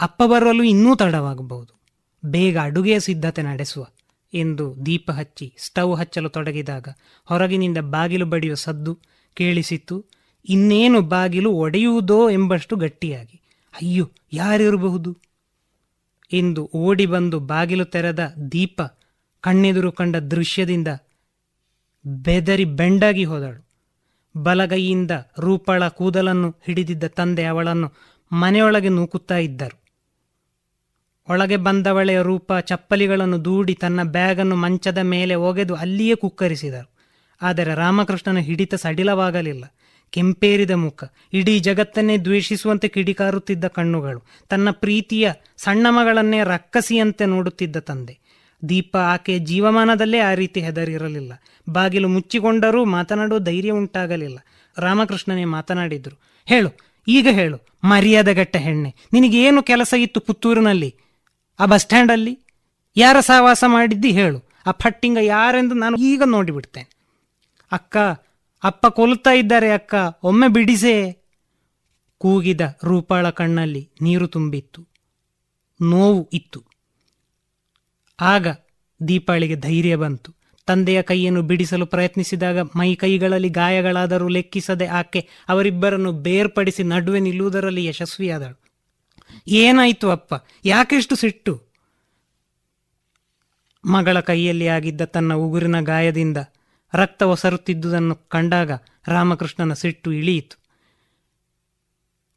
[0.00, 1.80] ಅಪ್ಪ ಬರಲು ಇನ್ನೂ ತಡವಾಗಬಹುದು.
[2.24, 3.86] ಬೇಗ ಅಡುಗೆಯ ಸಿದ್ಧತೆ ನಡೆಸುವ
[4.34, 6.88] ಎಂದು ದೀಪ ಹಚ್ಚಿ ಸ್ಟವ್ ಹಚ್ಚಲು ತೊಡಗಿದಾಗ
[7.24, 8.98] ಹೊರಗಿನಿಂದ ಬಾಗಿಲು ಬಡಿಯುವ ಸದ್ದು
[9.34, 10.04] ಕೇಳಿಸಿತ್ತು.
[10.48, 13.40] ಇನ್ನೇನು ಬಾಗಿಲು ಒಡೆಯುವುದೋ ಎಂಬಷ್ಟು ಗಟ್ಟಿಯಾಗಿ.
[13.74, 15.18] ಅಯ್ಯೋ, ಯಾರಿರಬಹುದು?
[16.32, 18.82] ಎಂದು ಓಡಿ ಬಂದು ಬಾಗಿಲು ತೆರೆದ ದೀಪ
[19.40, 20.88] ಕಣ್ಣೆದುರು ಕಂಡ ದೃಶ್ಯದಿಂದ
[22.06, 23.71] ಬೆದರಿ ಬೆಂಡಾಗಿ ಹೋದಳು.
[24.36, 27.92] ಬಲಗೈಯಿಂದ ರೂಪಳ ಕೂದಲನ್ನು ಹಿಡಿದಿದ್ದ ತಂದೆ ಅವಳನ್ನು
[28.32, 29.82] ಮನೆಯೊಳಗೆ ನೂಕುತ್ತಾ ಇದ್ದರು.
[31.28, 36.92] ಒಳಗೆ ಬಂದವಳೆಯ ರೂಪ ಚಪ್ಪಲಿಗಳನ್ನು ದೂಡಿ ತನ್ನ ಬ್ಯಾಗನ್ನು ಮಂಚದ ಮೇಲೆ ಒಗೆದು ಅಲ್ಲಿಯೇ ಕುಕ್ಕರಿಸಿದರು.
[37.42, 39.64] ಆದರೆ ರಾಮಕೃಷ್ಣನ ಹಿಡಿತ ಸಡಿಲವಾಗಲಿಲ್ಲ.
[40.10, 48.21] ಕೆಂಪೇರಿದ ಮುಖ, ಇಡೀ ಜಗತ್ತನ್ನೇ ದ್ವೇಷಿಸುವಂತೆ ಕಿಡಿಕಾರುತ್ತಿದ್ದ ಕಣ್ಣುಗಳು, ತನ್ನ ಪ್ರೀತಿಯ ಸಣ್ಣ ಮಗಳನ್ನೇ ರಕ್ಕಸಿಯಂತೆ ನೋಡುತ್ತಿದ್ದ ತಂದೆ.
[48.68, 51.32] ದೀಪ ಆಕೆಯ ಜೀವಮಾನದಲ್ಲೇ ಆ ರೀತಿ ಹೆದರಿರಲಿಲ್ಲ.
[51.70, 54.38] ಬಾಗಿಲು ಮುಚ್ಚಿಕೊಂಡರೂ ಮಾತನಾಡುವ ಧೈರ್ಯ ಉಂಟಾಗಲಿಲ್ಲ.
[54.78, 56.70] ರಾಮಕೃಷ್ಣನೇ ಮಾತನಾಡಿದ್ರು, ಹೇಳು,
[57.08, 60.94] ಈಗ ಹೇಳು ಮರ್ಯಾದೆಗಟ್ಟ ಹೆಣ್ಣೆ, ನಿನಗೇನು ಕೆಲಸ ಇತ್ತು ಪುತ್ತೂರಿನಲ್ಲಿ?
[61.60, 62.38] ಆ ಬಸ್ ಸ್ಟ್ಯಾಂಡಲ್ಲಿ?
[62.96, 66.90] ಯಾರ ಸಹವಾಸ ಮಾಡಿದ್ದಿ ಹೇಳು, ಆ ಫಟ್ಟಿಂಗ ಯಾರೆಂದು ನಾನು ಈಗ ನೋಡಿಬಿಡ್ತೇನೆ.
[67.72, 67.96] ಅಕ್ಕ,
[68.62, 70.94] ಅಪ್ಪ ಕೊಲ್ತಾ ಇದ್ದಾರೆ ಅಕ್ಕ, ಒಮ್ಮೆ ಬಿಡಿಸೇ.
[72.18, 74.88] ಕೂಗಿದ ರೂಪಾಳ ಕಣ್ಣಲ್ಲಿ ನೀರು ತುಂಬಿತ್ತು.
[75.82, 76.71] ನೋವು ಇತ್ತು.
[78.22, 78.46] ಆಗ
[79.08, 80.34] ದೀಪಾಳಿಗೆ ಧೈರ್ಯ ಬಂತು.
[80.66, 88.62] ತಂದೆಯ ಕೈಯನ್ನು ಬಿಡಿಸಲು ಪ್ರಯತ್ನಿಸಿದಾಗ ಮೈ ಕೈಗಳಲ್ಲಿ ಗಾಯಗಳಾದರೂ ಲೆಕ್ಕಿಸದೆ ಆಕೆ ಅವರಿಬ್ಬರನ್ನು ಬೇರ್ಪಡಿಸಿ ನಡುವೆ ನಿಲ್ಲುವುದರಲ್ಲಿ ಯಶಸ್ವಿಯಾದಳು.
[89.48, 90.34] ಏನಾಯಿತು ಅಪ್ಪ?
[90.64, 91.62] ಯಾಕೆಷ್ಟು ಸಿಟ್ಟು?
[93.84, 96.36] ಮಗಳ ಕೈಯಲ್ಲಿ ಆಗಿದ್ದ ತನ್ನ ಉಗುರಿನ ಗಾಯದಿಂದ
[96.94, 98.70] ರಕ್ತ ಒಸರುತ್ತಿದ್ದುದನ್ನು ಕಂಡಾಗ
[99.08, 100.62] ರಾಮಕೃಷ್ಣನ ಸಿಟ್ಟು ಇಳಿಯಿತು.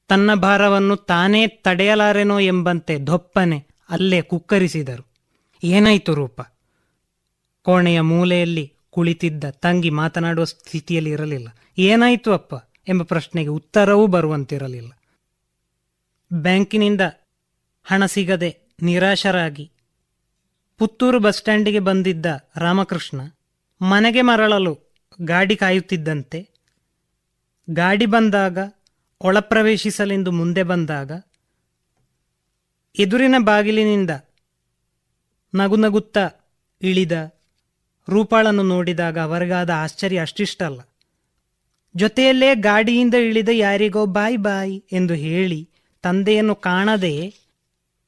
[0.07, 5.14] ತನ್ನ ಭಾರವನ್ನು ತಾನೇ ತಡೆಯಲಾರೆನೋ ಎಂಬಂತೆ ದೊಪ್ಪನೆ ಅಲ್ಲೇ ಕುಕ್ಕರಿಸಿದರು.
[5.65, 6.41] ಏನಾಯಿತು ರೂಪ?
[7.61, 11.47] ಕೋಣೆಯ ಮೂಲೆಯಲ್ಲಿ ಕುಳಿತಿದ್ದ ತಂಗಿ ಮಾತನಾಡುವ ಸ್ಥಿತಿಯಲ್ಲಿ ಇರಲಿಲ್ಲ.
[11.77, 12.53] ಏನಾಯಿತು ಅಪ್ಪ?
[12.87, 14.91] ಎಂಬ ಪ್ರಶ್ನೆಗೆ ಉತ್ತರವೂ ಬರುವಂತಿರಲಿಲ್ಲ.
[16.33, 17.01] ಬ್ಯಾಂಕಿನಿಂದ
[17.83, 19.71] ಹಣ ಸಿಗದೆ ನಿರಾಶರಾಗಿ
[20.77, 22.25] ಪುತ್ತೂರು ಬಸ್ ಸ್ಟ್ಯಾಂಡಿಗೆ ಬಂದಿದ್ದ
[22.55, 23.21] ರಾಮಕೃಷ್ಣ
[23.81, 26.49] ಮನೆಗೆ ಮರಳಲು ಗಾಡಿ ಕಾಯುತ್ತಿದ್ದಂತೆ,
[27.69, 28.57] ಗಾಡಿ ಬಂದಾಗ
[29.21, 31.11] ಒಳಪ್ರವೇಶಿಸಲೆಂದು ಮುಂದೆ ಬಂದಾಗ,
[32.99, 34.09] ಎದುರಿನ ಬಾಗಿಲಿನಿಂದ
[35.55, 36.29] ನಗು ನಗುತ್ತಾ
[36.81, 37.11] ಇಳಿದ
[38.09, 40.81] ರೂಪಾಳನ್ನು ನೋಡಿದಾಗ ಅವರಿಗಾದ ಆಶ್ಚರ್ಯ ಅಷ್ಟಿಷ್ಟಲ್ಲ.
[41.95, 45.69] ಜೊತೆಯಲ್ಲೇ ಗಾಡಿಯಿಂದ ಇಳಿದ ಯಾರಿಗೋ ಬಾಯ್ ಬಾಯ್ ಎಂದು ಹೇಳಿ
[46.03, 47.33] ತಂದೆಯನ್ನು ಕಾಣದೆ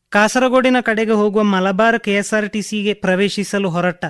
[0.10, 4.06] ಕಾಸರಗೋಡಿನ ಕಡೆಗೆ ಹೋಗುವ ಮಲಬಾರ್ ಕೆಎಸ್ಆರ್ಟಿಸಿಗೆ ಪ್ರವೇಶಿಸಲು ಹೊರಟ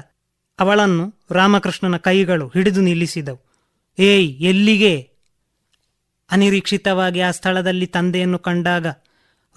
[0.60, 3.42] ಅವಳನ್ನು ರಾಮಕೃಷ್ಣನ ಕೈಗಳು ಹಿಡಿದು ನಿಲ್ಲಿಸಿದವು.
[4.00, 5.12] ಏಯ್, ಎಲ್ಲಿಗೆ?
[6.32, 8.88] ಅನಿರೀಕ್ಷಿತವಾಗಿ ಆ ಸ್ಥಳದಲ್ಲಿ ತಂದೆಯನ್ನು ಕಂಡಾಗ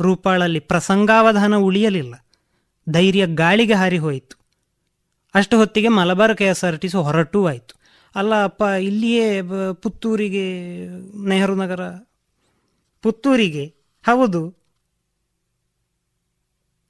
[0.01, 2.15] ರೂಪಾಳಲ್ಲಿ ಪ್ರಸಂಗಾವಧಾನ ಉಳಿಯಲಿಲ್ಲ.
[2.91, 4.41] ಧೈರ್ಯ ಗಾಳಿಗೆ ಹಾರಿ ಹೋಯಿತು.
[5.35, 7.81] ಅಷ್ಟು ಹೊತ್ತಿಗೆ Malabar K S R T C ಹೊರಟೂ ಆಯಿತು.
[8.15, 9.43] ಅಲ್ಲ ಅಪ್ಪ, ಇಲ್ಲಿಯೇ
[9.73, 10.47] ಪುತ್ತೂರಿಗೆ,
[11.29, 11.81] ನೆಹರು ನಗರ?
[13.03, 13.65] ಪುತ್ತೂರಿಗೆ?
[14.07, 14.49] ಹೌದು.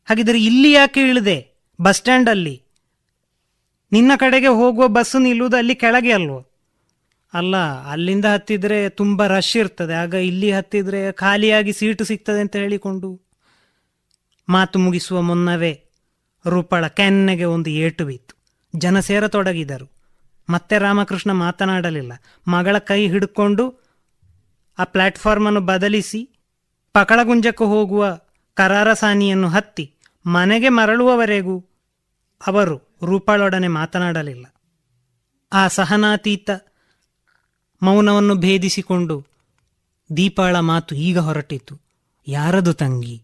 [0.09, 1.51] ಹಾಗಿದ್ರೆ ಇಲ್ಲಿ ಯಾಕೆ ಇಳಿದೆ?
[1.81, 2.62] ಬಸ್ ಸ್ಟ್ಯಾಂಡಲ್ಲಿ?
[3.93, 6.47] ನಿನ್ನ ಕಡೆಗೆ ಹೋಗುವ ಬಸ್ಸು ನಿಲ್ಲುವುದು ಅಲ್ಲಿ ಕೆಳಗೆ ಅಲ್ವೋ?
[7.35, 7.56] ಅಲ್ಲ,
[7.90, 9.94] ಅಲ್ಲಿಂದ ಹತ್ತಿದ್ರೆ ತುಂಬ ರಶ್ ಇರ್ತದೆ.
[9.94, 13.20] ಆಗ ಇಲ್ಲಿ ಹತ್ತಿದ್ರೆ ಖಾಲಿಯಾಗಿ ಸೀಟು ಸಿಗ್ತದೆ ಅಂತ ಹೇಳಿಕೊಂಡು
[14.48, 15.90] ಮಾತು ಮುಗಿಸುವ ಮುನ್ನವೇ.
[16.47, 18.35] ರೂಪಳ ಕೆನ್ನೆಗೆ ಒಂದು ಏಟು ಬಿತ್ತು.
[18.79, 19.91] ಜನ ಸೇರತೊಡಗಿದರು.
[20.51, 22.12] ಮತ್ತೆ ರಾಮಕೃಷ್ಣ ಮಾತನಾಡಲಿಲ್ಲ.
[22.49, 23.81] ಮಗಳ ಕೈ ಹಿಡ್ಕೊಂಡು
[24.79, 26.31] ಆ ಪ್ಲಾಟ್ಫಾರ್ಮನ್ನು ಬದಲಿಸಿ
[26.93, 28.21] ಪಕಳಗುಂಜಕ್ಕೆ ಹೋಗುವ
[28.55, 29.95] ಕರಾರಸಾನಿಯನ್ನು ಹತ್ತಿ
[30.27, 31.65] ಮನೆಗೆ ಮರಳುವವರೆಗೂ
[32.47, 34.47] ಅವರು ರೂಪಾಳೊಡನೆ ಮಾತನಾಡಲಿಲ್ಲ.
[35.53, 36.51] ಆ ಸಹನಾತೀತ
[37.83, 39.27] ಮೌನವನ್ನು ಭೇದಿಸಿಕೊಂಡು
[40.17, 41.81] ದೀಪಾಳ ಮಾತು ಈಗ ಹೊರಟಿತು
[42.29, 43.23] ಯಾರದು ತಂಗಿ?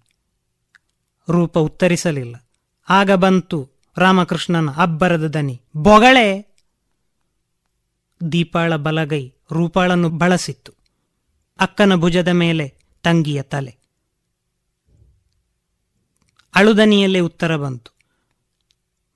[1.31, 2.46] ರೂಪ ಉತ್ತರಿಸಲಿಲ್ಲ.
[2.89, 5.63] ಆಗ ಬಂತು ರಾಮಕೃಷ್ಣನ ಅಬ್ಬರದ ದನಿ.
[5.77, 6.57] ಬೊಗಳೆ!
[8.33, 10.73] ದೀಪಾಳ ಬಲಗೈ ರೂಪಾಳನ್ನು ಬಳಸಿತ್ತು.
[11.61, 13.77] ಅಕ್ಕನ ಭುಜದ ಮೇಲೆ ತಂಗಿಯ ತಲೆ.
[16.55, 17.97] ಅಳುದನಿಯಲ್ಲೇ ಉತ್ತರ ಬಂತು.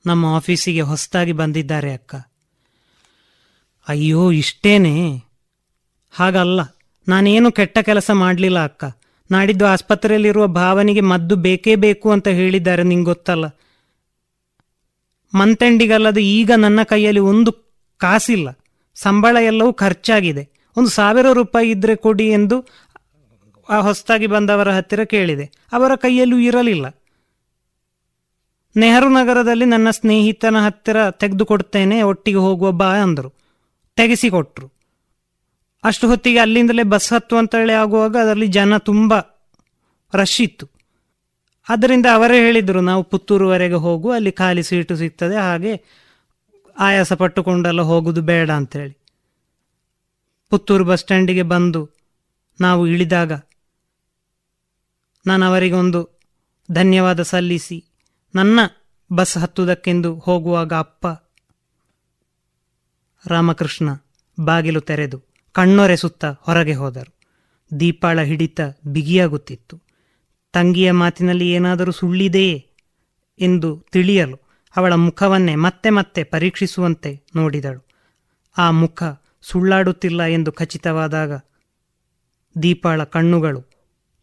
[0.06, 2.14] ನಮ್ಮ ಆಫೀಸಿಗೆ ಹೊಸದಾಗಿ ಬಂದಿದ್ದಾರೆ ಅಕ್ಕ.
[3.88, 5.24] ಅಯ್ಯೋ, ಇಷ್ಟೇನೆ.
[6.10, 6.60] ಹಾಗಲ್ಲ,
[7.08, 8.84] ನಾನೇನು ಕೆಟ್ಟ ಕೆಲಸ ಮಾಡಲಿಲ್ಲ ಅಕ್ಕ.
[9.30, 13.44] ನಾಡಿದ್ದು ಆಸ್ಪತ್ರೆಯಲ್ಲಿರುವ ಭಾವನಿಗೆ ಮದ್ದು ಬೇಕೇ ಬೇಕು ಅಂತ ಹೇಳಿದ್ದಾರೆ ನಿಂಗೆ ಗೊತ್ತಲ್ಲ
[15.34, 17.52] ಮಂತೆಂಡಿಗಲ್ಲದೆ ಈಗ ನನ್ನ ಕೈಯಲ್ಲಿ ಒಂದು
[17.98, 18.58] ಕಾಸಿಲ್ಲ.
[18.94, 20.50] ಸಂಬಳ ಎಲ್ಲವೂ ಖರ್ಚಾಗಿದೆ.
[20.76, 22.68] ಒಂದು ಸಾವಿರ ರೂಪಾಯಿ ಇದ್ರೆ ಕೊಡಿ ಎಂದು
[23.70, 25.44] ಆ ಹೊಸದಾಗಿ ಬಂದವರ ಹತ್ತಿರ ಕೇಳಿದೆ.
[25.72, 26.86] ಅವರ ಕೈಯಲ್ಲೂ ಇರಲಿಲ್ಲ.
[28.76, 33.32] ನೆಹರು ನಗರದಲ್ಲಿ ನನ್ನ ಸ್ನೇಹಿತನ ಹತ್ತಿರ ತೆಗೆದುಕೊಡ್ತೇನೆ, ಒಟ್ಟಿಗೆ ಹೋಗುವ ಬಾ ಅಂದರು.
[33.96, 34.79] ತೆಗೆಸಿಕೊಟ್ರು.
[35.84, 39.14] ಅಷ್ಟು ಹೊತ್ತಿಗೆ ಅಲ್ಲಿಂದಲೇ ಬಸ್ ಹತ್ತು ಅಂತ ಹೇಳಿ ಆಗುವಾಗ ಅದರಲ್ಲಿ ಜನ ತುಂಬ
[40.14, 40.66] ರಶ್ ಇತ್ತು.
[41.68, 45.84] ಅದರಿಂದ ಅವರೇ ಹೇಳಿದರು, ನಾವು ಪುತ್ತೂರುವರೆಗೆ ಹೋಗು, ಅಲ್ಲಿ ಖಾಲಿ ಸೀಟು ಸಿಗ್ತದೆ, ಹಾಗೆ
[46.78, 48.98] ಆಯಾಸ ಪಟ್ಟುಕೊಂಡೆಲ್ಲ ಹೋಗೋದು ಬೇಡ ಅಂತೇಳಿ.
[50.48, 51.90] ಪುತ್ತೂರು ಬಸ್ ಸ್ಟ್ಯಾಂಡಿಗೆ ಬಂದು
[52.60, 53.32] ನಾವು ಇಳಿದಾಗ
[55.26, 56.20] ನಾನು ಅವರಿಗೊಂದು
[56.72, 57.84] ಧನ್ಯವಾದ ಸಲ್ಲಿಸಿ,
[58.34, 58.60] ನನ್ನ
[59.12, 61.06] ಬಸ್ ಹತ್ತುವುದಕ್ಕೆಂದು ಹೋಗುವಾಗ ಅಪ್ಪ
[63.26, 63.88] ರಾಮಕೃಷ್ಣ
[64.40, 67.20] ಬಾಗಿಲು ತೆರೆದು ಕಣ್ಣೊರೆಸುತ್ತಾ ಹೊರಗೆ ಹೋದರು.
[67.80, 69.80] ದೀಪಾಳ ಹಿಡಿತ ಬಿಗಿಯಾಗುತ್ತಿತ್ತು.
[70.52, 72.66] ತಂಗಿಯ ಮಾತಿನಲ್ಲಿ ಏನಾದರೂ ಸುಳ್ಳಿದೆಯೇ?
[73.40, 74.38] ಎಂದು ತಿಳಿಯಲು
[74.76, 77.86] ಅವಳ ಮುಖವನ್ನೇ ಮತ್ತೆ ಮತ್ತೆ ಪರೀಕ್ಷಿಸುವಂತೆ ನೋಡಿದಳು.
[78.58, 79.02] ಆ ಮುಖ
[79.42, 81.32] ಸುಳ್ಳಾಡುತ್ತಿಲ್ಲ ಎಂದು ಖಚಿತವಾದಾಗ
[82.62, 83.64] ದೀಪಾಳ ಕಣ್ಣುಗಳು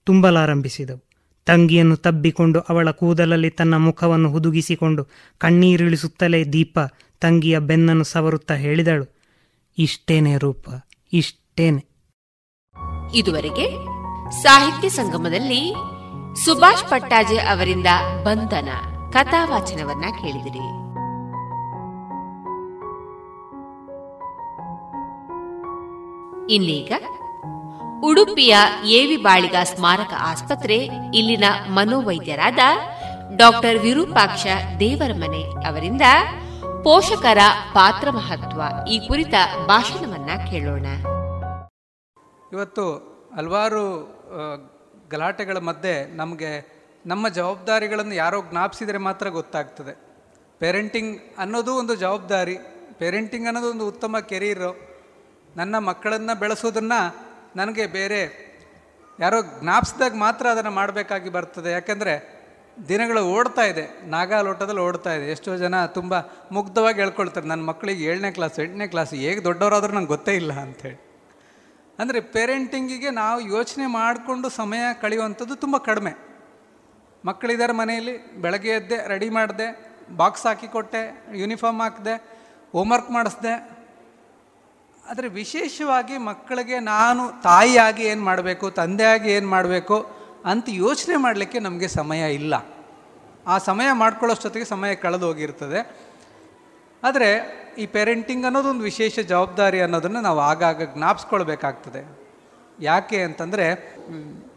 [0.03, 1.05] ತುಂಬಲಾರಂಭಿಸಿದವು.
[1.45, 6.79] ತಂಗಿಯನ್ನು ತಬ್ಬಿಕೊಂಡು ಅವಳ ಕೂದಲಲ್ಲಿ ತನ್ನ ಮುಖವನ್ನು ಹುದುಗಿಸಿಕೊಂಡು ಕಣ್ಣೀರಿಳಿಸುತ್ತಲೇ ದೀಪ
[7.21, 9.17] ತಂಗಿಯ ಬೆನ್ನನ್ನು ಸವರುತ್ತಾ ಹೇಳಿದಳು.
[9.77, 10.69] ಇಷ್ಟೇನೇ ರೂಪ?
[11.13, 11.97] ಇಷ್ಟೇನೆ.
[13.13, 13.71] ಇದುವರೆಗೆ
[14.31, 15.73] ಸಾಹಿತ್ಯ ಸಂಗಮದಲ್ಲಿ
[16.45, 17.87] ಸುಭಾಷ್ ಪಟ್ಟಾಜೆ ಅವರಿಂದ
[18.23, 18.69] ಬಂಧನ
[19.13, 20.87] ಕಥಾವಾಚನವನ್ನ ಕೇಳಿದಿರಿ.
[26.53, 26.91] ಇನ್ನೀಗ
[28.03, 32.59] ಉಡುಪಿಯ ಏವಿ ಬಾಳಿಗ ಸ್ಮಾರಕ ಆಸ್ಪತ್ರೆ ಇಲ್ಲಿನ ಮನೋವೈದ್ಯರಾದ
[33.35, 34.47] ಡಾಕ್ಟರ್ ವಿರೂಪಾಕ್ಷ
[34.79, 36.01] ದೇವರಮನೆ ಅವರಿಂದ
[36.87, 37.37] ಪೋಷಕರ
[37.73, 38.89] ಪಾತ್ರ ಮಹತ್ವ.
[38.89, 39.33] ಈ ಕುರಿತ
[39.67, 40.85] ಭಾಷಣವನ್ನ ಕೇಳೋಣ.
[42.53, 42.85] ಇವತ್ತು
[43.37, 43.83] ಹಲವಾರು
[45.11, 46.51] ಗಲಾಟೆಗಳ ಮಧ್ಯೆ ನಮಗೆ
[47.05, 49.93] ನಮ್ಮ ಜವಾಬ್ದಾರಿಗಳನ್ನು ಯಾರೋ ಜ್ಞಾಪಿಸಿದರೆ ಮಾತ್ರ ಗೊತ್ತಾಗ್ತದೆ.
[50.59, 52.57] ಪೇರೆಂಟಿಂಗ್ ಅನ್ನೋದು ಒಂದು ಜವಾಬ್ದಾರಿ,
[52.93, 54.79] ಪೇರೆಂಟಿಂಗ್ ಅನ್ನೋದು ಒಂದು ಉತ್ತಮ ಕೆರೀರು
[55.55, 57.15] ನನ್ನ ಮಕ್ಕಳನ್ನು ಬೆಳೆಸೋದನ್ನು
[57.55, 58.21] ನನಗೆ ಬೇರೆ
[59.19, 61.71] ಯಾರೋ ಜ್ಞಾಪಿಸಿದಾಗ ಮಾತ್ರ ಅದನ್ನು ಮಾಡಬೇಕಾಗಿ ಬರ್ತದೆ.
[61.71, 62.36] ಯಾಕೆಂದರೆ
[62.89, 63.83] ದಿನಗಳು ಓಡ್ತಾ ಇದೆ.
[64.15, 65.25] ನಾಗಾಲೋಟದಲ್ಲಿ ಓಡ್ತಾ ಇದೆ.
[65.35, 66.13] ಎಷ್ಟೋ ಜನ ತುಂಬ
[66.51, 70.99] ಮುಗ್ಧವಾಗಿ ಹೇಳ್ಕೊಳ್ತಾರೆ ನನ್ನ ಮಕ್ಕಳಿಗೆ ಏಳನೇ ಕ್ಲಾಸ್, ಎಂಟನೇ ಕ್ಲಾಸ್ ಹೇಗೆ ದೊಡ್ಡವರಾದರೂ ನಂಗೆ ಗೊತ್ತೇ ಇಲ್ಲ ಅಂಥೇಳಿ
[71.99, 76.13] ಅಂದರೆ ಪೇರೆಂಟಿಂಗಿಗೆ ನಾವು ಯೋಚನೆ ಮಾಡಿಕೊಂಡು ಸಮಯ ಕಳೆಯುವಂಥದ್ದು ತುಂಬ ಕಡಿಮೆ.
[77.23, 79.67] ಮಕ್ಕಳಿದ್ದಾರೆ ಮನೆಯಲ್ಲಿ, ಬೆಳಗ್ಗೆ ಎದ್ದೆ ರೆಡಿ ಮಾಡಿದೆ
[80.19, 81.01] ಬಾಕ್ಸ್ ಹಾಕಿಕೊಟ್ಟೆ
[81.41, 82.15] ಯೂನಿಫಾರ್ಮ್ ಹಾಕಿದೆ
[82.75, 83.53] ಹೋಮ್ವರ್ಕ್ ಮಾಡಿಸ್ದೆ.
[85.03, 89.97] ಆದರೆ ವಿಶೇಷವಾಗಿ ಮಕ್ಕಳಿಗೆ ನಾನು ತಾಯಿಯಾಗಿ ಏನು ಮಾಡಬೇಕು, ತಂದೆಯಾಗಿ ಏನು ಮಾಡಬೇಕು
[90.47, 92.65] ಅಂತ ಯೋಚನೆ ಮಾಡಲಿಕ್ಕೆ ನಮಗೆ ಸಮಯ ಇಲ್ಲ.
[93.47, 96.07] ಆ ಸಮಯ ಮಾಡ್ಕೊಳ್ಳೋಷ್ಟೊತ್ತಿಗೆ ಸಮಯ ಕಳೆದು ಹೋಗಿರ್ತದೆ.
[97.03, 102.27] ಆದರೆ ಈ ಪೇರೆಂಟಿಂಗ್ ಅನ್ನೋದು ಒಂದು ವಿಶೇಷ ಜವಾಬ್ದಾರಿ ಅನ್ನೋದನ್ನು ನಾವು ಆಗಾಗ ಜ್ಞಾಪಿಸ್ಕೊಳ್ಬೇಕಾಗ್ತದೆ.
[102.79, 103.95] ಯಾಕೆ ಅಂತಂದರೆ,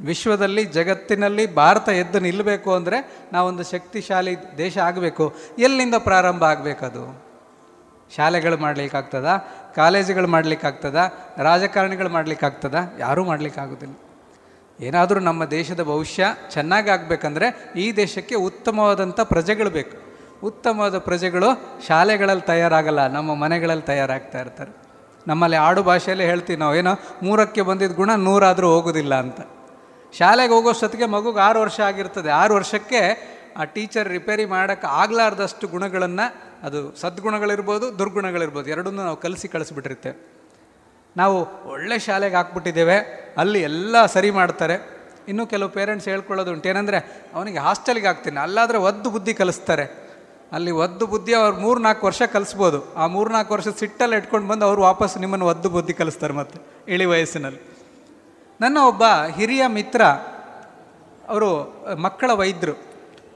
[0.01, 5.35] ವಿಶ್ವದಲ್ಲಿ, ಜಗತ್ತಿನಲ್ಲಿ ಭಾರತ ಎದ್ದು ನಿಲ್ಲಬೇಕು ಅಂದರೆ ನಾವೊಂದು ಶಕ್ತಿಶಾಲಿ ದೇಶ ಆಗಬೇಕು.
[5.59, 7.23] ಎಲ್ಲಿಂದ ಪ್ರಾರಂಭ ಆಗಬೇಕದು?
[8.17, 9.27] ಶಾಲೆಗಳು ಮಾಡಲಿಕ್ಕಾಗ್ತದ?
[9.77, 10.97] ಕಾಲೇಜುಗಳು ಮಾಡಲಿಕ್ಕಾಗ್ತದ?
[11.39, 12.75] ರಾಜಕಾರಣಿಗಳು ಮಾಡಲಿಕ್ಕಾಗ್ತದ?
[12.99, 13.95] ಯಾರೂ ಮಾಡಲಿಕ್ಕಾಗೋದಿಲ್ಲ.
[14.81, 19.97] ಏನಾದರೂ ನಮ್ಮ ದೇಶದ ಭವಿಷ್ಯ ಚೆನ್ನಾಗಿ ಆಗಬೇಕಂದ್ರೆ ಈ ದೇಶಕ್ಕೆ ಉತ್ತಮವಾದಂಥ ಪ್ರಜೆಗಳು ಬೇಕು.
[20.47, 24.73] ಉತ್ತಮವಾದ ಪ್ರಜೆಗಳು ಶಾಲೆಗಳಲ್ಲಿ ತಯಾರಾಗಲ್ಲ, ನಮ್ಮ ಮನೆಗಳಲ್ಲಿ ತಯಾರಾಗ್ತಾ ಇರ್ತಾರೆ.
[25.27, 26.91] ನಮ್ಮಲ್ಲಿ ಆಡು ಭಾಷೆಯಲ್ಲೇ ಹೇಳ್ತೀವಿ ನಾವು, ಏನೋ
[27.23, 29.41] ಮೂರಕ್ಕೆ ಬಂದಿದ್ದ ಗುಣ ನೂರಾದರೂ ಹೋಗೋದಿಲ್ಲ ಅಂತ.
[30.19, 32.31] ಶಾಲೆಗೆ ಹೋಗೋಷ್ಟೊತ್ತಿಗೆ ಮಗುಗೆ ಆರು ವರ್ಷ ಆಗಿರ್ತದೆ.
[32.31, 40.40] ಆರು ವರ್ಷಕ್ಕೆ ಆ ಟೀಚರ್ ರಿಪೇರಿ ಮಾಡೋಕ್ಕೆ ಆಗಲಾರ್ದಷ್ಟು ಗುಣಗಳನ್ನು, ಅದು ಸದ್ಗುಣಗಳಿರ್ಬೋದು, ದುರ್ಗುಣಗಳಿರ್ಬೋದು, ಎರಡನ್ನೂ ನಾವು ಕಲಿಸಿ ಕಳಿಸ್ಬಿಟ್ಟಿರ್ತೇವೆ.
[41.17, 42.97] ನಾವು ಒಳ್ಳೆ ಶಾಲೆಗೆ ಹಾಕ್ಬಿಟ್ಟಿದ್ದೇವೆ.
[43.39, 45.01] ಅಲ್ಲಿ ಎಲ್ಲ ಸರಿ ಮಾಡ್ತಾರೆ.
[45.29, 46.69] ಇನ್ನೂ ಕೆಲವು ಪೇರೆಂಟ್ಸ್ ಹೇಳ್ಕೊಳ್ಳೋದು ಉಂಟು.
[46.69, 48.41] ಏನಂದರೆ, ಅವನಿಗೆ ಹಾಸ್ಟೆಲ್ಗೆ ಹಾಕ್ತೀನಿ.
[48.41, 50.11] ಅಲ್ಲಾದರೆ ಒದ್ದು ಬುದ್ಧಿ ಕಲಿಸ್ತಾರೆ.
[50.53, 52.95] ಅಲ್ಲಿ ಒದ್ದು ಬುದ್ಧಿ ಅವ್ರು ಮೂರು ನಾಲ್ಕು ವರ್ಷ ಕಲಿಸ್ಬೋದು.
[52.95, 56.61] ಆ ಮೂರು ನಾಲ್ಕು ವರ್ಷ ಸಿಟ್ಟಲ್ಲಿ ಇಟ್ಕೊಂಡು ಬಂದು ಅವರು ವಾಪಸ್ ನಿಮ್ಮನ್ನು ಒದ್ದು ಬುದ್ಧಿ ಕಲಿಸ್ತಾರೆ ಮತ್ತೆ,
[56.93, 57.61] ಇಳಿ ವಯಸ್ಸಿನಲ್ಲಿ.
[58.61, 59.03] ನನ್ನ ಒಬ್ಬ
[59.37, 60.03] ಹಿರಿಯ ಮಿತ್ರ,
[61.29, 62.83] ಅವರು ಮಕ್ಕಳ ವೈದ್ಯರು.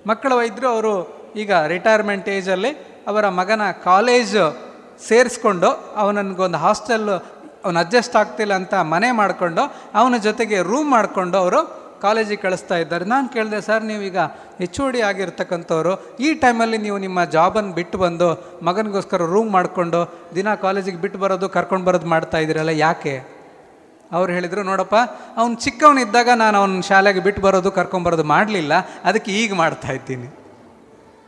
[0.06, 4.36] ಮಕ್ಕಳ ವೈದ್ಯರು ಅವರು ಈಗ ರಿಟೈರ್ಮೆಂಟ್ ಏಜಲ್ಲಿ ಅವರ ಮಗನ ಕಾಲೇಜ್
[5.09, 7.09] ಸೇರಿಸ್ಕೊಂಡು ಅವನಿಗೊಂದು ಹಾಸ್ಟೆಲ್
[7.65, 9.62] ಅವನು ಅಡ್ಜಸ್ಟ್ ಆಗ್ತಿಲ್ಲ ಅಂತ ಮನೆ ಮಾಡಿಕೊಂಡು
[9.95, 13.05] ಅವನ ಜೊತೆಗೆ ರೂಮ್ ಮಾಡಿಕೊಂಡು ಅವರು ಕಾಲೇಜಿಗೆ ಕಳಿಸ್ತಾ ಇದ್ದಾರೆ.
[13.05, 14.19] ನಾನು ಕೇಳಿದೆ, ಸರ್, ನೀವೀಗ
[14.59, 20.01] ಹೆಚ್ ಒ ಡಿ ಆಗಿರ್ತಕ್ಕಂಥವ್ರು, ಈ ಟೈಮಲ್ಲಿ ನೀವು ನಿಮ್ಮ ಜಾಬನ್ನು ಬಿಟ್ಟು ಬಂದು ಮಗನಿಗೋಸ್ಕರ ರೂಮ್ ಮಾಡಿಕೊಂಡು
[20.35, 23.35] ದಿನ ಕಾಲೇಜಿಗೆ ಬಿಟ್ಟು ಬರೋದು, ಕರ್ಕೊಂಡು ಬರೋದು ಮಾಡ್ತಾ ಇದ್ದೀರಲ್ಲ, ಯಾಕೆ?
[24.12, 24.95] ಅವ್ರು ಹೇಳಿದರು, ನೋಡಪ್ಪ,
[25.36, 28.73] ಅವ್ನು ಚಿಕ್ಕವನಿದ್ದಾಗ ನಾನು ಅವ್ನ ಶಾಲೆಗೆ ಬಿಟ್ಟು ಬರೋದು ಕರ್ಕೊಂಬರೋದು ಮಾಡಲಿಲ್ಲ.
[29.05, 30.43] ಅದಕ್ಕೆ ಈಗ ಮಾಡ್ತಾ ಇದ್ದೀನಿ.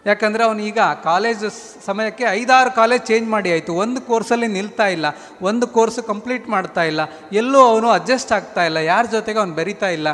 [0.06, 1.44] ಯಾಕಂದರೆ ಅವನು ಈಗ ಕಾಲೇಜ್
[1.86, 3.74] ಸಮಯಕ್ಕೆ ಐದಾರು ಕಾಲೇಜ್ ಚೇಂಜ್ ಮಾಡಿ ಆಯಿತು.
[3.74, 5.06] ಒಂದು ಕೋರ್ಸಲ್ಲಿ ನಿಲ್ತಾ ಇಲ್ಲ.
[5.42, 7.00] ಒಂದು ಕೋರ್ಸ್ ಕಂಪ್ಲೀಟ್ ಮಾಡ್ತಾ ಇಲ್ಲ.
[7.32, 8.76] ಎಲ್ಲೂ ಅವನು ಅಡ್ಜಸ್ಟ್ ಆಗ್ತಾ ಇಲ್ಲ.
[8.76, 10.08] ಯಾರ ಜೊತೆಗೆ ಅವನು ಬರಿತಾ ಇಲ್ಲ.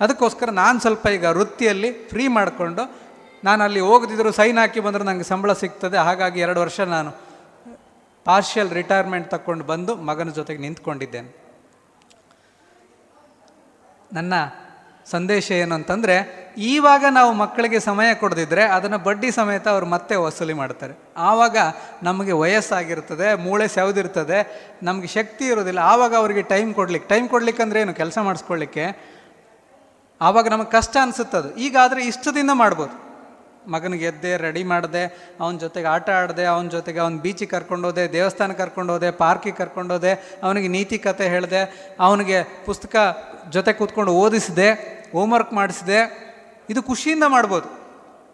[0.00, 3.08] ಅದಕ್ಕೋಸ್ಕರ ನಾನು ಸ್ವಲ್ಪ ಈಗ ವೃತ್ತಿಯಲ್ಲಿ ಫ್ರೀ ಮಾಡಿಕೊಂಡು
[3.44, 5.96] ನಾನು ಅಲ್ಲಿ ಹೋಗದಿದ್ದರೂ ಸೈನ್ ಹಾಕಿ ಬಂದರೆ ನನಗೆ ಸಂಬಳ ಸಿಗ್ತದೆ.
[5.96, 7.10] ಹಾಗಾಗಿ ಎರಡು ವರ್ಷ ನಾನು
[8.24, 11.48] ಪಾರ್ಷಿಯಲ್ ರಿಟೈರ್ಮೆಂಟ್ ತಗೊಂಡು ಬಂದು ಮಗನ ಜೊತೆಗೆ ನಿಂತ್ಕೊಂಡಿದ್ದೇನೆ.
[14.12, 14.34] ನನ್ನ
[15.10, 20.94] ಸಂದೇಶ ಏನು ಅಂತಂದರೆ, ಈವಾಗ ನಾವು ಮಕ್ಕಳಿಗೆ ಸಮಯ ಕೊಡದಿದ್ದರೆ ಅದನ್ನು ಬಡ್ಡಿ ಸಮೇತ ಅವರು ಮತ್ತೆ ವಸೂಲಿ ಮಾಡ್ತಾರೆ.
[21.16, 21.56] ಆವಾಗ
[22.02, 25.78] ನಮಗೆ ವಯಸ್ಸಾಗಿರ್ತದೆ, ಮೂಳೆ ಸೆವದಿರ್ತದೆ, ನಮಗೆ ಶಕ್ತಿ ಇರೋದಿಲ್ಲ.
[25.78, 29.18] ಆವಾಗ ಅವರಿಗೆ ಟೈಮ್ ಕೊಡ್ಲಿಕ್ಕೆ ಟೈಮ್ ಕೊಡ್ಲಿಕ್ಕೆ ಅಂದ್ರೆ ಏನು ಕೆಲಸ ಮಾಡಿಸ್ಕೊಳ್ಳಿಕ್ಕೆ
[30.20, 31.56] ಆವಾಗ ನಮಗೆ ಕಷ್ಟ ಅನಿಸುತ್ತದು.
[31.56, 33.08] ಈಗಾದರೆ ಇಷ್ಟು ಇಷ್ಟದಿಂದ ಮಾಡ್ಬೋದು.
[33.70, 39.10] ಮಗನಿಗೆ ಎದ್ದೆ, ರೆಡಿ ಮಾಡಿದೆ, ಅವನ ಜೊತೆಗೆ ಆಟ ಆಡಿದೆ, ಅವನ ಜೊತೆಗೆ ಅವ್ನ ಬೀಚಿಗೆ ಕರ್ಕೊಂಡೋದೆ ದೇವಸ್ಥಾನ ಕರ್ಕೊಂಡೋದೆ
[39.10, 42.96] ಪಾರ್ಕಿಗೆ ಕರ್ಕೊಂಡೋದೆ ಅವನಿಗೆ ನೀತಿ ಕತೆ ಹೇಳಿದೆ, ಅವನಿಗೆ ಪುಸ್ತಕ
[43.50, 46.28] ಜೊತೆ ಕೂತ್ಕೊಂಡು ಓದಿಸಿದೆ ಹೋಮ್ವರ್ಕ್ ಮಾಡಿಸಿದೆ,
[46.70, 47.78] ಇದು ಖುಷಿಯಿಂದ ಮಾಡ್ಬೋದು.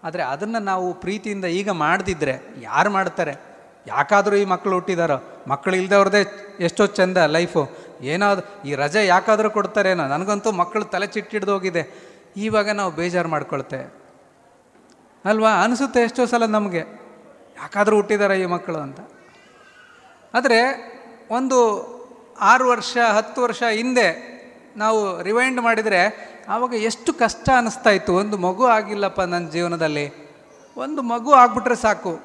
[0.04, 3.54] ಆದರೆ ಅದನ್ನು ನಾವು ಪ್ರೀತಿಯಿಂದ ಈಗ ಮಾಡದಿದ್ದರೆ ಯಾರು ಮಾಡ್ತಾರೆ?
[3.86, 5.44] ಯಾಕಾದರೂ ಈ ಮಕ್ಕಳು ಹುಟ್ಟಿದಾರೋ?
[5.48, 7.70] ಮಕ್ಕಳು ಇಲ್ಲದವ್ರದೇ ಎಷ್ಟೋ ಚೆಂದ ಲೈಫು
[8.00, 10.06] ಏನಾದ್ರು ಈ ರಜೆ ಯಾಕಾದರೂ ಕೊಡ್ತಾರೇನೋ?
[10.06, 12.14] ನನಗಂತೂ ಮಕ್ಕಳು ತಲೆ ಚಿಟ್ಟಿಡ್ದು ಹೋಗಿದೆ.
[12.36, 13.94] ಇವಾಗ ನಾವು ಬೇಜಾರು ಮಾಡ್ಕೊಳ್ತೆ.
[15.24, 15.50] ಅಲ್ವಾ?
[15.50, 16.78] ಅನಿಸುತ್ತೆ ಎಷ್ಟೋ ಸಲ ನಮಗೆ.
[17.56, 19.00] ಯಾಕಾದರೂ ಹುಟ್ಟಿದಾರ ಈ ಮಕ್ಕಳು ಅಂತ.
[20.34, 20.90] ಆದರೆ
[21.30, 21.58] ಒಂದು
[22.40, 24.33] ಆರು ವರ್ಷ, ಹತ್ತು ವರ್ಷ ಹಿಂದೆ
[24.76, 28.14] ನಾವು ರಿವೈಂಡ್ ಮಾಡಿದರೆ ಆವಾಗ ಎಷ್ಟು ಕಷ್ಟ ಅನ್ನಿಸ್ತಾ ಇತ್ತು.
[28.14, 30.12] ಒಂದು ಮಗು ಆಗಿಲ್ಲಪ್ಪ ನನ್ನ ಜೀವನದಲ್ಲಿ.
[30.76, 32.20] ಒಂದು ಮಗು ಆಗ್ಬಿಟ್ರೆ ಸಾಕು.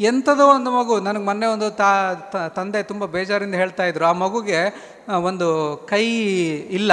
[0.00, 1.00] ಎಂಥದೋ ಒಂದು ಮಗು.
[1.00, 2.14] ನನಗೆ ಮೊನ್ನೆ ಒಂದು ತಾ
[2.48, 4.04] ತಂದೆ ತುಂಬ ಬೇಜಾರಿಂದ ಹೇಳ್ತಾ ಇದ್ರು.
[4.04, 6.06] ಆ ಮಗುಗೆ ಒಂದು ಕೈ
[6.70, 6.92] ಇಲ್ಲ.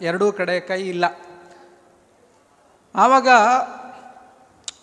[0.00, 1.04] ಎರಡೂ ಕಡೆ ಕೈ ಇಲ್ಲ.
[2.94, 3.28] ಆವಾಗ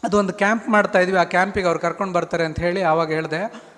[0.03, 1.17] ಅದು ಒಂದು ಕ್ಯಾಂಪ್ ಮಾಡ್ತಾ ಇದ್ವಿ.
[1.17, 3.68] ಆ ಕ್ಯಾಂಪಿಗೆ ಅವ್ರು ಕರ್ಕೊಂಡು ಬರ್ತಾರೆ ಅಂತ ಹೇಳಿ ಆವಾಗ ಹೇಳಿದೆ.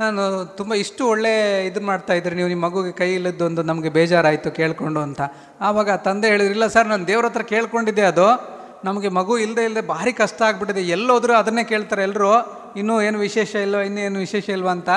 [0.00, 2.36] ನಾನು ತುಂಬ ಇಷ್ಟು ಒಳ್ಳೆ ಇದು ಮಾಡ್ತಾ ಇದ್ರಿ.
[2.36, 5.20] ನೀವು ನಿಮ್ಮ ಮಗುಗೆ ಕೈ ಇಲ್ಲದ್ದು ಒಂದು ನಮಗೆ ಬೇಜಾರಾಯಿತು ಕೇಳಿಕೊಂಡು ಅಂತ.
[5.60, 8.58] ಆವಾಗ ತಂದೆ ಹೇಳಿದ್ರು, ಇಲ್ಲ ಸರ್, ನಾನು ದೇವ್ರ ಹತ್ರ ಕೇಳ್ಕೊಂಡಿದ್ದೆ ಅದು.
[8.84, 10.82] ನಮಗೆ ಮಗು ಇಲ್ಲದೆ ಇಲ್ಲದೆ ಭಾರಿ ಕಷ್ಟ ಆಗಿಬಿಟ್ಟಿದೆ.
[10.82, 12.32] ಎಲ್ಲೋದ್ರೂ ಅದನ್ನೇ ಕೇಳ್ತಾರೆ ಎಲ್ಲರೂ
[12.76, 14.88] ಇನ್ನೂ ಏನು ವಿಶೇಷ ಇಲ್ವ, ಇನ್ನೂ ವಿಶೇಷ ಇಲ್ವೋ ಅಂತ.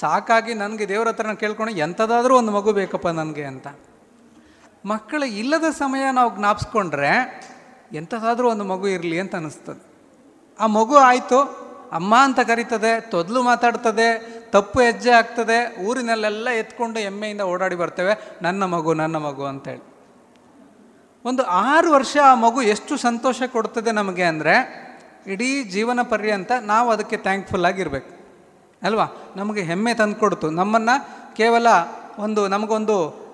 [0.00, 3.66] ಸಾಕಾಗಿ ನನಗೆ ದೇವ್ರ ಹತ್ರ ಕೇಳ್ಕೊಂಡು ಎಂಥದಾದರೂ ಒಂದು ಮಗು ಬೇಕಪ್ಪ ನನಗೆ ಅಂತ.
[4.86, 7.12] ಮಕ್ಕಳು ಇಲ್ಲದ ಸಮಯ ನಾವು ಜ್ಞಾಪಿಸ್ಕೊಂಡ್ರೆ
[7.92, 9.86] ಎಂಥದಾದರೂ ಒಂದು ಮಗು ಇರಲಿ ಅಂತ ಅನ್ನಿಸ್ತದೆ
[10.60, 11.65] ಆ ಮಗು ಆಯಿತು.
[11.92, 14.08] ಅಮ್ಮ ಅಂತ ಕರೀತದೆ, ತೊದಲು ಮಾತಾಡ್ತದೆ,
[14.50, 19.82] ತಪ್ಪು ಹೆಜ್ಜೆ ಆಗ್ತದೆ, ಊರಿನಲ್ಲೆಲ್ಲ ಎತ್ಕೊಂಡು ಎಮ್ಮೆಯಿಂದ ಓಡಾಡಿ ಬರ್ತೇವೆ, ನನ್ನ ಮಗು ನನ್ನ ಮಗು ಅಂತೇಳಿ.
[21.24, 24.86] ಒಂದು ಆರು ವರ್ಷ ಆ ಮಗು ಎಷ್ಟು ಸಂತೋಷ ಕೊಡ್ತದೆ ನಮಗೆ ಅಂದರೆ,
[25.26, 28.10] ಇಡೀ ಜೀವನ ಪರ್ಯಂತ ನಾವು ಅದಕ್ಕೆ ಥ್ಯಾಂಕ್ಫುಲ್ ಆಗಿರಬೇಕು.
[28.82, 29.06] ಅಲ್ವಾ?
[29.36, 30.50] ನಮಗೆ ಹೆಮ್ಮೆ ತಂದುಕೊಡ್ತು.
[30.50, 30.94] ನಮ್ಮನ್ನು
[31.36, 31.66] ಕೇವಲ
[32.18, 33.26] ಒಂದು, ನಮಗೊಂದು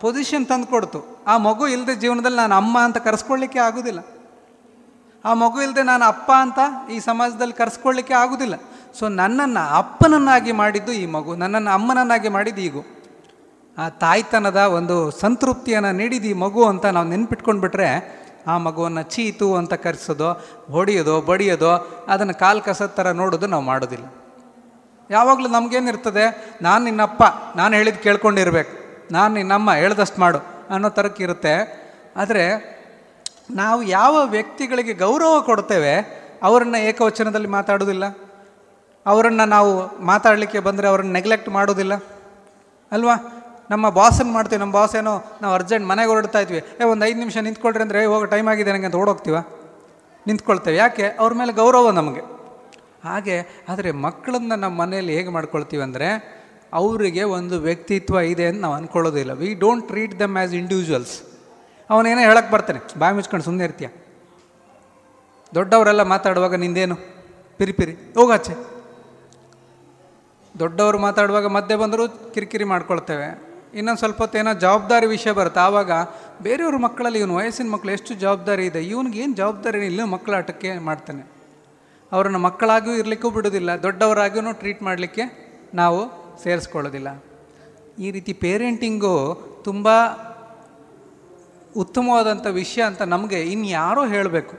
[0.00, 1.24] ಪೊಸಿಷನ್ ತಂದುಕೊಡ್ತು.
[1.26, 4.00] ಆ ಮಗು ಇಲ್ಲದೆ ಜೀವನದಲ್ಲಿ ನಾನು ಅಮ್ಮ ಅಂತ ಕರೆಸ್ಕೊಳ್ಳಿಕ್ಕೆ ಆಗೋದಿಲ್ಲ.
[5.24, 6.58] ಆ ಮಗು ಇಲ್ಲದೆ ನಾನು ಅಪ್ಪ ಅಂತ
[6.94, 8.56] ಈ ಸಮಾಜದಲ್ಲಿ ಕರೆಸ್ಕೊಳ್ಳಿಕ್ಕೆ ಆಗೋದಿಲ್ಲ.
[8.98, 12.82] ಸೊ ನನ್ನನ್ನು ಅಪ್ಪನನ್ನಾಗಿ ಮಾಡಿದ್ದು ಈ ಮಗು, ನನ್ನನ್ನು ಅಮ್ಮನನ್ನಾಗಿ ಮಾಡಿದ್ದು ಈಗು.
[13.78, 17.88] ಆ ತಾಯ್ತನದ ಒಂದು ಸಂತೃಪ್ತಿಯನ್ನು ನೀಡಿದ ಈ ಮಗು ಅಂತ ನಾವು ನೆನ್ಪಿಟ್ಕೊಂಡು ಬಿಟ್ರೆ
[18.52, 20.28] ಆ ಮಗುವನ್ನು ಚೀತು ಅಂತ ಕರೆಸೋದು,
[20.74, 21.70] ಹೊಡೆಯೋದು, ಬಡಿಯೋದು,
[22.12, 24.06] ಅದನ್ನು ಕಾಲು ಕಸದ ಥರ ನೋಡೋದು ನಾವು ಮಾಡೋದಿಲ್ಲ.
[25.10, 26.24] ಯಾವಾಗಲೂ ನಮಗೇನಿರ್ತದೆ,
[26.62, 27.22] ನಾನು ನಿನ್ನಪ್ಪ,
[27.56, 28.72] ನಾನು ಹೇಳಿದ್ದು ಕೇಳ್ಕೊಂಡಿರ್ಬೇಕು,
[29.12, 30.40] ನಾನು ನಿನ್ನಮ್ಮ, ಹೇಳ್ದಷ್ಟು ಮಾಡು
[30.74, 31.54] ಅನ್ನೋ ಥರಕ್ಕಿರುತ್ತೆ
[32.16, 32.44] ಆದರೆ
[33.50, 38.04] ನಾವು ಯಾವ ವ್ಯಕ್ತಿಗಳಿಗೆ ಗೌರವ ಕೊಡ್ತೇವೆ ಅವರನ್ನು ಏಕವಚನದಲ್ಲಿ ಮಾತಾಡೋದಿಲ್ಲ
[39.06, 41.94] ಅವರನ್ನು ನಾವು ಮಾತಾಡಲಿಕ್ಕೆ ಬಂದರೆ ಅವರನ್ನು ನೆಗ್ಲೆಕ್ಟ್ ಮಾಡೋದಿಲ್ಲ
[42.92, 43.14] ಅಲ್ವಾ?
[43.70, 46.58] ನಮ್ಮ ಬಾಸನ್ನು ಮಾಡ್ತೀವಿ, ನಮ್ಮ ಬಾಸ್ ಏನೋ ನಾವು ಅರ್ಜೆಂಟ್ ಮನೆಗೆ ಹೊರಡ್ತಾ ಇದ್ವಿ.
[46.80, 49.36] ಏ, ಒಂದು ಐದು ನಿಮಿಷ ನಿಂತ್ಕೊಳ್ರಿ ಅಂದರೆ ಹೋಗೋ ಟೈಮ್ ಆಗಿದೆ ನನಗೆ ಅಂತ ಓಡೋಗ್ತೀವ?
[50.26, 50.76] ನಿಂತ್ಕೊಳ್ತೇವೆ.
[50.76, 51.16] ಯಾಕೆ?
[51.20, 52.20] ಅವ್ರ ಮೇಲೆ ಗೌರವ ನಮಗೆ.
[53.04, 56.40] ಹಾಗೆ, ಆದರೆ ಮಕ್ಕಳನ್ನ ನಮ್ಮ ಮನೆಯಲ್ಲಿ ಹೇಗೆ ಮಾಡ್ಕೊಳ್ತೀವಿ ಅಂದರೆ,
[56.72, 61.31] ಅವರಿಗೆ ಒಂದು ವ್ಯಕ್ತಿತ್ವ ಇದೆ ಅಂತ ನಾವು ಅಂದ್ಕೊಳ್ಳೋದಿಲ್ಲ we don't treat them as individuals
[61.92, 62.98] ಅವನೇನೋ ಹೇಳಕ್ಕೆ ಬರ್ತಾನೆ.
[62.98, 63.88] ಬಾಯಿ ಮುಚ್ಕೊಂಡು ಸುಮ್ಮನೆ ಇರ್ತೀಯ?
[65.54, 66.96] ದೊಡ್ಡವರೆಲ್ಲ ಮಾತಾಡುವಾಗ ನಿಂದೇನು?
[67.58, 67.92] ಪಿರಿ ಪಿರಿ.
[67.92, 68.54] ಹೋಗಾಚೆ
[70.58, 73.42] ದೊಡ್ಡವರು ಮಾತಾಡುವಾಗ ಮಧ್ಯೆ ಬಂದರೂ ಕಿರಿಕಿರಿ ಮಾಡ್ಕೊಳ್ತೇವೆ.
[73.74, 75.60] ಇನ್ನೊಂದು ಸ್ವಲ್ಪ ಹೊತ್ತು ಏನೋ ಜವಾಬ್ದಾರಿ ವಿಷಯ ಬರುತ್ತೆ.
[75.60, 75.90] ಆವಾಗ
[76.42, 78.84] ಬೇರೆಯವ್ರ ಮಕ್ಕಳಲ್ಲಿ ಇವನು ವಯಸ್ಸಿನ ಮಕ್ಕಳು ಎಷ್ಟು ಜವಾಬ್ದಾರಿ ಇದೆ?
[78.84, 80.04] ಇವನಿಗೆ ಏನು ಜವಾಬ್ದಾರಿ ಇಲ್ಲ.
[80.04, 81.32] ಮಕ್ಕಳ ಆಟಕ್ಕೆ ಮಾಡ್ತಾನೆ.
[82.12, 83.82] ಅವರನ್ನು ಮಕ್ಕಳಾಗಿಯೂ ಇರಲಿಕ್ಕೂ ಬಿಡೋದಿಲ್ಲ.
[83.82, 85.22] ದೊಡ್ಡವರಾಗಿಯೂ ಟ್ರೀಟ್ ಮಾಡಲಿಕ್ಕೆ
[85.74, 86.00] ನಾವು
[86.42, 87.24] ಸೇರಿಸ್ಕೊಳ್ಳೋದಿಲ್ಲ.
[87.98, 89.88] ಈ ರೀತಿ ಪೇರೆಂಟಿಂಗು ತುಂಬ
[91.76, 94.54] ಉತ್ತಮವಾದಂಥ ವಿಷಯ ಅಂತ ನಮಗೆ ಇನ್ಯಾರೋ ಯಾರೋ ಹೇಳಬೇಕು,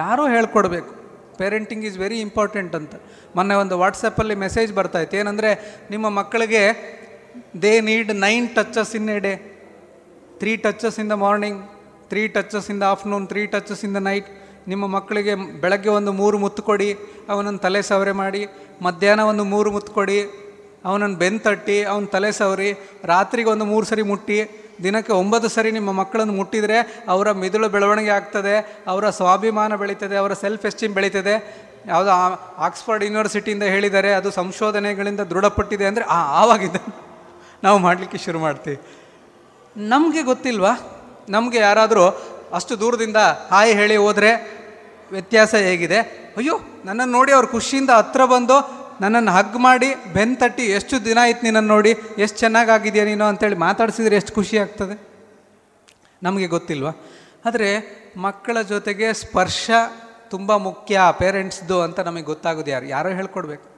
[0.00, 0.92] ಯಾರೋ ಹೇಳ್ಕೊಡ್ಬೇಕು.
[1.38, 2.94] ಪೇರೆಂಟಿಂಗ್ ಈಸ್ ವೆರಿ ಇಂಪಾರ್ಟೆಂಟ್ ಅಂತ.
[3.36, 5.16] ಮೊನ್ನೆ ಒಂದು ವಾಟ್ಸಪ್ಪಲ್ಲಿ ಮೆಸೇಜ್ ಬರ್ತಾ ಇತ್ತು.
[5.16, 5.50] ಏನಂದರೆ,
[5.90, 6.62] ನಿಮ್ಮ ಮಕ್ಕಳಿಗೆ
[7.62, 9.32] they need nine touches in a day
[10.40, 11.60] three touches in the morning
[12.10, 14.28] three touches in the afternoon three touches in the night
[14.68, 16.90] ನಿಮ್ಮ ಮಕ್ಕಳಿಗೆ ಬೆಳಗ್ಗೆ ಒಂದು ಮೂರು ಮುತ್ತು ಕೊಡಿ,
[17.28, 18.42] ಅವನನ್ನು ತಲೆ ಸವರೆ ಮಾಡಿ.
[18.82, 20.18] ಮಧ್ಯಾಹ್ನ ಒಂದು ಮೂರು ಮುತ್ತು ಕೊಡಿ,
[20.84, 22.70] ಅವನನ್ನು ಬೆನ್ ತಟ್ಟಿ, ಅವನ ತಲೆ ಸವರಿ.
[23.04, 24.38] ರಾತ್ರಿಗೆ ಒಂದು ಮೂರು ಸರಿ ಮುಟ್ಟಿ.
[24.82, 30.66] ದಿನಕ್ಕೆ ಒಂಬತ್ತು ಸರಿ ನಿಮ್ಮ ಮಕ್ಕಳನ್ನು ಮುಟ್ಟಿದರೆ ಅವರ ಮಿದುಳು ಬೆಳವಣಿಗೆ ಆಗ್ತದೆ, ಅವರ ಸ್ವಾಭಿಮಾನ ಬೆಳೀತದೆ, ಅವರ ಸೆಲ್ಫ್
[30.66, 31.34] ಎಸ್ಟೀಮ್ ಬೆಳೀತದೆ.
[31.86, 32.10] ಯಾವುದೋ
[32.58, 36.76] ಆಕ್ಸ್ಫರ್ಡ್ ಯೂನಿವರ್ಸಿಟಿಯಿಂದ ಹೇಳಿದ್ದಾರೆ ಅದು ಸಂಶೋಧನೆಗಳಿಂದ ದೃಢಪಟ್ಟಿದೆ ಅಂದರೆ, ಆ ಆವಾಗಿದ್ದ
[37.64, 38.80] ನಾವು ಮಾಡಲಿಕ್ಕೆ ಶುರು ಮಾಡ್ತೀವಿ.
[39.76, 40.72] ನಮಗೆ ಗೊತ್ತಿಲ್ವಾ?
[41.28, 42.04] ನಮಗೆ ಯಾರಾದರೂ
[42.52, 43.16] ಅಷ್ಟು ದೂರದಿಂದ
[43.50, 44.30] ಹಾಯ್ ಹೇಳಿ ಹೋದರೆ
[45.12, 45.98] ವ್ಯತ್ಯಾಸ ಹೇಗಿದೆ?
[46.36, 51.42] ಅಯ್ಯೋ, ನನ್ನನ್ನು ನೋಡಿ ಅವ್ರು ಖುಷಿಯಿಂದ ಹತ್ರ ಬಂದು ನನ್ನನ್ನು ಹಗ್ ಮಾಡಿ, ಬೆನ್ ತಟ್ಟಿ, ಎಷ್ಟು ದಿನ ಆಯ್ತು
[51.42, 51.94] ನಿನ್ನನ್ನು ನೋಡಿ?
[52.18, 53.24] ಎಷ್ಟು ಚೆನ್ನಾಗಾಗಿದೆಯಾ ನೀನು?
[53.24, 55.08] ಅಂತೇಳಿ ಮಾತಾಡಿಸಿದ್ರೆ ಎಷ್ಟು ಖುಷಿ ಆಗ್ತದೆ?
[56.22, 56.90] ನಮಗೆ ಗೊತ್ತಿಲ್ವಾ?
[57.44, 57.68] ಆದರೆ
[58.16, 59.70] ಮಕ್ಕಳ ಜೊತೆಗೆ ಸ್ಪರ್ಶ
[60.28, 62.86] ತುಂಬ ಮುಖ್ಯ ಪೇರೆಂಟ್ಸ್ದು ಅಂತ ನಮಗೆ ಗೊತ್ತಾಗೋದು ಯಾರು?
[62.86, 63.68] ಯಾರೋ ಹೇಳ್ಕೊಡ್ಬೇಕು.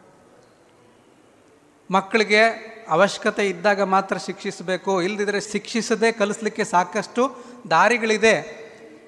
[1.90, 2.40] ಮಕ್ಕಳಿಗೆ
[2.88, 5.02] ಅವಶ್ಯಕತೆ ಇದ್ದಾಗ ಮಾತ್ರ ಶಿಕ್ಷಿಸಬೇಕು.
[5.02, 7.36] ಇಲ್ಲದಿದ್ದರೆ ಶಿಕ್ಷಿಸದೆ ಕಲಿಸ್ಲಿಕ್ಕೆ ಸಾಕಷ್ಟು
[7.70, 8.64] ದಾರಿಗಳಿದೆ.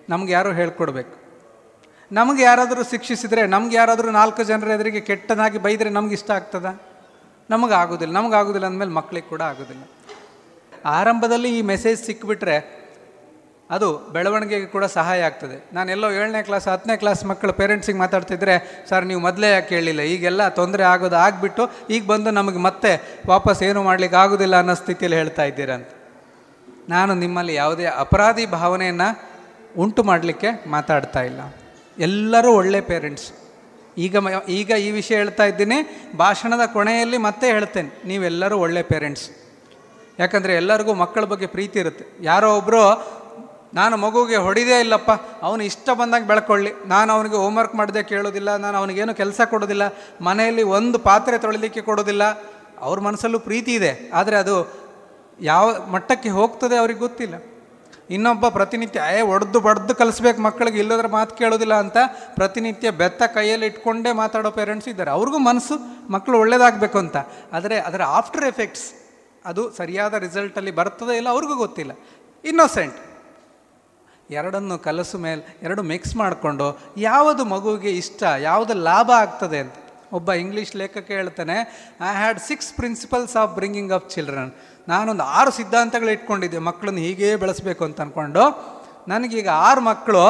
[0.08, 1.15] ನಮ್ಗೆ ಯಾರೋ ಹೇಳ್ಕೊಡ್ಬೇಕು.
[2.10, 6.66] ನಮಗೆ ಯಾರಾದರೂ ಶಿಕ್ಷಿಸಿದರೆ, ನಮ್ಗೆ ಯಾರಾದರೂ ನಾಲ್ಕು ಜನರ ಎದುರಿಗೆ ಕೆಟ್ಟದಾಗಿ ಬೈದರೆ ನಮ್ಗೆ ಇಷ್ಟ ಆಗ್ತದ?
[7.50, 8.12] ನಮಗೆ ಆಗೋದಿಲ್ಲ.
[8.14, 9.82] ನಮಗೆ ಆಗೋದಿಲ್ಲ ಅಂದಮೇಲೆ ಮಕ್ಕಳಿಗೆ ಕೂಡ ಆಗೋದಿಲ್ಲ.
[10.84, 12.86] ಆರಂಭದಲ್ಲಿ ಈ ಮೆಸೇಜ್ ಸಿಕ್ಕಿಬಿಟ್ರೆ
[13.70, 15.56] ಅದು ಬೆಳವಣಿಗೆಗೆ ಕೂಡ ಸಹಾಯ ಆಗ್ತದೆ.
[15.72, 18.54] ನಾನು ಎಲ್ಲೋ ಏಳನೇ ಕ್ಲಾಸ್ ಹತ್ತನೇ ಕ್ಲಾಸ್ ಮಕ್ಕಳು ಪೇರೆಂಟ್ಸಿಗೆ ಮಾತಾಡ್ತಿದ್ರೆ
[18.90, 22.92] ಸರ್ ನೀವು ಮೊದಲೇ ಯಾಕೆ ಕೇಳಲಿಲ್ಲ ಈಗೆಲ್ಲ ತೊಂದರೆ ಆಗೋದು ಆಗಿಬಿಟ್ಟು, ಈಗ ಬಂದು ನಮಗೆ ಮತ್ತೆ
[23.26, 25.88] ವಾಪಸ್ ಏನು ಮಾಡ್ಲಿಕ್ಕೆ ಆಗೋದಿಲ್ಲ ಅನ್ನೋ ಸ್ಥಿತಿಯಲ್ಲಿ ಹೇಳ್ತಾ ಇದ್ದೀರಂತ
[26.88, 29.08] ನಾನು ನಿಮ್ಮಲ್ಲಿ ಯಾವುದೇ ಅಪರಾಧಿ ಭಾವನೆಯನ್ನು
[29.76, 31.40] ಉಂಟು ಮಾಡಲಿಕ್ಕೆ ಮಾತಾಡ್ತಾ ಇಲ್ಲ.
[32.06, 33.26] ಎಲ್ಲರೂ ಒಳ್ಳೆ ಪೇರೆಂಟ್ಸ್.
[34.06, 34.16] ಈಗ
[34.58, 35.78] ಈಗ ಈ ವಿಷಯ ಹೇಳ್ತಾ ಇದ್ದೀನಿ,
[36.22, 39.26] ಭಾಷಣದ ಕೊನೆಯಲ್ಲಿ ಮತ್ತೆ ಹೇಳ್ತೇನೆ, ನೀವೆಲ್ಲರೂ ಒಳ್ಳೆ ಪೇರೆಂಟ್ಸ್.
[40.22, 42.04] ಯಾಕಂದರೆ ಎಲ್ಲರಿಗೂ ಮಕ್ಕಳ ಬಗ್ಗೆ ಪ್ರೀತಿ ಇರುತ್ತೆ.
[42.30, 42.82] ಯಾರೋ ಒಬ್ಬರು
[43.78, 45.12] ನಾನು ಮಗುಗೆ ಹೊಡಿದೇ ಇಲ್ಲಪ್ಪ,
[45.46, 49.84] ಅವನು ಇಷ್ಟ ಬಂದಾಗ ಬೆಳ್ಕೊಳ್ಳಿ, ನಾನು ಅವನಿಗೆ ಹೋಮ್ವರ್ಕ್ ಮಾಡದೆ ಕೇಳೋದಿಲ್ಲ, ನಾನು ಅವನಿಗೇನು ಕೆಲಸ ಕೊಡೋದಿಲ್ಲ,
[50.28, 52.24] ಮನೆಯಲ್ಲಿ ಒಂದು ಪಾತ್ರೆ ತೊಳಿಲಿಕ್ಕೆ ಕೊಡೋದಿಲ್ಲ.
[52.86, 54.54] ಅವ್ರ ಮನಸ್ಸಲ್ಲೂ ಪ್ರೀತಿ ಇದೆ, ಆದರೆ ಅದು
[55.40, 57.36] ಯಾವ ಮಟ್ಟಕ್ಕೆ ಹೋಗ್ತದೆ ಅವ್ರಿಗೆ ಗೊತ್ತಿಲ್ಲ.
[58.10, 61.96] ಇನ್ನೊಬ್ಬ ಪ್ರತಿನಿತ್ಯ, ಏ, ಒಡೆದು ಬಡ್ದು ಕಲಿಸ್ಬೇಕು ಮಕ್ಕಳಿಗೆ, ಇಲ್ಲದ್ರ ಮಾತು ಕೇಳೋದಿಲ್ಲ ಅಂತ
[62.34, 65.10] ಪ್ರತಿನಿತ್ಯ ಬೆತ್ತ ಕೈಯಲ್ಲಿ ಇಟ್ಕೊಂಡೇ ಮಾತಾಡೋ ಪೇರೆಂಟ್ಸ್ ಇದ್ದಾರೆ.
[65.10, 65.74] ಅವ್ರಿಗೂ ಮನಸ್ಸು,
[66.12, 67.16] ಮಕ್ಕಳು ಒಳ್ಳೇದಾಗಬೇಕು ಅಂತ.
[67.52, 68.92] ಆದರೆ ಅದರ ಆಫ್ಟರ್ ಎಫೆಕ್ಟ್ಸ್
[69.44, 71.92] ಅದು ಸರಿಯಾದ ರಿಸಲ್ಟಲ್ಲಿ ಬರ್ತದೆ ಇಲ್ಲ ಅವ್ರಿಗೂ ಗೊತ್ತಿಲ್ಲ.
[72.44, 72.96] ಇನ್ನೋಸೆಂಟ್
[74.30, 79.74] ಎರಡನ್ನು ಕಲಸು ಮೇಲೆ, ಎರಡು ಮಿಕ್ಸ್ ಮಾಡಿಕೊಂಡು, ಯಾವುದು ಮಗುವಿಗೆ ಇಷ್ಟ, ಯಾವುದು ಲಾಭ ಆಗ್ತದೆ ಅಂತ.
[80.12, 81.52] ಒಬ್ಬ ಇಂಗ್ಲೀಷ್ ಲೇಖಕ ಹೇಳ್ತಾನೆ
[82.10, 84.50] I had six principles of bringing up children
[84.88, 88.44] ನಾನೊಂದು ಆರು ಸಿದ್ಧಾಂತಗಳು ಇಟ್ಕೊಂಡಿದ್ದೆ, ಮಕ್ಕಳನ್ನು ಹೀಗೇ ಬೆಳೆಸಬೇಕು ಅಂತ ಅಂದ್ಕೊಂಡು
[89.08, 90.22] ನನಗೀಗ ಆರು ಮಕ್ಕಳು,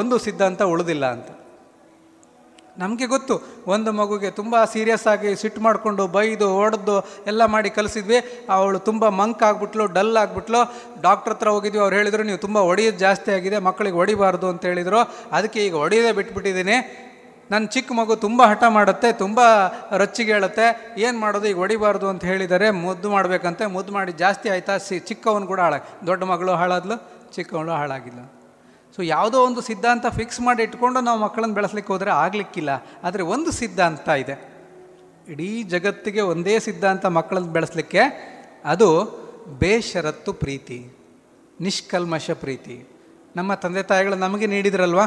[0.00, 1.30] ಒಂದು ಸಿದ್ಧಾಂತ ಉಳಿದಿಲ್ಲ ಅಂತ.
[2.78, 3.34] ನಮಗೆ ಗೊತ್ತು,
[3.74, 6.94] ಒಂದು ಮಗುಗೆ ತುಂಬ ಸೀರಿಯಸ್ ಆಗಿ ಸಿಟ್ಟು ಮಾಡಿಕೊಂಡು ಬೈದು, ಹೊಡೆದು
[7.26, 8.18] ಎಲ್ಲ ಮಾಡಿ ಕಲಿಸಿದ್ವಿ.
[8.56, 10.60] ಅವಳು ತುಂಬ ಮಂಕ್ ಆಗಿಬಿಟ್ಲು, ಡಲ್ ಆಗಿಬಿಟ್ಲು.
[11.02, 15.00] ಡಾಕ್ಟ್ರ್ ಹತ್ರ ಹೋಗಿದ್ವಿ, ಅವ್ರು ಹೇಳಿದರು, ನೀವು ತುಂಬ ಹೊಡೆಯೋದು ಜಾಸ್ತಿ ಆಗಿದೆ, ಮಕ್ಕಳಿಗೆ ಹೊಡಿಬಾರ್ದು ಅಂತ ಹೇಳಿದರು.
[15.32, 16.76] ಅದಕ್ಕೆ ಈಗ ಹೊಡೆಯೋದೇ ಬಿಟ್ಬಿಟ್ಟಿದ್ದೀನಿ.
[17.52, 19.40] ನನ್ನ ಚಿಕ್ಕ ಮಗು ತುಂಬ ಹಠ ಮಾಡುತ್ತೆ, ತುಂಬ
[20.00, 20.66] ರೊಚ್ಚಿಗೆ ಹೇಳುತ್ತೆ,
[21.06, 25.60] ಏನು ಮಾಡೋದು ಈಗ ಹೊಡಿಬಾರ್ದು ಅಂತ ಹೇಳಿದರೆ ಮುದ್ದು ಮಾಡಬೇಕಂತೆ, ಮುದ್ದು ಮಾಡಿ ಜಾಸ್ತಿ ಆಯಿತಾ, ಸಿ ಚಿಕ್ಕವನು ಕೂಡ
[25.66, 26.96] ಹಾಳಾಗಿ, ದೊಡ್ಡ ಮಗಳು ಹಾಳಾದ್ಲು,
[27.36, 28.22] ಚಿಕ್ಕವಳು ಹಾಳಾಗಿಲ್ಲ
[28.94, 32.70] ಸೊ ಯಾವುದೋ ಒಂದು ಸಿದ್ಧಾಂತ ಫಿಕ್ಸ್ ಮಾಡಿ ಇಟ್ಕೊಂಡು ನಾವು ಮಕ್ಕಳನ್ನು ಬೆಳೆಸ್ಲಿಕ್ಕೆ ಹೋದರೆ ಆಗಲಿಕ್ಕಿಲ್ಲ,
[33.06, 34.34] ಆದರೆ ಒಂದು ಸಿದ್ಧಾಂತ ಇದೆ.
[35.32, 38.02] ಇಡೀ ಜಗತ್ತಿಗೆ ಒಂದೇ ಸಿದ್ಧಾಂತ ಮಕ್ಕಳನ್ನು ಬೆಳೆಸಲಿಕ್ಕೆ,
[38.72, 38.88] ಅದು
[39.62, 40.78] ಬೇಷರತ್ತು ಪ್ರೀತಿ,
[41.66, 42.76] ನಿಷ್ಕಲ್ಮಶ ಪ್ರೀತಿ.
[43.38, 45.06] ನಮ್ಮ ತಂದೆ ತಾಯಿಗಳು ನಮಗೆ ನೀಡಿದ್ರಲ್ವಾ?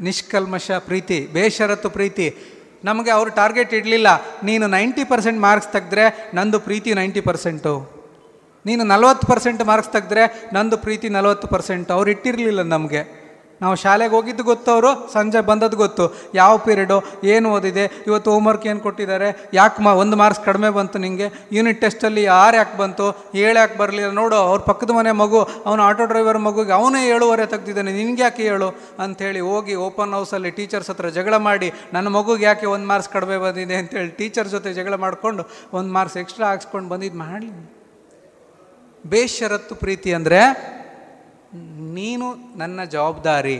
[0.00, 2.36] ನಿಷ್ಕಲ್ಮಶ ಪ್ರೀತಿ, ಬೇಷರತ್ತು ಪ್ರೀತಿ.
[2.84, 4.06] ನಮಗೆ ಅವರು ಟಾರ್ಗೆಟ್ ಇಡಲಿಲ್ಲ.
[4.44, 7.98] ನೀನು ನೈಂಟಿ ಪರ್ಸೆಂಟ್ ಮಾರ್ಕ್ಸ್ ತೆಗೆದ್ರೆ ನಂದು ಪ್ರೀತಿ ನೈಂಟಿ ಪರ್ಸೆಂಟು
[8.66, 13.17] ನೀನು ನಲವತ್ತು ಪರ್ಸೆಂಟ್ ಮಾರ್ಕ್ಸ್ ತೆಗೆದ್ರೆ ನಂದು ಪ್ರೀತಿ ನಲವತ್ತು ಪರ್ಸೆಂಟ್ ಅವ್ರು ಇಟ್ಟಿರಲಿಲ್ಲ ನಮಗೆ.
[13.62, 16.04] ನಾವು ಶಾಲೆಗೆ ಹೋಗಿದ್ದು ಗೊತ್ತು ಅವರು, ಸಂಜೆ ಬಂದದ್ದು ಗೊತ್ತು.
[16.40, 16.98] ಯಾವ ಪೀರಿಯಡು,
[17.32, 19.28] ಏನು ಓದಿದೆ, ಇವತ್ತು ಹೋಮ್ವರ್ಕ್ ಏನು ಕೊಟ್ಟಿದ್ದಾರೆ,
[19.58, 23.06] ಯಾಕೆ ಮಾ ಒಂದು ಮಾರ್ಕ್ಸ್ ಕಡಿಮೆ ಬಂತು ನಿಮಗೆ ಯೂನಿಟ್ ಟೆಸ್ಟಲ್ಲಿ ಆರು ಯಾಕೆ ಬಂತು,
[23.44, 27.92] ಏಳು ಯಾಕೆ ಬರಲಿಲ್ಲ, ನೋಡು, ಅವ್ರ ಪಕ್ಕದ ಮನೆ ಮಗು, ಅವನು ಆಟೋ ಡ್ರೈವರ್ ಮಗುಗೆ ಅವನೇ ಏಳುವರೆ ತೆಗ್ದಿದ್ದಾನೆ,
[28.00, 28.70] ನಿನ್ಗೆ ಯಾಕೆ ಹೇಳು
[29.06, 33.76] ಅಂಥೇಳಿ ಹೋಗಿ ಓಪನ್ ಹೌಸಲ್ಲಿ ಟೀಚರ್ಸ್ ಹತ್ರ ಜಗಳ ಮಾಡಿ, ನನ್ನ ಮಗುಗೆ ಯಾಕೆ ಒಂದು ಮಾರ್ಕ್ಸ್ ಕಡಿಮೆ ಬಂದಿದೆ
[33.82, 35.44] ಅಂತೇಳಿ ಟೀಚರ್ ಜೊತೆ ಜಗಳ ಮಾಡಿಕೊಂಡು
[35.78, 37.52] ಒಂದು ಮಾರ್ಕ್ಸ್ ಎಕ್ಸ್ಟ್ರಾ ಹಾಕ್ಸ್ಕೊಂಡು ಬಂದಿದ್ದು ಮಾಡಲಿ
[39.04, 40.40] ಬೇಷರತ್ತು ಪ್ರೀತಿ ಅಂದರೆ
[41.98, 43.58] ನೀನು ನನ್ನ ಜವಾಬ್ದಾರಿ.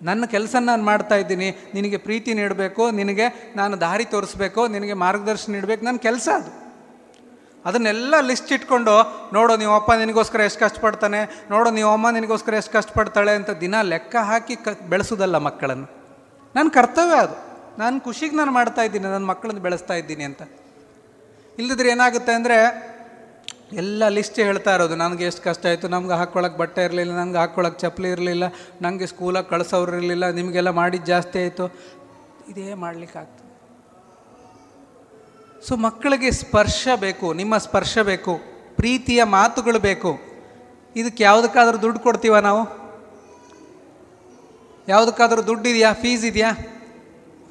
[0.00, 1.50] ನನ್ನ ಕೆಲಸ ನಾನು ಮಾಡ್ತಾ ಇದ್ದೀನಿ.
[1.74, 3.26] ನಿನಗೆ ಪ್ರೀತಿ ನೀಡಬೇಕು, ನಿನಗೆ
[3.56, 6.50] ನಾನು ದಾರಿ ತೋರಿಸ್ಬೇಕು, ನಿನಗೆ ಮಾರ್ಗದರ್ಶನ ನೀಡಬೇಕು ನನ್ನ ಕೆಲಸ ಅದು.
[7.64, 8.94] ಅದನ್ನೆಲ್ಲ ಲಿಸ್ಟ್ ಇಟ್ಕೊಂಡು,
[9.32, 11.20] ನೋಡು ನೀವು ಅಪ್ಪ ನಿನಗೋಸ್ಕರ ಎಷ್ಟು ಕಷ್ಟಪಡ್ತಾನೆ,
[11.50, 15.88] ನೋಡು ನೀವು ಅಮ್ಮ ನಿನಗೋಸ್ಕರ ಎಷ್ಟು ಕಷ್ಟಪಡ್ತಾಳೆ ಅಂತ ದಿನ ಲೆಕ್ಕ ಹಾಕಿ ಕ, ಬೆಳೆಸೋದಲ್ಲ ಮಕ್ಕಳನ್ನು.
[16.54, 17.36] ನನ್ನ ಕರ್ತವ್ಯ ಅದು.
[17.78, 20.42] ನಾನು ಖುಷಿಗೆ ನಾನು ಮಾಡ್ತಾ ಇದ್ದೀನಿ ನನ್ನ ಮಕ್ಕಳನ್ನು ಬೆಳೆಸ್ತಾ ಇದ್ದೀನಿ ಅಂತ.
[21.58, 22.58] ಇಲ್ಲದಿದ್ರೆ ಏನಾಗುತ್ತೆ ಅಂದರೆ
[23.72, 24.96] ಎಲ್ಲ ಲಿಸ್ಟ್ ಹೇಳ್ತಾ ಇರೋದು.
[24.96, 28.44] ನನಗೆ ಎಷ್ಟು ಕಷ್ಟ ಆಯಿತು, ನಮ್ಗೆ ಹಾಕ್ಕೊಳಕ್ಕೆ ಬಟ್ಟೆ ಇರಲಿಲ್ಲ, ನಂಗೆ ಹಾಕ್ಕೊಳಕ್ಕೆ ಚಪ್ಪಲಿ ಇರಲಿಲ್ಲ
[28.82, 31.74] ನನಗೆ ಸ್ಕೂಲಾಗಿ ಕಳ್ಸೋರು ಇರಲಿಲ್ಲ, ನಿಮಗೆಲ್ಲ ಮಾಡಿದ್ದು ಜಾಸ್ತಿ ಆಯಿತು.
[32.48, 33.48] ಇದೇ ಮಾಡಲಿಕ್ಕಾಗ್ತದೆ.
[35.66, 38.40] ಸೊ ಮಕ್ಕಳಿಗೆ ಸ್ಪರ್ಶ ಬೇಕು, ನಿಮ್ಮ ಸ್ಪರ್ಶ ಬೇಕು,
[38.76, 40.18] ಪ್ರೀತಿಯ ಮಾತುಗಳು ಬೇಕು.
[40.96, 42.88] ಇದಕ್ಕೆ ಯಾವುದಕ್ಕಾದ್ರೂ ದುಡ್ಡು ಕೊಡ್ತೀವ ನಾವು?
[44.88, 45.92] ಯಾವುದಕ್ಕಾದ್ರೂ ದುಡ್ಡು ಇದೆಯಾ?
[45.92, 46.52] ಫೀಸ್ ಇದೆಯಾ?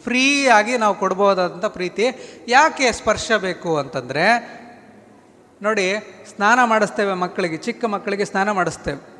[0.03, 2.05] ಫ್ರೀಯಾಗಿ ನಾವು ಕೊಡ್ಬೋದಾದಂಥ ಪ್ರೀತಿ.
[2.47, 4.66] ಯಾಕೆ ಸ್ಪರ್ಶ ಬೇಕು ಅಂತಂದರೆ
[5.61, 5.93] ನೋಡಿ,
[6.35, 9.17] ಸ್ನಾನ ಮಾಡಿಸ್ತೇವೆ ಮಕ್ಕಳಿಗೆ, ಚಿಕ್ಕ ಮಕ್ಕಳಿಗೆ ಸ್ನಾನ ಮಾಡಿಸ್ತೇವೆ.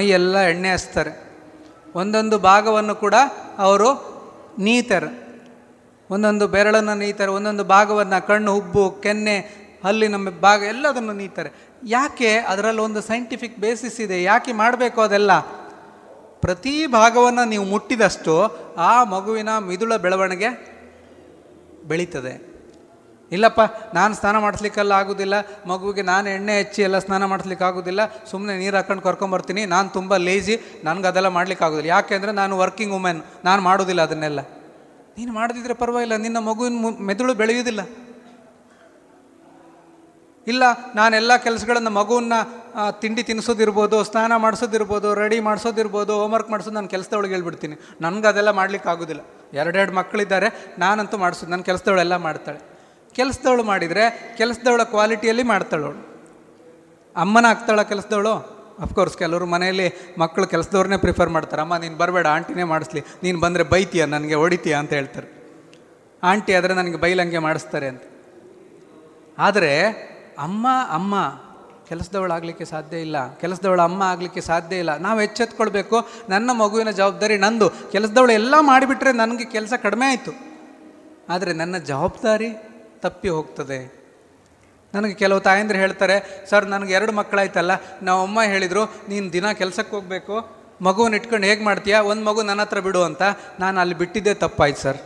[0.00, 1.28] ಎಲ್ಲ ಎಣ್ಣೆ ಹಚ್ತಾರೆ.
[1.94, 3.14] ಒಂದೊಂದು ಭಾಗವನ್ನು ಕೂಡ
[3.58, 4.18] ಅವರು
[4.58, 5.28] ನೀತಾರೆ.
[6.10, 11.50] ಒಂದೊಂದು ಬೆರಳನ್ನು ನೀತಾರೆ, ಒಂದೊಂದು ಭಾಗವನ್ನು ಕಣ್ಣು ಹುಬ್ಬು ಕೆನ್ನೆ, ಹಲ್ಲಿನ ಭಾಗ ಎಲ್ಲದನ್ನು ನೀತಾರೆ.
[11.86, 15.40] ಯಾಕೆ ಅದರಲ್ಲಿ ಒಂದು ಸೈಂಟಿಫಿಕ್ ಬೇಸಿಸ್ ಇದೆ, ಯಾಕೆ ಮಾಡಬೇಕು ಅದೆಲ್ಲ?
[16.40, 18.34] ಪ್ರತಿ ಭಾಗವನ್ನು ನೀವು ಮುಟ್ಟಿದಷ್ಟು
[18.76, 20.78] ಆ ಮಗುವಿನ ಮಿದುಳ ಬೆಳವಣಿಗೆ
[21.84, 22.57] ಬೆಳೀತದೆ.
[23.36, 23.60] ಇಲ್ಲಪ್ಪ,
[23.98, 25.34] ನಾನು ಸ್ನಾನ ಮಾಡಿಸ್ಲಿಕ್ಕೆಲ್ಲ ಆಗೋದಿಲ್ಲ,
[25.72, 28.00] ಮಗುವಿಗೆ ನಾನು ಎಣ್ಣೆ ಹಚ್ಚಿ ಎಲ್ಲ ಸ್ನಾನ ಮಾಡಿಸ್ಲಿಕ್ಕೆ ಆಗೋದಿಲ್ಲ
[28.30, 30.54] ಸುಮ್ಮನೆ ನೀರು ಹಾಕೊಂಡು ಕರ್ಕೊಂಬರ್ತೀನಿ ನಾನು ತುಂಬ ಲೇಜಿ
[30.88, 31.90] ನನಗೆ ಅದೆಲ್ಲ ಮಾಡ್ಲಿಕ್ಕೆ ಆಗೋದಿಲ್ಲ.
[31.96, 34.40] ಯಾಕೆಂದರೆ ನಾನು ವರ್ಕಿಂಗ್ ವುಮೆನ್ ನಾನು ಮಾಡೋದಿಲ್ಲ ಅದನ್ನೆಲ್ಲ.
[35.18, 37.84] ನೀನು ಮಾಡದಿದ್ರೆ ಪರವಾಗಿಲ್ಲ, ನಿನ್ನ ಮಗುವಿನ ಮೆದುಳು ಬೆಳೆಯುವುದಿಲ್ಲ
[40.46, 40.64] ಇಲ್ಲ
[40.98, 42.34] ನಾನೆಲ್ಲ ಕೆಲಸಗಳನ್ನು ಮಗುವನ್ನ
[43.00, 47.76] ತಿಂಡಿ ತಿನ್ನಿಸೋದಿರ್ಬೋದು ಸ್ನಾನ ಮಾಡಿಸೋದಿರ್ಬೋದು ರೆಡಿ ಮಾಡಿಸೋದಿರ್ಬೋದು ಹೋಮ್ವರ್ಕ್ ಮಾಡಿಸೋದು ನಾನು ಕೆಲಸದೊಳಗೆ ಹೇಳ್ಬಿಡ್ತೀನಿ.
[48.04, 49.22] ನನಗೆ ಅದೆಲ್ಲ ಮಾಡ್ಲಿಕ್ಕೆ ಆಗೋದಿಲ್ಲ.
[49.60, 50.48] ಎರಡೆರಡು ಮಕ್ಕಳಿದ್ದಾರೆ
[50.84, 52.60] ನಾನಂತೂ ಮಾಡಿಸೋದು ನನ್ನ ಕೆಲಸದವಳೆಲ್ಲ ಮಾಡ್ತಾಳೆ.
[53.18, 56.08] ಕೆಲಸದವಳು ಮಾಡಿದರೆ ಕೆಲಸದವಳ ಕ್ವಾಲಿಟಿಯಲ್ಲಿ ಮಾಡ್ತಾಳವಳು
[57.16, 58.34] ಅಮ್ಮನ ಆಗ್ತಾಳ ಕೆಲಸದವಳು?
[58.80, 59.86] ಅಫ್ಕೋರ್ಸ್ ಕೆಲವರು ಮನೆಯಲ್ಲಿ
[60.18, 61.62] ಮಕ್ಕಳು ಕೆಲಸದವ್ರನ್ನೇ ಪ್ರಿಫರ್ ಮಾಡ್ತಾರೆ.
[61.62, 63.00] ಅಮ್ಮ, ನೀನು ಬರಬೇಡ, ಆಂಟಿನೇ ಮಾಡಿಸ್ಲಿ.
[63.22, 65.28] ನೀನು ಬಂದರೆ ಬೈತೀಯ, ನನಗೆ ಹೊಡಿತೀಯ ಅಂತ ಹೇಳ್ತಾರೆ.
[66.22, 68.02] ಆಂಟಿ ಆದರೆ ನನಗೆ ಬೈಲಂಗೆ ಮಾಡಿಸ್ತಾರೆ ಅಂತ.
[69.38, 69.72] ಆದರೆ
[70.38, 71.14] ಅಮ್ಮ ಅಮ್ಮ
[71.88, 73.16] ಕೆಲಸದವಳಾಗಲಿಕ್ಕೆ ಸಾಧ್ಯ ಇಲ್ಲ.
[73.36, 74.96] ಕೆಲಸದವಳ ಅಮ್ಮ ಆಗಲಿಕ್ಕೆ ಸಾಧ್ಯ ಇಲ್ಲ.
[74.96, 75.96] ನಾವು ಎಚ್ಚೆತ್ಕೊಳ್ಬೇಕು.
[76.28, 77.70] ನನ್ನ ಮಗುವಿನ ಜವಾಬ್ದಾರಿ ನಂದು.
[77.92, 80.32] ಕೆಲಸದವಳು ಎಲ್ಲ ಮಾಡಿಬಿಟ್ರೆ ನನಗೆ ಕೆಲಸ ಕಡಿಮೆ ಆಯಿತು.
[81.28, 82.50] ಆದರೆ ನನ್ನ ಜವಾಬ್ದಾರಿ
[83.02, 83.98] ತಪ್ಪಿ ಹೋಗ್ತದೆ.
[84.94, 87.70] ನನಗೆ ಕೆಲವು ತಾಯಂದ್ರೆ ಹೇಳ್ತಾರೆ, ಸರ್, ನನಗೆ ಎರಡು ಮಕ್ಕಳಾಯ್ತಲ್ಲ,
[88.02, 92.80] ನಾವು ಅಮ್ಮ ಹೇಳಿದರು, ನೀನು ದಿನ ಕೆಲಸಕ್ಕೆ ಹೋಗಬೇಕು ಮಗುವನ್ನು ಇಟ್ಕೊಂಡು ಹೇಗೆ ಮಾಡ್ತೀಯಾ, ಒಂದು ಮಗು ನನ್ನ ಹತ್ರ
[92.80, 93.22] ಬಿಡು ಅಂತ,
[93.60, 94.96] ನಾನು ಅಲ್ಲಿ ಬಿಟ್ಟಿದ್ದೇ ತಪ್ಪಾಯ್ತು, ಸರ್.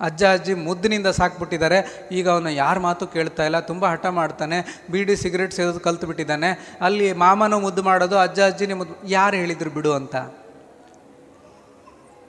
[0.00, 5.52] ಅಜ್ಜ, ಅಜ್ಜಿ ಮುದ್ದಿನಿಂದ ಸಾಕ್ಬಿಟ್ಟಿದ್ದಾರೆ, ಈಗ ಅವನು ಯಾರ ಮಾತು ಕೇಳ್ತಾ ಇಲ್ಲ, ತುಂಬ ಹಠ ಮಾಡ್ತಾನೆ, ಬೀಡಿ ಸಿಗರೇಟ್
[5.52, 10.16] ಸೇರೋದು ಕಲ್ತು ಬಿಟ್ಟಿದ್ದಾನೆ ಅಲ್ಲಿ ಮಾಮನೂ ಮುದ್ದು ಮಾಡೋದು, ಅಜ್ಜ ಅಜ್ಜಿ ಮುದ್ದು, ಯಾರು ಹೇಳಿದ್ರು ಬಿಡು ಅಂತ.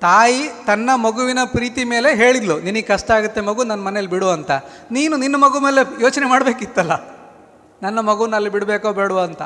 [0.01, 4.51] ತಾಯಿ ತನ್ನ ಮಗುವಿನ ಪ್ರೀತಿ ಮೇಲೆ ಹೇಳಿದ್ಲು, ನಿನಗೆ ಕಷ್ಟ ಆಗುತ್ತೆ ಮಗು ನನ್ನ ಮನೇಲಿ ಬಿಡು ಅಂತ.
[4.91, 6.93] ನೀನು ನಿನ್ನ ಮಗು ಮೇಲೆ ಯೋಚನೆ ಮಾಡಬೇಕಿತ್ತಲ್ಲ?
[7.83, 9.41] ನನ್ನ ಮಗುನ ಅಲ್ಲಿ ಬಿಡಬೇಕೋ ಬೇಡವೋ ಅಂತ.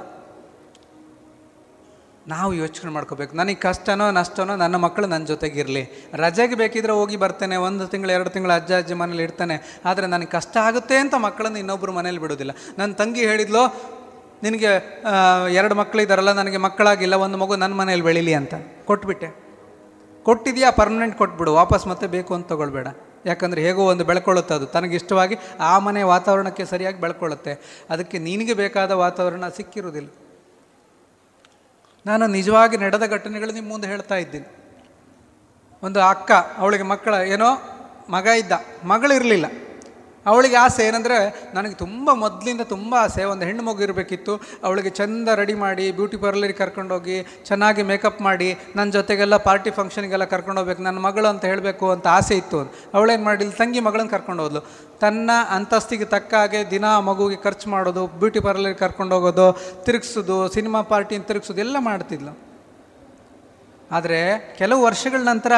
[2.27, 3.36] ನಾವು ಯೋಚನೆ ಮಾಡ್ಕೋಬೇಕು.
[3.38, 6.11] ನನಗೆ ಕಷ್ಟನೋ ನಷ್ಟನೋ ನನ್ನ ಮಕ್ಕಳು ನನ್ನ ಜೊತೆಗಿರಲಿ.
[6.14, 9.80] ರಜೆಗೆ ಬೇಕಿದ್ರೆ ಹೋಗಿ ಬರ್ತೇನೆ, ಒಂದು ತಿಂಗಳು, ಎರಡು ತಿಂಗಳು ಅಜ್ಜ ಅಜ್ಜಿ ಮನೇಲಿ ಇರ್ತಾನೆ.
[9.86, 12.52] ಆದರೆ ನನಗೆ ಕಷ್ಟ ಆಗುತ್ತೆ ಅಂತ ಮಕ್ಕಳನ್ನು ಇನ್ನೊಬ್ಬರು ಮನೇಲಿ ಬಿಡೋದಿಲ್ಲ.
[12.77, 13.64] ನನ್ನ ತಂಗಿ ಹೇಳಿದ್ಲು,
[14.44, 14.72] ನಿನಗೆ
[15.53, 18.53] ಎರಡು ಮಕ್ಕಳಿದ್ದಾರಲ್ಲ ನನಗೆ ಮಕ್ಕಳಾಗಿಲ್ಲ, ಒಂದು ಮಗು ನನ್ನ ಮನೇಲಿ ಬೆಳೀಲಿ ಅಂತ.
[18.86, 19.45] ಕೊಟ್ಬಿಟ್ಟೆ.
[20.26, 22.88] ಕೊಟ್ಟಿದ್ಯಾ ಪರ್ಮನೆಂಟ್ ಕೊಟ್ಬಿಡು, ವಾಪಸ್ ಮತ್ತೆ ಬೇಕು ಅಂತ ತೊಗೊಳ್ಬೇಡ.
[23.26, 24.66] ಯಾಕಂದರೆ ಹೇಗೋ ಒಂದು ಬೆಳ್ಕೊಳ್ಳುತ್ತೆ ಅದು.
[24.66, 27.84] ತನಗಿಷ್ಟವಾಗಿ ಆ ಮನೆ ವಾತಾವರಣಕ್ಕೆ ಸರಿಯಾಗಿ ಬೆಳ್ಕೊಳ್ಳುತ್ತೆ.
[27.90, 30.10] ಅದಕ್ಕೆ ನಿನಗೆ ಬೇಕಾದ ವಾತಾವರಣ ಸಿಕ್ಕಿರುವುದಿಲ್ಲ.
[32.06, 34.46] ನಾನು ನಿಜವಾಗಿ ನಡೆದ ಘಟನೆಗಳು ನಿಮ್ಮ ಮುಂದೆ ಹೇಳ್ತಾ ಇದ್ದೀನಿ.
[35.84, 37.46] ಒಂದು ಅಕ್ಕ, ಅವಳಿಗೆ ಮಕ್ಕಳ, ಏನೋ
[38.10, 38.52] ಮಗ ಇದ್ದ.
[38.84, 39.46] ಮಗಳಿರಲಿಲ್ಲ.
[40.32, 41.18] ಅವಳಿಗೆ ಆಸೆ ಏನಂದರೆ,
[41.58, 44.36] ನನಗೆ ತುಂಬ ಮೊದಲಿಂದ ತುಂಬ ಆಸೆ, ಒಂದು ಹೆಣ್ಣು ಮಗು ಇರಬೇಕಿತ್ತು.
[44.66, 47.18] ಅವಳಿಗೆ ಚೆಂದ ರೆಡಿ ಮಾಡಿ ಬ್ಯೂಟಿ ಪಾರ್ಲರಿಗೆ ಕರ್ಕೊಂಡೋಗಿ
[47.50, 52.38] ಚೆನ್ನಾಗಿ ಮೇಕಪ್ ಮಾಡಿ ನನ್ನ ಜೊತೆಗೆಲ್ಲ ಪಾರ್ಟಿ ಫಂಕ್ಷನ್ಗೆಲ್ಲ ಕರ್ಕೊಂಡು ಹೋಗ್ಬೇಕು, ನನ್ನ ಮಗಳು ಅಂತ ಹೇಳಬೇಕು ಅಂತ ಆಸೆ
[52.44, 52.62] ಇತ್ತು
[52.96, 54.64] ಅವಳೇನು ಮಾಡಿಲ್ಲ ತಂಗಿ ಮಗಳನ್ನ ಕರ್ಕೊಂಡು
[55.04, 59.48] ತನ್ನ ಅಂತಸ್ತಿಗೆ ತಕ್ಕ ಹಾಗೆ ದಿನ ಮಗುವಿಗೆ ಖರ್ಚು ಮಾಡೋದು ಬ್ಯೂಟಿ ಪಾರ್ಲರಿಗೆ ಕರ್ಕೊಂಡು ಹೋಗೋದು,
[59.86, 62.34] ತಿರುಗಿಸೋದು ಸಿನಿಮಾ ಪಾರ್ಟಿನ ತಿರುಗಿಸೋದು, ಎಲ್ಲ ಮಾಡ್ತಿದ್ಲು.
[63.91, 64.20] ಆದರೆ
[64.60, 65.53] ಕೆಲವು ವರ್ಷಗಳ ನಂತರ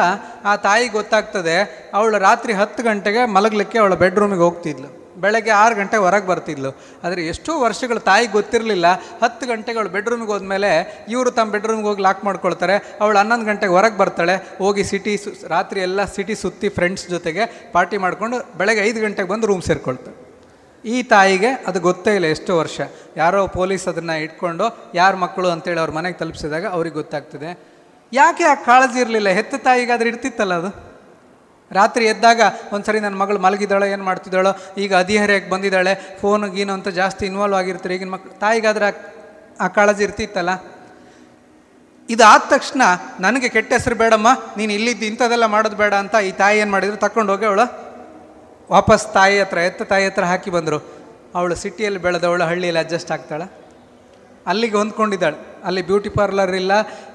[0.49, 1.57] ಆ ತಾಯಿಗೆ ಗೊತ್ತಾಗ್ತದೆ,
[1.97, 4.89] ಅವಳು ರಾತ್ರಿ ಹತ್ತು ಗಂಟೆಗೆ ಮಲಗಲಿಕ್ಕೆ ಅವಳ ಬೆಡ್ರೂಮಿಗೆ ಹೋಗ್ತಿದ್ಲು.
[5.23, 6.71] ಬೆಳಗ್ಗೆ ಆರು ಗಂಟೆಗೆ ಹೊರಗೆ ಬರ್ತಿದ್ಲು.
[7.03, 8.87] ಆದರೆ ಎಷ್ಟೋ ವರ್ಷಗಳು ತಾಯಿಗೆ ಗೊತ್ತಿರಲಿಲ್ಲ,
[9.21, 10.69] ಹತ್ತು ಗಂಟೆಗೆ ಅವಳು ಬೆಡ್ರೂಮಿಗೆ ಹೋದ್ಮೇಲೆ
[11.13, 15.81] ಇವರು ತಮ್ಮ ಬೆಡ್ರೂಮ್ಗೆ ಹೋಗಿ ಲಾಕ್ ಮಾಡ್ಕೊಳ್ತಾರೆ, ಅವಳು ಹನ್ನೊಂದು ಗಂಟೆಗೆ ಹೊರಗೆ ಬರ್ತಾಳೆ, ಹೋಗಿ ಸಿಟಿ ಸು, ರಾತ್ರಿ
[15.87, 17.45] ಎಲ್ಲ ಸಿಟಿ ಸುತ್ತಿ ಫ್ರೆಂಡ್ಸ್ ಜೊತೆಗೆ
[17.75, 20.15] ಪಾರ್ಟಿ ಮಾಡಿಕೊಂಡು ಬೆಳಗ್ಗೆ ಐದು ಗಂಟೆಗೆ ಬಂದು ರೂಮ್ ಸೇರ್ಕೊಳ್ತಾಳೆ
[20.83, 22.79] ಈ ತಾಯಿಗೆ ಅದು ಗೊತ್ತೇ ಇಲ್ಲ ಎಷ್ಟೋ ವರ್ಷ.
[23.21, 24.65] ಯಾರೋ ಪೊಲೀಸ್ ಅದನ್ನು ಇಟ್ಕೊಂಡು,
[24.99, 27.49] ಯಾರ ಮಕ್ಕಳು ಅಂತೇಳಿ ಅವ್ರ ಮನೆಗೆ ತಲುಪಿಸಿದಾಗ ಅವ್ರಿಗೆ ಗೊತ್ತಾಗ್ತದೆ.
[28.13, 29.29] ಯಾಕೆ ಆ ಕಾಳಜಿ ಇರಲಿಲ್ಲ?
[29.29, 30.87] ಹೆತ್ತ ತಾಯಿಗಾದ್ರೆ ಇರ್ತಿತ್ತಲ್ಲ ಅದು?
[31.71, 32.41] ರಾತ್ರಿ ಎದ್ದಾಗ
[32.73, 37.95] ಒಂದ್ಸರಿ ನನ್ನ ಮಗಳು ಮಲಗಿದ್ದಾಳೆ, ಏನು ಮಾಡ್ತಿದ್ದಾಳೋ, ಈಗ ಅಧಿಹರ್ಯಕ್ಕೆ ಬಂದಿದ್ದಾಳೆ ಫೋನ್ ಗೀನು ಅಂತ ಜಾಸ್ತಿ ಇನ್ವಾಲ್ವ್ ಆಗಿರ್ತಾರೆ,
[37.95, 38.39] ಈಗಿನ ಮಕ್ಳು.
[38.39, 39.13] ತಾಯಿಗಾದ್ರೆ
[39.59, 40.49] ಆ- ಕಾಳಜಿ ಇರ್ತಿತ್ತಲ್ಲ?
[42.09, 42.81] ಇದಾದ ತಕ್ಷಣ
[43.19, 44.27] ನನಗೆ ಕೆಟ್ಟ ಹೆಸರು ಬೇಡಮ್ಮ,
[44.57, 46.97] ನೀನು ಇಲ್ಲಿದ್ದು ಇಂಥದ್ದೆಲ್ಲ ಮಾಡೋದು ಬೇಡ ಅಂತ ಈ ತಾಯಿ ಏನು ಮಾಡಿದ್ರು?
[46.97, 47.87] ತಕೊಂಡು ಹೋಗಿ ಅವಳು
[48.71, 50.97] ವಾಪಸ್ ತಾಯಿ ಹತ್ರ, ಎತ್ತ ತಾಯಿ ಹತ್ರ ಹಾಕಿ ಬಂದರು.
[51.35, 53.66] ಅವಳು ಸಿಟಿಯಲ್ಲಿ ಬೆಳೆದವಳು, ಹಳ್ಳಿಯಲ್ಲಿ ಅಡ್ಜಸ್ಟ್ ಆಗ್ತಾಳೆ.
[54.47, 55.37] ಅಲ್ಲಿಗೆ ಹೊಂದ್ಕೊಂಡಿದ್ದಾಳೆ.
[55.63, 56.71] ಅಲ್ಲಿ ಬ್ಯೂಟಿ ಪಾರ್ಲರ್ ಇಲ್ಲ,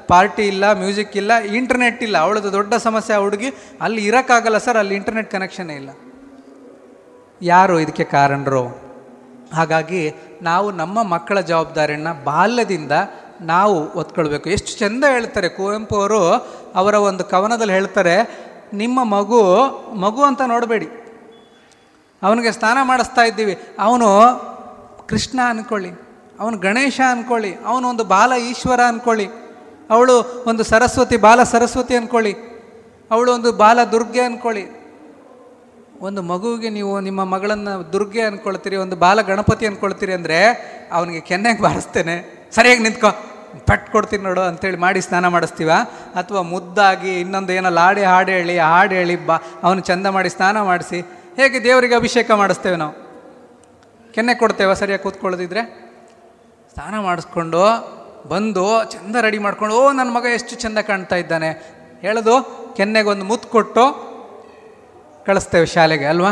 [0.09, 2.19] ಪಾರ್ಟಿ ಇಲ್ಲ, ಮ್ಯೂಸಿಕ್ ಇಲ್ಲ, ಇಂಟರ್ನೆಟ್ ಇಲ್ಲ.
[2.19, 3.51] ಅವಳದು ದೊಡ್ಡ ಸಮಸ್ಯೆ ಆ ಹುಡುಗಿ.
[3.81, 5.91] ಅಲ್ಲಿ ಇರೋಕ್ಕಾಗಲ್ಲ ಸರ್, ಅಲ್ಲಿ ಇಂಟರ್ನೆಟ್ ಕನೆಕ್ಷನ್ನೇ ಇಲ್ಲ.
[7.43, 8.93] ಯಾರು ಇದಕ್ಕೆ ಕಾರಣರು?
[9.55, 12.93] ಹಾಗಾಗಿ ನಾವು ನಮ್ಮ ಮಕ್ಕಳ ಜವಾಬ್ದಾರಿಯನ್ನು ಬಾಲ್ಯದಿಂದ
[13.41, 14.51] ನಾವು ಒತ್ಕೊಳ್ಬೇಕು.
[14.51, 16.21] ಎಷ್ಟು ಚೆಂದ ಹೇಳ್ತಾರೆ ಕುವೆಂಪು ಅವರು.
[16.75, 18.17] ಅವರ ಒಂದು ಕವನದಲ್ಲಿ ಹೇಳ್ತಾರೆ,
[18.73, 19.43] ನಿಮ್ಮ ಮಗು
[19.95, 20.89] ಮಗು ಅಂತ ನೋಡಬೇಡಿ.
[22.23, 23.59] ಅವನಿಗೆ ಸ್ನಾನ ಮಾಡಿಸ್ತಾ ಇದ್ದೀವಿ.
[23.79, 24.09] ಅವನು
[25.09, 26.02] ಕೃಷ್ಣ ಅನ್ಕೊಳ್ಳಿ.
[26.43, 29.27] ಅವನು ಗಣೇಶ ಅಂದ್ಕೊಳ್ಳಿ ಅವನು ಒಂದು ಬಾಲ ಈಶ್ವರ ಅಂದ್ಕೊಳ್ಳಿ
[29.95, 30.15] ಅವಳು
[30.51, 32.33] ಒಂದು ಸರಸ್ವತಿ ಬಾಲ ಸರಸ್ವತಿ ಅಂದ್ಕೊಳ್ಳಿ
[33.11, 34.65] ಅವಳು ಒಂದು ಬಾಲ ದುರ್ಗೆ ಅಂದ್ಕೊಳ್ಳಿ
[36.09, 40.39] ಒಂದು ಮಗುವಿಗೆ ನೀವು ನಿಮ್ಮ ಮಗಳನ್ನು ದುರ್ಗೆ ಅಂದ್ಕೊಳ್ತೀರಿ ಒಂದು ಬಾಲ ಗಣಪತಿ ಅಂದ್ಕೊಳ್ತೀರಿ ಅಂದರೆ
[40.93, 42.17] ಅವನಿಗೆ ಕೆನ್ನೆಗೆ ಬಾರಿಸ್ತೇನೆ.
[42.57, 43.11] ಸರಿಯಾಗಿ ನಿಂತ್ಕೊ,
[43.69, 45.71] ಪಟ್ ಕೊಡ್ತೀನಿ ನೋಡು ಅಂತೇಳಿ ಮಾಡಿ ಸ್ನಾನ ಮಾಡಿಸ್ತೀವ?
[46.15, 51.01] ಅಥವಾ ಮುದ್ದಾಗಿ ಇನ್ನೊಂದು ಏನೋ ಲಾಡಿ ಹಾಡು ಹೇಳಿ ಹಾಡು ಹೇಳಿ ಬಾ, ಅವನು ಚಂದ ಮಾಡಿ ಸ್ನಾನ ಮಾಡಿಸಿ,
[51.37, 52.95] ಹೇಗೆ ದೇವರಿಗೆ ಅಭಿಷೇಕ ಮಾಡಿಸ್ತೇವೆ ನಾವು?
[54.15, 55.82] ಕೆನ್ನೆ ಕೊಡ್ತೇವೆ ಸರಿಯಾಗಿ ಕೂತ್ಕೊಳ್ಳೋದಿದ್ರೆ?
[56.75, 57.63] ಸ್ನಾನ ಮಾಡಿಸ್ಕೊಂಡು
[58.29, 61.51] ಬಂದು ಚಂದ ರೆಡಿ ಮಾಡ್ಕೊಂಡು, ಓ ನನ್ನ ಮಗ ಎಷ್ಟು ಚಂದ ಕಾಣ್ತಾ ಇದ್ದಾನೆ.
[62.01, 62.35] ಹೇಳೋದು
[62.77, 64.13] ಕೆನ್ನೆಗೆ ಒಂದು ಮುತ್ತು ಕೊಟ್ಟು
[65.27, 66.31] ಕಳಿಸ್ತೇವೆ ಶಾಲೆಗೆ, ಅಲ್ವಾ?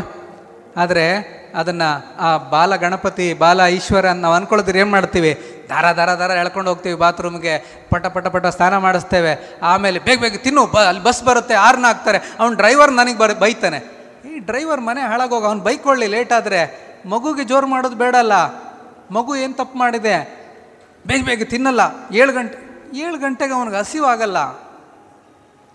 [0.76, 5.64] ಆದರೆ ಅದನ್ನು ಆ ಬಾಲ ಗಣಪತಿ, ಬಾಲ ಈಶ್ವರ ನಾವು ಅಂದ್ಕೊಳ್ಳೋದ್ರೆ ಏನು ಮಾಡ್ತೀವಿ?
[5.68, 7.84] ದಾರ ದಾರ ದಾರ ಎಳ್ಕೊಂಡು ಹೋಗ್ತೀವಿ ಬಾತ್ರೂಮ್ಗೆ.
[7.90, 9.58] ಪಟ ಪಟ ಪಟ ಸ್ನಾನ ಮಾಡಿಸ್ತೇವೆ.
[9.62, 12.18] ಆಮೇಲೆ ಬೇಗ ಬೇಗ ತಿನ್ನು, ಬ, ಅಲ್ಲಿ ಬಸ್ ಬರುತ್ತೆ, ಆರ್ನ ಹಾಕ್ತಾರೆ.
[12.40, 13.78] ಅವ್ನು ಡ್ರೈವರ್ ನನಗೆ ಬರ, ಬೈತಾನೆ.
[14.36, 16.90] ಈ ಡ್ರೈವರ್ ಮನೆ ಹಾಳಾಗೋಗ, ಅವ್ನು ಬೈಕೊಳ್ಳಿ, ಲೇಟ್ ಆದರೆ.
[17.06, 18.32] ಮಗುಗೆ ಜೋರು ಮಾಡೋದು ಬೇಡಲ್ಲ.
[19.10, 20.40] ಮಗು ಏನು ತಪ್ಪು ಮಾಡಿದೆ?
[21.06, 21.80] ಬೇಗ ಬೇಗ ತಿನ್ನಲ್ಲ.
[22.14, 24.70] ಏಳು ಗಂಟೆ, ಏಳು ಗಂಟೆಗೆ ಅವನಿಗೆ ಹಸಿವಾಗಲ್ಲ.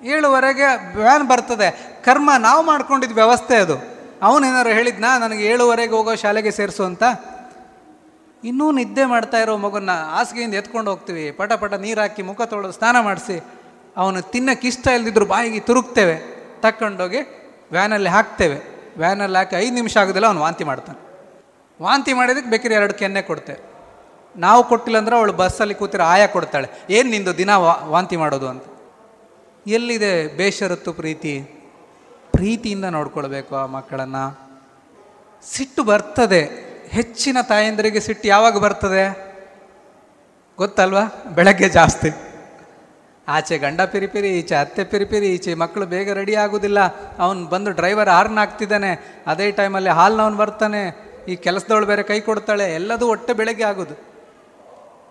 [0.03, 2.01] ಏಳುವರೆಗೆ ವ್ಯಾನ್ ಬರ್ತದೆ.
[2.05, 3.95] ಕರ್ಮ ನಾವು ಮಾಡ್ಕೊಂಡಿದ್ದ ವ್ಯವಸ್ಥೆ ಅದು.
[4.21, 5.17] ಅವನೇನಾರು ಹೇಳಿದ್ನಾ?
[5.17, 7.03] ನನಗೆ ಏಳುವರೆಗೆ ಹೋಗೋ ಶಾಲೆಗೆ ಸೇರಿಸು ಅಂತ?
[8.43, 11.31] ಇನ್ನೂ ನಿದ್ದೆ ಮಾಡ್ತಾ ಇರೋ ಮಗುನ ಹಾಸಿಗೆಯಿಂದ ಎತ್ಕೊಂಡು ಹೋಗ್ತೀವಿ.
[11.31, 13.43] ಪಟ ಪಟ ನೀರು ಹಾಕಿ ಮುಖ ತೊಳೆದು ಸ್ನಾನ ಮಾಡಿಸಿ.
[13.97, 16.35] ಅವನು ತಿನ್ನಕ್ಕೆ ಇಷ್ಟ ಇಲ್ಲದಿದ್ರು ಬಾಯಿಗೆ ತುರುಕ್ತೇವೆ.
[16.61, 17.17] ತಕ್ಕೊಂಡೋಗಿ
[17.71, 18.75] ವ್ಯಾನಲ್ಲಿ ಹಾಕ್ತೇವೆ.
[18.97, 21.04] ವ್ಯಾನಲ್ಲಿ ಹಾಕಿ ಐದು ನಿಮಿಷ ಆಗೋದಿಲ್ಲ, ಅವನು ವಾಂತಿ ಮಾಡ್ತಾನೆ.
[21.81, 23.59] ವಾಂತಿ ಮಾಡಿದಕ್ಕೆ ಬೇಕಿದ್ರೆ ಎರಡು ಕೆನ್ನೆ ಕೊಡ್ತೆ.
[24.37, 26.69] ನಾವು ಕೊಟ್ಟಿಲ್ಲ ಅಂದ್ರೆ ಅವಳು ಬಸ್ಸಲ್ಲಿ ಕೂತಿರೋ ಆಯಾ ಕೊಡ್ತಾಳೆ.
[26.89, 27.49] ಏನು ನಿಂದು ದಿನ
[27.83, 28.63] ವಾಂತಿ ಮಾಡೋದು ಅಂತ?
[29.67, 31.39] ಎಲ್ಲಿದೆ ಬೇಷರತ್ತು ಪ್ರೀತಿ?
[32.31, 34.39] ಪ್ರೀತಿಯಿಂದ ನೋಡ್ಕೊಳ್ಬೇಕು ಆ ಮಕ್ಕಳನ್ನು.
[35.51, 36.65] ಸಿಟ್ಟು ಬರ್ತದೆ.
[36.89, 39.35] ಹೆಚ್ಚಿನ ತಾಯಂದರಿಗೆ ಸಿಟ್ಟು ಯಾವಾಗ ಬರ್ತದೆ?
[40.57, 41.23] ಗೊತ್ತಲ್ವಾ?
[41.35, 42.09] ಬೆಳಗ್ಗೆ ಜಾಸ್ತಿ.
[43.27, 46.79] ಆಚೆ ಗಂಡ ಪಿರಿಪಿರಿ ಈಚೆ ಅತ್ತೆ ಪಿರಿಪಿರಿ ಈಚೆ ಮಕ್ಕಳು ಬೇಗ ರೆಡಿ ಆಗೋದಿಲ್ಲ.
[47.17, 51.14] ಅವನು ಬಂದು ಡ್ರೈವರ್ ಹಾರ್ನ್ ಹಾಕ್ತಿದ್ದಾನೆ ಅದೇ ಟೈಮಲ್ಲಿ ಹಾಲ್ನವನು ಬರ್ತಾನೆ.
[51.27, 53.95] ಈ ಕೆಲಸದವಳು ಬೇರೆ ಕೈ ಕೊಡ್ತಾಳೆ, ಎಲ್ಲದೂ ಒಟ್ಟು ಬೆಳಗ್ಗೆ ಆಗೋದು.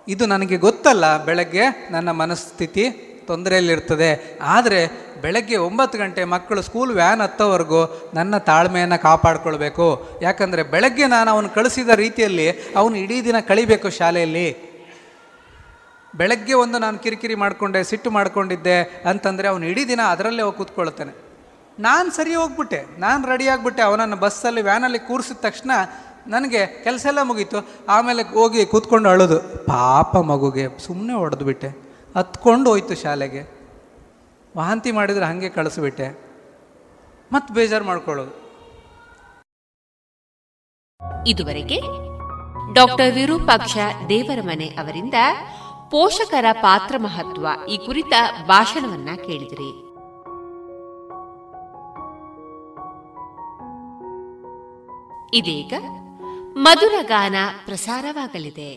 [0.09, 2.85] ಇದು ನನಗೆ ಗೊತ್ತಲ್ಲ, ಬೆಳಗ್ಗೆ ನನ್ನ ಮನಸ್ಥಿತಿ
[3.29, 4.41] ತೊಂದರೆಯಲ್ಲಿರ್ತದೆ.
[4.43, 4.81] ಆದರೆ
[5.23, 9.87] ಬೆಳಗ್ಗೆ ಒಂಬತ್ತು ಗಂಟೆ ಮಕ್ಕಳು ಸ್ಕೂಲ್ ವ್ಯಾನ್ ಹತ್ತೋವರೆಗೂ ನನ್ನ ತಾಳ್ಮೆಯನ್ನು ಕಾಪಾಡಿಕೊಳ್ಬೇಕು.
[10.23, 14.49] ಯಾಕಂದರೆ ಬೆಳಗ್ಗೆ ನಾನು ಅವನು ಕಳಿಸಿದ ರೀತಿಯಲ್ಲಿ ಅವನು ಇಡೀ ದಿನ ಕಳಿಬೇಕು ಶಾಲೆಯಲ್ಲಿ.
[16.17, 18.79] ಬೆಳಗ್ಗೆ ಒಂದು ನಾನು ಕಿರಿಕಿರಿ ಮಾಡಿಕೊಂಡೆ, ಸಿಟ್ಟು ಮಾಡಿಕೊಂಡಿದ್ದೆ
[19.11, 21.24] ಅಂತಂದರೆ ಅವನು ಇಡೀ ದಿನ ಅದರಲ್ಲೇ ಹೋಗಿ ಕೂತ್ಕೊಳ್ತಾನೆ.
[21.79, 25.71] ನಾನು ಸರಿ ಹೋಗ್ಬಿಟ್ಟೆ, ನಾನು ರೆಡಿ ಆಗಿಬಿಟ್ಟೆ, ಅವನನ್ನು ಬಸ್ಸಲ್ಲಿ ವ್ಯಾನಲ್ಲಿ ಕೂರಿಸಿದ ತಕ್ಷಣ
[26.27, 27.69] ನನಗೆ ಕೆಲಸ ಎಲ್ಲ ಮುಗೀತು.
[27.89, 29.67] ಆಮೇಲೆ ಹೋಗಿ ಕೂತ್ಕೊಂಡು ಅಳೋದು.
[29.67, 31.69] ಪಾಪ ಮಗುಗೆ ಸುಮ್ಮನೆ ಹೊಡೆದ್ಬಿಟ್ಟೆ.
[32.17, 33.71] ಹತ್ಕೊಂಡು ಹೋಯ್ತು ಶಾಲೆಗೆ.
[34.57, 36.25] ವಾಂತಿ ಮಾಡಿದರೆ ಹಾಗೆ ಕಳಿಸ್ಬಿಟ್ಟೆ.
[37.33, 38.45] ಮತ್ತೆ ಬೇಜಾರು ಮಾಡ್ಕೊಳ್ಳೋದು.
[41.27, 41.81] ಇದುವರೆಗೆ
[42.75, 43.77] ಡಾಕ್ಟರ್ ವಿರೂಪಾಕ್ಷ
[44.09, 45.15] ದೇವರಮನೆ ಅವರಿಂದ
[45.91, 48.13] ಪೋಷಕರ ಪಾತ್ರ ಮಹತ್ವ ಈ ಕುರಿತ
[48.47, 49.84] ಭಾಷಣವನ್ನ ಕೇಳಿದಿರಿ.
[55.35, 55.75] ಇದೀಗ
[56.57, 57.37] ಮಧುರ ಗಾನ
[57.67, 58.71] ಪ್ರಸಾರವಾಗಲಿದೆ.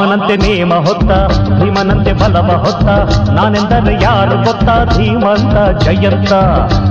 [0.00, 1.32] ರಾಮನಂತೆ ನೇಮ ಹೊತ್ತ,
[1.62, 2.84] ಭೀಮನಂತೆ ಬಲವ ಹೊತ್ತ,
[3.30, 6.32] ನಾನೆಂದರೆ ಯಾರು ಗೊತ್ತ ಧೀಮಂತ ಜಯಂತ.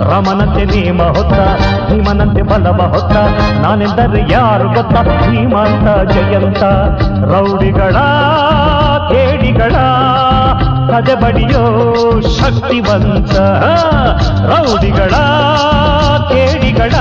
[0.02, 1.34] ರಾಮನಂತೆ ನೇಮ ಹೊತ್ತ,
[1.92, 3.18] ಭೀಮನಂತೆ ಬಲವ ಹೊತ್ತ,
[3.62, 6.64] ನಾನೆಂದರೆ ಯಾರು ಗೊತ್ತ ಧೀಮಂತ ಜಯಂತ.
[7.26, 7.96] ರೌಡಿಗಳ,
[9.10, 9.76] ಕೇಡಿಗಳ
[11.16, 13.36] ಬಡಿಯೋ ಶಕ್ತಿವಂತ.
[14.46, 15.12] ರೌಡಿಗಳ,
[16.30, 16.94] ಕೇಡಿಗಳ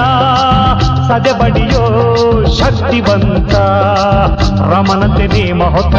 [1.10, 1.82] ಬಡಿಯೋ
[2.58, 3.54] ಶಕ್ತಿವಂತ
[4.72, 5.96] ರಮನತೆ ನೇಮ ಹೊತ್ತ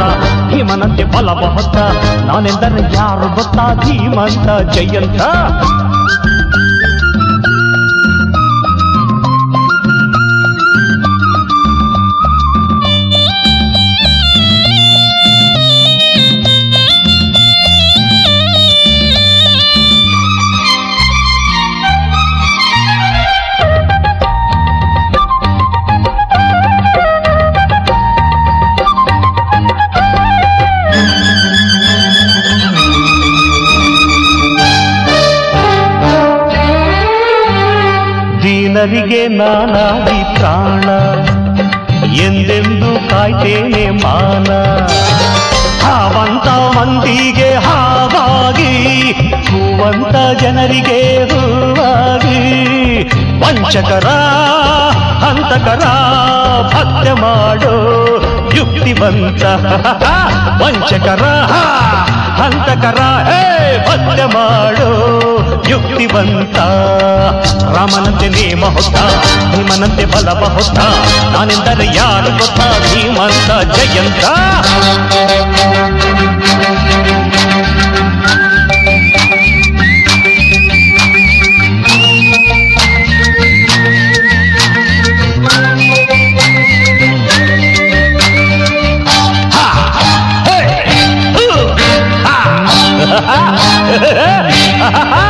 [0.53, 1.77] ಹಿಮನತೆ ಬಲವ ಹೊತ್ತ
[2.26, 5.22] ನಾನೆಂದರೆ ಯಾರು ಗೊತ್ತಾ ಧೀಮಂತ ಜಯಂತ?
[38.80, 40.85] ದೀನರಿಗೆ ನಾನಾದಿ ಪ್ರಾಣ,
[42.18, 44.49] ಎಂದೆಂದು ಕಾಯ್ತೇನೆ ಮಾನ.
[45.84, 48.72] ಹಾವಂತ ಮಂದಿಗೆ ಹಾವಾಗಿ
[49.49, 51.01] ಹೂವಂತ ಜನರಿಗೆ
[51.31, 52.39] ಹೂವಾಗಿ,
[53.41, 54.07] ವಂಚಕರ,
[55.26, 55.84] ಹಂತಕರ
[56.73, 57.76] ಭಕ್ತ ಮಾಡೋ,
[58.56, 59.43] ಯುಕ್ತಿವಂತ.
[60.64, 61.26] ವಂಚಕರ,
[62.39, 63.43] ಹಂತಕರ, ಹೇ
[63.89, 64.89] ಭಕ್ತ ಮಾಡೋ.
[65.69, 66.57] ಯುಕ್ತಿವಂತ
[67.75, 68.97] ರಾಮನಂತೆ ನೇಮ ಹೊತ್ತ
[69.51, 70.79] ಭೀಮನಂತೆ ಬಲವ ಹೊತ್ತ
[71.33, 72.61] ನಾನೆಂದರೆ ಯಾರು ಗೊತ್ತ
[72.93, 74.23] ಧೀಮಂತ ಜಯಂತ
[93.81, 95.28] ಸ್ತ್ರೀಯರಿಗೆ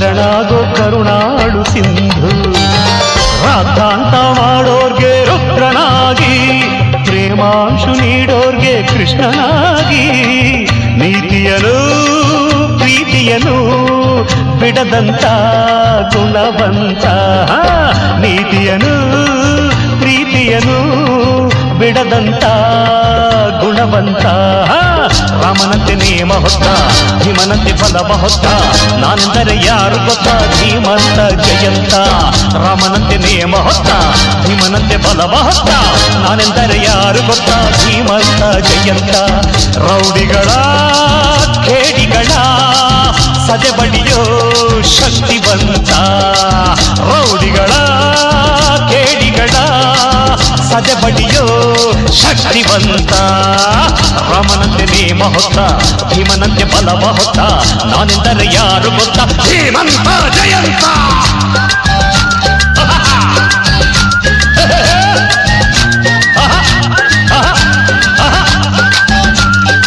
[0.00, 2.52] ಶರಣಾಗೋ ಕರುಣಾಳು ಸಿಂಧು.
[3.46, 6.62] ರಾಧಾಂತ ಮಾಡೋರ್ಗೆ ರುದ್ರನಾಗಿ,
[7.04, 10.06] ಪ್ರೇಮಾಂಶು ನೀಡೋರ್ಗೆ ಕೃಷ್ಣನಾಗಿ.
[10.96, 11.76] ನೀತಿಯನು
[12.78, 13.56] ಪ್ರೀತಿಯನು
[14.60, 15.24] ಬಿಡದಂತ
[16.16, 17.04] ಗುಣವಂತ.
[18.20, 18.94] ನೀತಿಯನು
[20.00, 20.78] ಪ್ರೀತಿಯನು
[21.78, 22.44] ಬಿಡದಂತ
[23.64, 24.26] ಗುಣವಂತ.
[25.42, 26.66] ರಾಮನಂತೆ ನೇಮ ಹೊತ್ತ,
[27.22, 28.46] ಭೀಮನಂತೆ ಫಲವ ಹೊತ್ತ
[28.94, 30.28] ನಾನೆಂದರೆ ಯಾರು ಗೊತ್ತ?
[30.60, 31.94] ಧೀಮಂತ ಜಯಂತ.
[32.54, 33.90] ರಾಮನಂತೆ ನೇಮ ಹೊತ್ತ,
[34.46, 35.70] ಭೀಮನಂತೆ ಫಲವ ಹೊತ್ತ
[36.14, 37.50] ನಾನೆಂದರೆ ಯಾರು ಗೊತ್ತ?
[37.84, 39.14] ಧೀಮಂತ ಜಯಂತ.
[39.76, 40.48] ರೌಡಿಗಳ,
[41.64, 42.26] ಖೇಡಿಗಳ
[44.82, 45.90] ಶಕ್ತಿ ಬಂದ
[47.00, 47.72] ರೌಡಿಗಳ
[49.40, 49.56] ಜಗಳ
[50.70, 51.46] ಸದೆ ಬಡಿಯೋ
[52.12, 53.12] ಶಕ್ತಿವಂತ.
[54.32, 55.58] ರಾಮನಂತೆ ನೇಮ ಹೊತ್ತ
[56.04, 57.38] ಭೀಮನಂತೆ ಬಲವ ಹೊತ್ತ,
[57.84, 59.18] ನಾನೆಂದರೆ ಯಾರು ಗೊತ್ತ?
[59.18, 60.84] ಭೀಮಂತ ಜಯಂತ!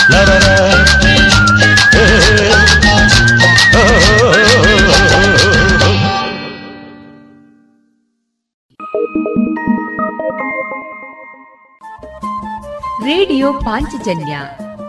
[0.47, 0.52] la
[13.23, 14.39] ರೇಡಿಯೋ ಪಾಂಚಜನ್ಯ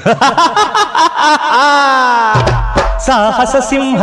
[3.06, 4.02] ಸಾಹಸ ಸಿಂಹ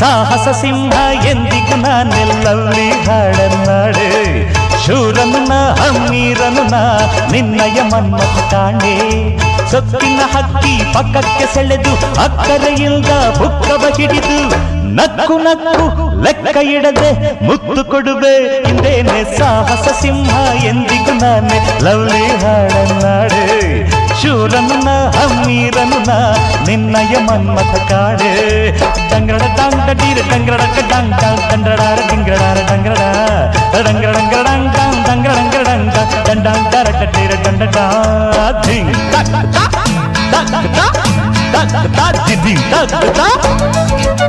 [0.00, 0.94] ಸಾಹಸ ಸಿಂಹ
[1.30, 4.08] ಎಂದಿಗೂ ನಾನೆಲ್ಲಲ್ಲಿ ಹಾಡನ್ನಾಡೆ
[4.84, 6.82] ಶೂರನು ನಾ ಹಮ್ಮೀರನು ನಾ
[7.32, 8.94] ನಿನ್ನಯ ಮನ್ಮಥ ಕಾಣೆ
[9.70, 11.92] ಸೊತ್ತಿನ ಹಕ್ಕಿ ಪಕ್ಕಕ್ಕೆ ಸೆಳೆದು
[12.24, 14.38] ಅಕ್ಕರೆಯಿಂದ ಬುಕ್ಕವ ಹಿಡಿದು,
[14.98, 17.10] ನಕ್ಕು ನಕ್ಕು ಲೆಕ್ಕ ಇಡದೆ
[17.46, 18.34] ಮುತ್ತು ಕೊಡುವೆ.
[18.70, 20.32] ಇಂದೇನೆ ಸಾಹಸ ಸಿಂಹ
[20.70, 23.44] ಎಂದಿಗೂ ನಾನೆ ಲವ್ಲಿ ಹಾಡನ್ನಾಡೆ
[24.20, 26.10] ಶೂರನುನ ಹಮ್ಮೀರನುನ
[26.66, 28.30] ನಿನ್ನಯ ಮನ್ಮಥ ಕಾಡೆ
[29.10, 33.02] ಡಂಗ್ರಡ ಡಾಂಗ ಡೀರ ಡಂಗ್ರಡಕ ಡಾಂಗ್ ಡಾಂಗ್ ದಂಡ್ರಡಾರ ಡಿಂಗ್ರಡಾರ ಡಂಗ್ರಡ
[33.86, 35.96] ಡಂಗ್ರ ಡಂಗ್ರ ಡಾಂಗ್ ಡಾಂಗ್ ಡಂಗ್ರ ಡಂಗ್ರ ಡಂಗ
[36.28, 37.78] ಡಂಡಾಂಗ್ ಡರಕ ಡೀರ ಡಂಡಡ
[38.66, 39.76] ಧಿಂಗ್ ಟಕ್ ಟಕ್
[40.32, 40.92] ಟಕ್ ಟಕ್
[41.54, 44.23] ಟಕ್ ಟಕ್ ಧಿಂಗ್ ಟಕ್ ಟಕ್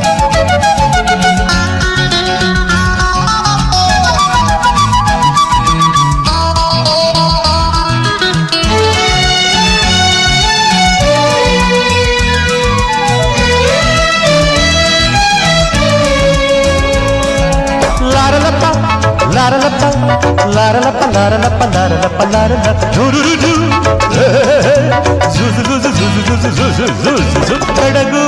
[27.78, 28.24] ಕಡಗು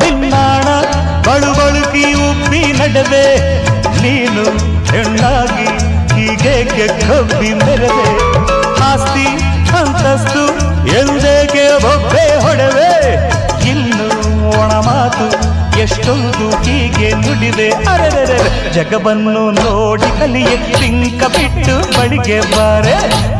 [0.00, 0.66] ದಿನ್ನಾಣ
[1.26, 3.26] ಬಳು ಬಳುಕಿ ಉಪ್ಪಿ ನಡುವೆ.
[4.02, 4.44] ನೀನು
[4.92, 5.68] ಹೆಣ್ಣಾಗಿ
[6.14, 6.54] ಹೀಗೆ
[7.08, 8.08] ಕಬ್ಬಿ ಮೆರವೆ
[8.88, 9.26] ಆಸ್ತಿ,
[9.80, 10.44] ಅಂತಸ್ತು
[10.98, 12.81] ಎಂದೇಗೆ ಒಬ್ಬೆ ಹೊಡವೆ.
[15.81, 18.37] ಎಷ್ಟೊಂದು ಹೀಗೆ ನುಡಿದೆ ಅರೆರೆ
[18.75, 22.95] ಜಗವನ್ನು ನೋಡಿ ಕಲಿಯೆ ಟಿಂಕ ಬಿಟ್ಟು ಬಳಿಗೆ ಬಾರೆ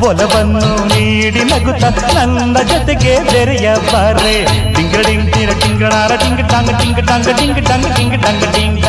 [0.07, 1.83] ಒಲವನ್ನು ನೀಡಿ ನಗುತ್ತ
[2.27, 4.35] ನನ್ನ ಜೊತೆಗೆ ಬೆರೆಯ ಬಾರೆ
[4.75, 8.85] ಟಿಂಗ ಟಿಂಗ್ ಟಿಂಗ ಟಿಂಗಣಾರ ಟಿಂಗ ಟಾಂಗ ಟಿಂಗ ಟಾಂಗ ಟಿಂಗ ಟಾಂಗ ಟಿಂಗ ಟಾಂಗ ಟಿಂಗ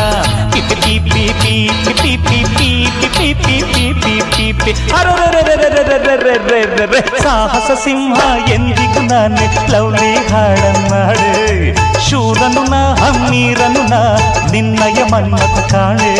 [7.24, 8.20] సాహస సింహ
[8.54, 11.30] ఎందుకు నాన్ను లవ్లీ హాడన్నాడు
[12.08, 14.02] ಶೂರನು ನಾ ಹಮ್ಮೀರನು ನಾ
[14.52, 16.14] ನಿನ್ನಯ ಮನ್ಮತ ಕಾಣೆ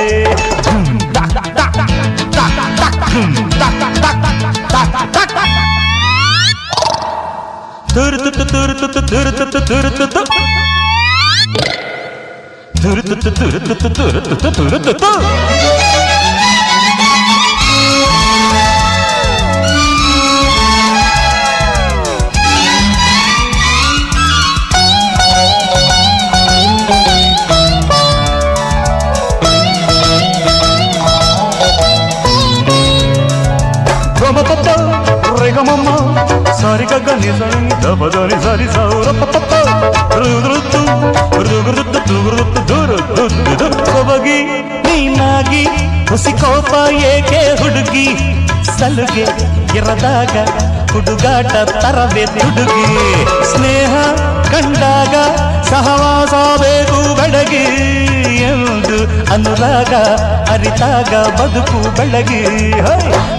[7.96, 10.22] ತುರುತು ತುರುತು ತುರುತು ತುರುತು
[36.62, 39.53] సరిగా నిజం దబదని సారి సౌర పప్ప
[43.88, 44.38] ಕೊಬಗಿ
[44.86, 45.64] ನೀನಾಗಿ
[46.10, 46.72] ಹುಸಿ ಕೋಪ
[47.10, 48.08] ಏಕೆ ಹುಡುಗಿ?
[48.78, 49.26] ಸಲುಗೆ
[49.76, 50.36] ಇರದಾಗ
[50.92, 52.86] ಹುಡುಗಾಟ ತರವೇ ಹುಡುಗಿ
[53.52, 53.94] ಸ್ನೇಹ
[54.52, 55.16] ಕಂಡಾಗ
[55.74, 57.64] ಸಹವಾಸ ಬೇಕು ಬೆಳಗಿ
[58.50, 58.98] ಎಂದು
[59.34, 59.94] ಅನುರಾಗ
[60.54, 62.42] ಅರಿತಾಗ ಬದುಕು ಬೆಳಗಿ!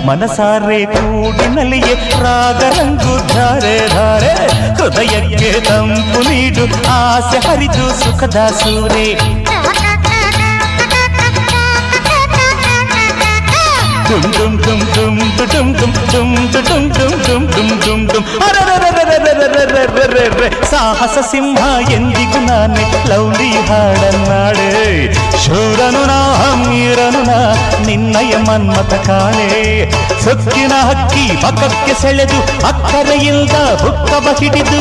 [0.07, 1.95] ಮನಸಾರೆ ಕೂಡಿನಲ್ಲಿಯೇ
[2.25, 4.33] ರಾಗ ರಂಗು ಧಾರೆ ಧಾರೆ,
[4.79, 6.65] ಹೃದಯಕ್ಕೆ ತಂಪು ನೀಡು
[6.97, 9.07] ಆಸೆ ಹರಿದು ಸುಖದ ಸೂರೆ
[20.71, 21.63] ಸಾಹಸ ಸಿಂಹ
[21.93, 24.69] ಎಂದಿಗೂ ನಾನೇ ಲವ್ಲಿ ಹಾಡನ್ನಾಡೆ
[25.45, 27.39] ಶೂರನು ನಾ ಹಮ್ಮೀರನು ನಾ
[27.87, 29.49] ನಿನ್ನಯ ಮನ್ಮಥ ಕಾಣೆ
[30.25, 32.39] ಸೊಕ್ಕಿನ ಹಕ್ಕಿ ಪಕ್ಕಕ್ಕೆ ಸೆಳೆದು
[32.69, 34.81] ಅಕ್ಕರೆ ಇಲ್ದ ಹುಕ್ಕವ ಹಿಡಿದು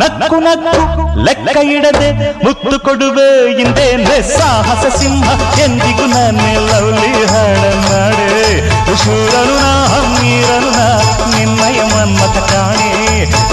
[0.00, 0.80] ನಕ್ಕು ನಕ್ಕು
[1.26, 2.08] ಲೆಕ್ಕ ಇಡದೆ
[2.44, 3.28] ಮುತ್ತು ಕೊಡುವೆ
[3.62, 5.26] ಇಂದೇನೆ ಸಾಹಸ ಸಿಂಹ
[5.64, 8.30] ಎಂದಿಗೂ ನಾನೇ ಲವ್ಲಿ ಹಾಡನ್ನಾಡೆ
[9.02, 10.86] ಶೂರನು ನಾ ಹಮ್ಮೀರನು ನಾ
[11.32, 12.90] ನಿನ್ನಯ ಮನ್ಮಥ ಕಾಣೆ.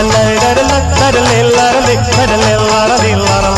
[0.09, 3.57] ಲಡರಲ ತರಲೆಲ್ಲರಲೆ ತರಲೆಲ್ಲರಲಿಲ್ಲರಲ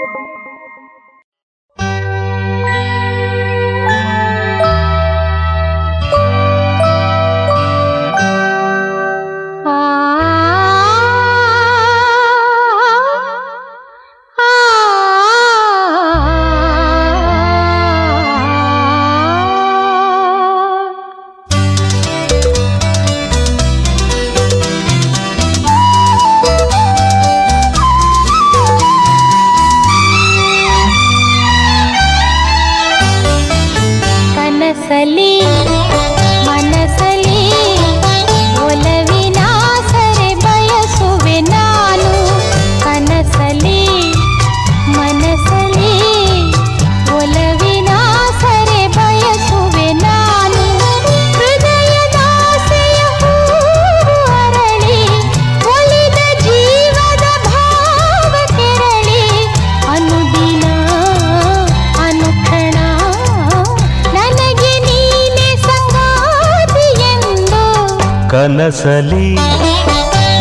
[68.81, 69.27] మనసలి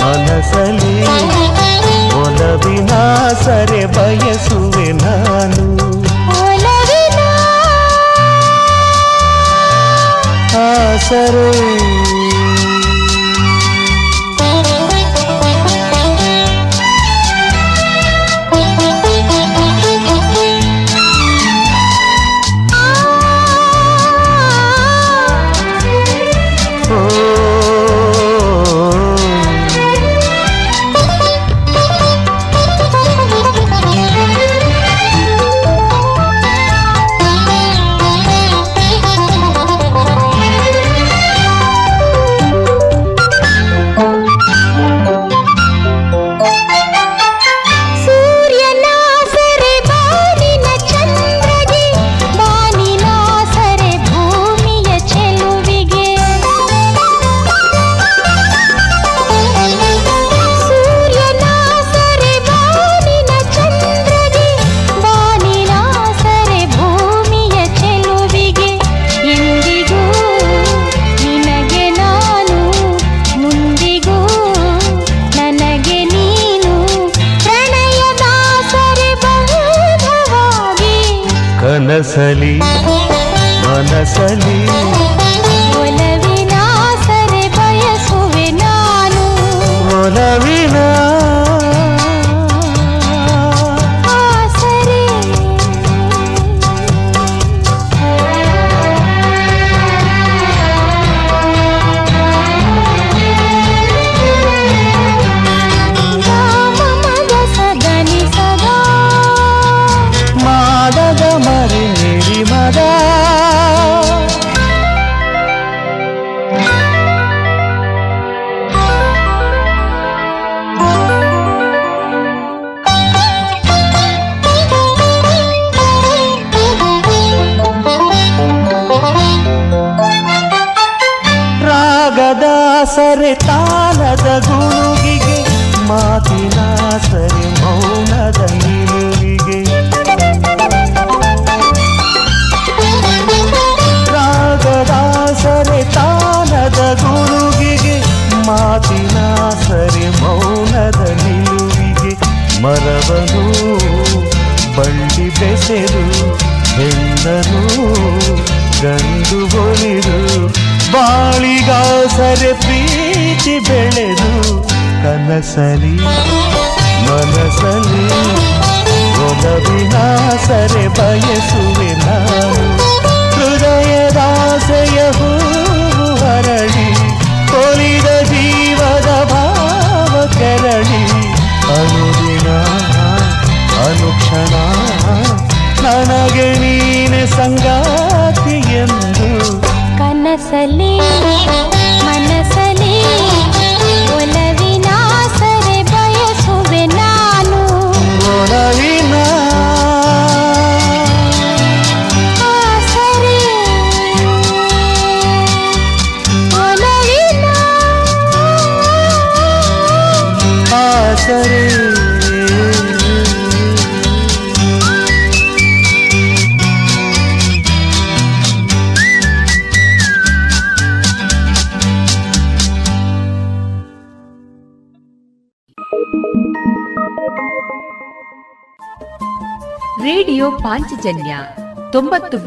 [0.03, 0.95] మనసలి
[2.21, 3.01] ఒలవినా
[3.43, 5.67] సరే బయసువే నాను
[11.05, 11.49] సరే